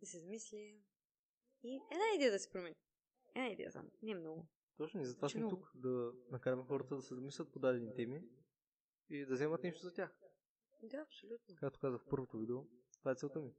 да 0.00 0.06
се 0.06 0.18
замисли. 0.18 0.82
И 1.62 1.80
една 1.92 2.04
идея 2.14 2.32
да 2.32 2.38
се 2.38 2.50
промени. 2.50 2.76
Една 3.34 3.48
идея 3.48 3.72
само. 3.72 3.90
Не 4.02 4.14
много. 4.14 4.46
Точно 4.76 5.00
и 5.00 5.04
затова 5.04 5.28
Че 5.28 5.38
сме 5.38 5.48
тук, 5.48 5.70
да 5.74 6.12
накараме 6.30 6.64
хората 6.64 6.96
да 6.96 7.02
се 7.02 7.14
замислят 7.14 7.52
по 7.52 7.58
дадени 7.58 7.94
теми 7.94 8.22
и 9.10 9.26
да 9.26 9.34
вземат 9.34 9.62
нещо 9.62 9.82
за 9.82 9.92
тях. 9.92 10.20
Да, 10.82 10.96
абсолютно. 10.96 11.56
Както 11.56 11.80
казах 11.80 12.02
в 12.02 12.08
първото 12.08 12.38
видео, 12.38 12.64
това 12.98 13.10
е 13.10 13.14
целта 13.14 13.40
ми. 13.40 13.54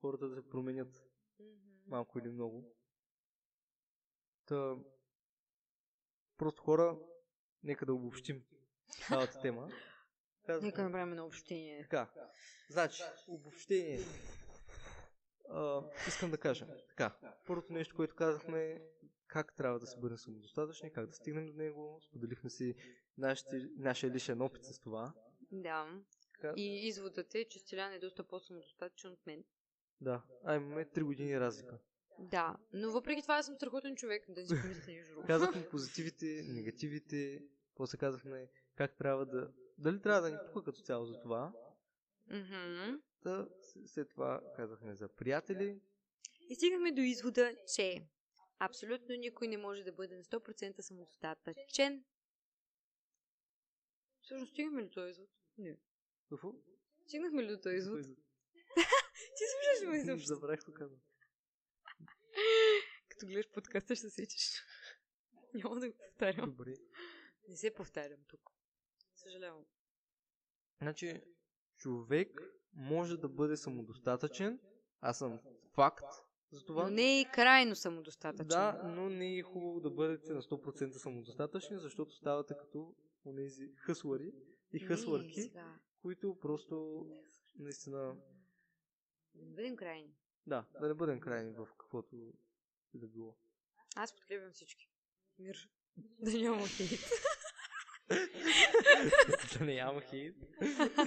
Хората 0.00 0.28
да 0.28 0.34
се 0.34 0.48
променят 0.48 1.04
Мгм. 1.38 1.50
малко 1.86 2.18
или 2.18 2.28
много. 2.28 2.76
Та, 4.46 4.76
просто 6.36 6.62
хора, 6.62 6.98
нека 7.62 7.86
да 7.86 7.94
обобщим 7.94 8.44
цялата 9.08 9.40
тема. 9.42 9.70
Казах, 10.46 10.62
Нека 10.62 10.82
направим 10.82 11.12
едно 11.12 11.26
общение. 11.26 11.82
Така, 11.82 12.10
значи, 12.70 13.02
обобщение. 13.28 14.00
А, 15.50 15.82
искам 16.08 16.30
да 16.30 16.38
кажа. 16.38 16.66
Така, 16.88 17.16
първото 17.46 17.72
нещо, 17.72 17.96
което 17.96 18.14
казахме, 18.14 18.82
как 19.26 19.54
трябва 19.56 19.78
да 19.78 19.86
се 19.86 19.98
бъдем 19.98 20.18
самодостатъчни, 20.18 20.92
как 20.92 21.06
да 21.06 21.12
стигнем 21.12 21.46
до 21.46 21.52
него. 21.52 22.00
Споделихме 22.02 22.50
си 22.50 22.74
нашите, 23.18 23.68
нашия 23.76 24.10
личен 24.10 24.40
опит 24.40 24.64
с 24.64 24.80
това. 24.80 25.12
Да. 25.52 25.86
Как? 26.40 26.54
И 26.56 26.86
изводът 26.86 27.34
е, 27.34 27.44
че 27.44 27.58
Стилян 27.58 27.92
е 27.92 27.98
доста 27.98 28.24
по-самодостатъчен 28.24 29.12
от 29.12 29.26
мен. 29.26 29.44
Да, 30.00 30.22
а 30.44 30.56
имаме 30.56 30.84
3 30.84 31.02
години 31.02 31.40
разлика. 31.40 31.78
Да, 32.18 32.56
но 32.72 32.90
въпреки 32.90 33.22
това 33.22 33.34
аз 33.34 33.46
съм 33.46 33.54
страхотен 33.54 33.96
човек, 33.96 34.24
да 34.28 34.46
си 34.46 34.54
помисля 34.62 34.92
нещо 34.92 35.12
друго. 35.12 35.26
Казахме 35.26 35.68
позитивите, 35.68 36.42
негативите, 36.48 37.42
после 37.74 37.98
казахме 37.98 38.48
как 38.74 38.96
трябва 38.98 39.26
да... 39.26 39.52
Дали 39.78 40.02
трябва 40.02 40.20
да 40.20 40.30
ни 40.30 40.38
пука 40.46 40.64
като 40.64 40.80
цяло 40.82 41.06
за 41.06 41.20
това. 41.20 41.52
Мгм. 42.26 43.00
Та, 43.22 43.48
след 43.86 44.08
това 44.08 44.40
казахме 44.56 44.94
за 44.94 45.08
приятели. 45.08 45.80
И 46.48 46.54
стигнахме 46.54 46.92
до 46.92 47.00
извода, 47.00 47.56
че 47.74 48.08
абсолютно 48.58 49.14
никой 49.14 49.48
не 49.48 49.56
може 49.56 49.84
да 49.84 49.92
бъде 49.92 50.16
на 50.16 50.24
100% 50.24 50.80
самодостатъчен. 50.80 52.04
Всъщност 54.22 54.52
стигнахме 54.52 54.82
ли 54.82 54.86
до 54.86 54.92
този 54.92 55.10
извод? 55.10 55.28
Не. 55.58 55.76
Какво? 56.30 56.52
Стигнахме 57.06 57.42
ли 57.42 57.48
до 57.48 57.60
този 57.60 57.76
извод? 57.76 58.00
Ти 59.36 59.44
слушаш 59.50 59.88
ме 59.88 59.96
изобщо. 59.96 60.26
Забравих 60.26 60.60
какво 60.60 60.72
казвам. 60.72 61.00
Като 63.08 63.26
гледаш 63.26 63.50
подкаста 63.50 63.96
ще 63.96 64.08
се 64.08 64.10
сечеш. 64.10 64.62
Няма 65.54 65.80
да 65.80 65.90
го 65.90 65.96
повтарям. 65.98 66.50
Добре. 66.50 66.74
Не 67.48 67.56
се 67.56 67.74
повтарям 67.74 68.20
тук. 68.28 68.55
Съжалявам. 69.26 69.64
Значи, 70.82 71.22
човек 71.76 72.40
може 72.72 73.16
да 73.16 73.28
бъде 73.28 73.56
самодостатъчен. 73.56 74.60
Аз 75.00 75.18
съм 75.18 75.40
факт 75.74 76.04
за 76.50 76.64
това. 76.64 76.82
Но 76.82 76.90
не 76.90 77.02
е 77.02 77.20
и 77.20 77.24
крайно 77.34 77.76
самодостатъчен. 77.76 78.48
Да, 78.48 78.82
но 78.84 79.08
не 79.08 79.38
е 79.38 79.42
хубаво 79.42 79.80
да 79.80 79.90
бъдете 79.90 80.32
на 80.32 80.42
100% 80.42 80.90
самодостатъчни, 80.90 81.78
защото 81.78 82.14
ставате 82.14 82.54
като 82.60 82.94
онези 83.24 83.72
хъслари 83.76 84.32
и 84.72 84.78
хъсларки, 84.78 85.52
които 86.02 86.38
просто 86.40 87.06
наистина... 87.58 88.16
Да 89.34 89.44
не 89.44 89.54
бъдем 89.54 89.76
крайни. 89.76 90.14
Да, 90.46 90.64
да 90.80 90.88
не 90.88 90.94
бъдем 90.94 91.20
крайни 91.20 91.52
в 91.52 91.68
каквото 91.78 92.32
и 92.94 92.98
да 92.98 93.08
било. 93.08 93.36
Аз 93.96 94.16
подкрепям 94.16 94.52
всички. 94.52 94.90
Мир. 95.38 95.70
Да 96.18 96.38
няма 96.38 96.66
хейт. 96.66 97.00
да 99.58 99.64
не 99.64 99.74
ям 99.74 100.00
хейт. 100.00 100.36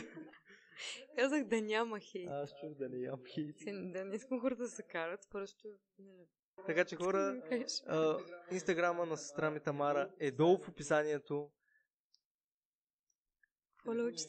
Казах 1.17 1.43
да 1.43 1.61
няма 1.61 1.99
хейт. 1.99 2.29
Аз 2.29 2.49
чух 2.59 2.73
да 2.73 2.89
не 2.89 2.97
ям 2.97 3.21
хейт. 3.25 3.55
Да 3.65 4.05
не 4.05 4.15
искам 4.15 4.41
хората 4.41 4.61
да 4.61 4.69
се 4.69 4.83
карат, 4.83 5.27
просто... 5.31 5.67
нали, 5.99 6.27
Така 6.65 6.85
че 6.85 6.95
хора, 6.95 7.41
а, 7.87 8.17
инстаграма 8.51 9.05
на 9.05 9.17
сестра 9.17 9.51
ми 9.51 9.59
Тамара 9.59 10.11
е 10.19 10.31
долу 10.31 10.57
в 10.57 10.69
описанието. 10.69 11.51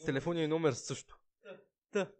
Телефонния 0.05 0.47
номер 0.49 0.71
също. 0.71 1.17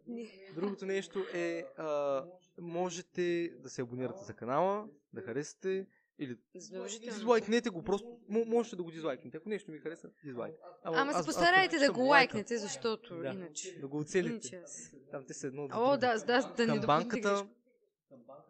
Не. 0.06 0.30
Другото 0.54 0.86
нещо 0.86 1.26
е, 1.34 1.64
а, 1.76 2.24
можете 2.60 3.52
да 3.58 3.70
се 3.70 3.82
абонирате 3.82 4.24
за 4.24 4.34
канала, 4.34 4.88
да 5.12 5.22
харесате 5.22 5.86
или 6.22 6.36
Задължително. 6.54 7.14
дизлайкнете 7.14 7.70
го, 7.70 7.82
просто 7.82 8.18
м- 8.28 8.44
можете 8.46 8.76
да 8.76 8.82
го 8.82 8.90
дизлайкнете. 8.90 9.36
Ако 9.36 9.48
нещо 9.48 9.70
ми 9.70 9.78
хареса, 9.78 10.10
дизлайк. 10.24 10.54
Ама 10.84 10.96
се 10.96 11.10
аз- 11.10 11.16
аз 11.16 11.26
постарайте 11.26 11.78
да 11.78 11.92
го 11.92 12.00
лайкнете, 12.00 12.58
защото 12.58 13.16
Да. 13.16 13.28
иначе... 13.28 13.78
Да 13.80 13.88
го 13.88 13.98
оцелите. 13.98 14.30
Иначе 14.32 14.56
аз... 14.56 14.92
Там 15.10 15.24
те 15.26 15.34
са 15.34 15.46
едно 15.46 15.68
О, 15.72 15.96
да, 15.96 16.18
да, 16.18 16.54
да 16.56 16.66
не 16.66 16.76
към 16.76 16.86
банката, 16.86 17.46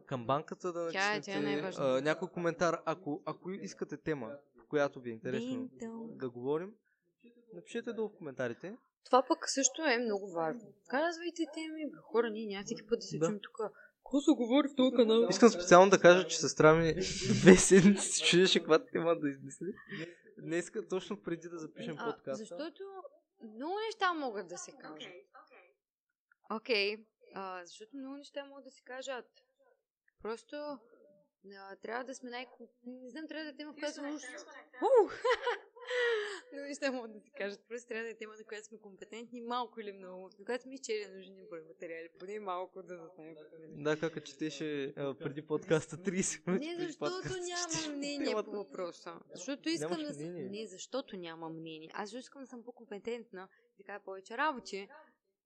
към 0.07 0.27
банката 0.27 0.73
да 0.73 0.91
Тя 0.91 1.15
е- 1.15 1.21
е 1.27 1.63
а, 1.79 2.01
някой 2.01 2.29
коментар. 2.29 2.83
Ако, 2.85 3.23
ако 3.25 3.51
искате 3.51 3.97
тема, 3.97 4.37
по 4.59 4.67
която 4.67 5.01
ви 5.01 5.11
е 5.11 5.13
интересно 5.13 5.69
да 6.09 6.31
говорим, 6.31 6.73
напишете 7.55 7.93
долу 7.93 8.09
в 8.09 8.17
коментарите. 8.17 8.77
Това 9.05 9.25
пък 9.29 9.39
също 9.47 9.83
е 9.85 9.99
много 9.99 10.33
важно. 10.33 10.61
Казвайте 10.89 11.43
теми, 11.55 11.91
бе, 11.91 11.97
хора, 12.03 12.31
ние 12.31 12.47
няма 12.47 12.65
всеки 12.65 12.87
път 12.89 12.99
да 12.99 13.03
се 13.03 13.19
Да. 13.19 13.27
чуем 13.27 13.41
тук. 13.43 13.59
Какво 14.13 14.21
се 14.21 14.31
говори 14.31 14.69
в 14.69 14.75
този 14.75 14.97
канал? 14.97 15.27
Искам 15.31 15.49
специално 15.49 15.91
да 15.91 16.01
кажа, 16.01 16.27
че 16.27 16.39
сестра 16.39 16.75
ми 16.75 16.95
две 17.41 17.57
седмици 17.57 18.09
се 18.09 18.25
чудеше 18.25 18.59
каква 18.59 18.87
тема 18.87 19.17
да 19.17 19.29
измисли. 19.29 19.75
Днеска, 20.39 20.89
точно 20.89 21.23
преди 21.23 21.49
да 21.49 21.59
запишем 21.59 21.97
А, 21.99 22.05
подкаста. 22.13 22.45
защото 22.45 22.83
много 23.55 23.75
неща 23.87 24.13
могат 24.13 24.49
да 24.49 24.59
се 24.59 24.73
кажат. 24.73 25.13
Окей, 26.51 26.97
а, 27.35 27.63
защото 27.65 27.97
много 27.97 28.17
неща 28.17 28.45
могат 28.45 28.65
да 28.65 28.71
се 28.71 28.83
кажат. 28.83 29.27
Просто 30.23 30.57
а, 30.57 31.77
трябва 31.77 32.05
да 32.05 32.15
сме 32.15 32.31
най... 32.31 32.47
Не 32.85 33.11
знам, 33.11 33.29
трябва 33.29 33.45
да 33.45 33.51
е 33.51 33.57
тема, 33.57 33.73
в 33.73 33.77
която 33.77 34.01
Много 36.53 36.67
неща 36.69 36.93
могат 36.93 37.13
да 37.13 37.21
се 37.21 37.31
кажат. 37.31 37.61
Просто 37.69 37.89
трябва 37.89 38.05
да 38.05 38.11
е 38.11 38.15
тема, 38.15 38.35
на 38.39 38.45
която 38.45 38.67
сме 38.67 38.79
компетентни, 38.79 39.41
малко 39.41 39.81
или 39.81 39.93
много. 39.93 40.31
На 40.39 40.45
която 40.45 40.63
сме 40.63 40.75
изчели 40.75 41.07
нужни 41.17 41.45
брой 41.51 41.63
материали. 41.63 42.09
Поне 42.19 42.41
малко 42.41 42.83
да 42.83 43.11
знаем. 43.15 43.35
Да, 43.83 44.01
как 44.01 44.25
четеше 44.25 44.85
а, 44.97 45.15
преди 45.15 45.43
подкаста 45.43 45.97
30 45.97 46.47
минути. 46.47 46.67
Не, 46.67 46.87
защото 46.87 47.29
нямам 47.29 47.97
мнение 47.97 48.35
по 48.45 48.51
въпроса. 48.51 49.21
Защото 49.35 49.69
искам 49.69 50.03
да 50.03 50.15
съм... 50.15 50.35
Не, 50.35 50.67
защото 50.67 51.17
нямам 51.17 51.59
мнение. 51.59 51.91
Аз 51.93 52.09
защото 52.09 52.21
искам 52.21 52.43
да 52.43 52.47
съм 52.47 52.65
по-компетентна, 52.65 53.49
да 53.79 53.85
кажа 53.85 54.05
повече 54.05 54.37
работи. 54.37 54.89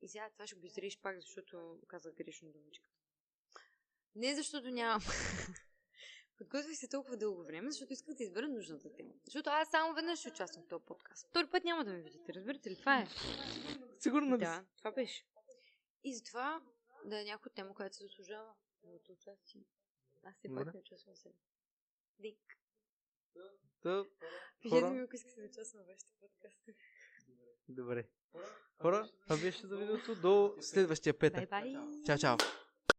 И 0.03 0.09
сега 0.09 0.31
това 0.33 0.47
ще 0.47 0.57
го 0.57 0.67
изриш 0.67 1.01
пак, 1.01 1.21
защото 1.21 1.79
казах 1.89 2.15
грешно 2.15 2.49
думичка. 2.49 2.89
Не 4.15 4.35
защото 4.35 4.71
нямам... 4.71 5.01
Подготвих 6.39 6.77
се 6.77 6.89
толкова 6.89 7.17
дълго 7.17 7.45
време, 7.45 7.71
защото 7.71 7.93
исках 7.93 8.15
да 8.15 8.25
избера 8.25 8.49
нужната 8.49 8.93
тема. 8.93 9.13
Защото 9.25 9.51
аз 9.51 9.71
само 9.71 9.95
веднъж 9.95 10.19
ще 10.19 10.29
участвам 10.29 10.65
в 10.65 10.69
този 10.69 10.85
подкаст. 10.85 11.29
Втори 11.29 11.47
път 11.47 11.65
няма 11.65 11.85
да 11.85 11.93
ме 11.93 12.01
видите, 12.01 12.35
разбирате 12.35 12.71
ли? 12.71 12.77
Това 12.77 12.99
е. 12.99 13.07
Сигурно 13.99 14.39
Да, 14.39 14.65
това 14.79 14.93
беше. 14.93 15.27
И 16.05 16.15
затова 16.15 16.63
да 17.05 17.21
е 17.21 17.25
някоя 17.25 17.53
тема, 17.55 17.75
която 17.75 17.97
се 17.97 18.03
заслужава 18.03 18.55
моето 18.85 19.13
участие. 19.13 19.65
Аз 20.23 20.37
все 20.37 20.55
пак 20.55 20.75
не 20.75 20.81
участвам 20.81 21.17
себе. 21.17 21.35
Дик. 22.19 22.59
Та, 23.83 24.05
Пишете 24.63 24.81
Хора? 24.81 24.91
ми, 24.91 25.01
ако 25.01 25.17
искате 25.17 25.41
да 25.41 25.47
участвам 25.47 25.83
в 25.83 25.87
вашите 25.87 26.13
подкасти. 26.21 26.75
Добре. 27.69 28.09
Хора, 28.83 29.11
това 29.23 29.37
беше 29.37 29.67
за 29.67 29.77
видеото. 29.77 30.15
До 30.15 30.57
следващия 30.61 31.19
петък. 31.19 31.51
Бай-бай! 31.51 31.77
Чао, 32.07 32.19
чао. 32.19 32.37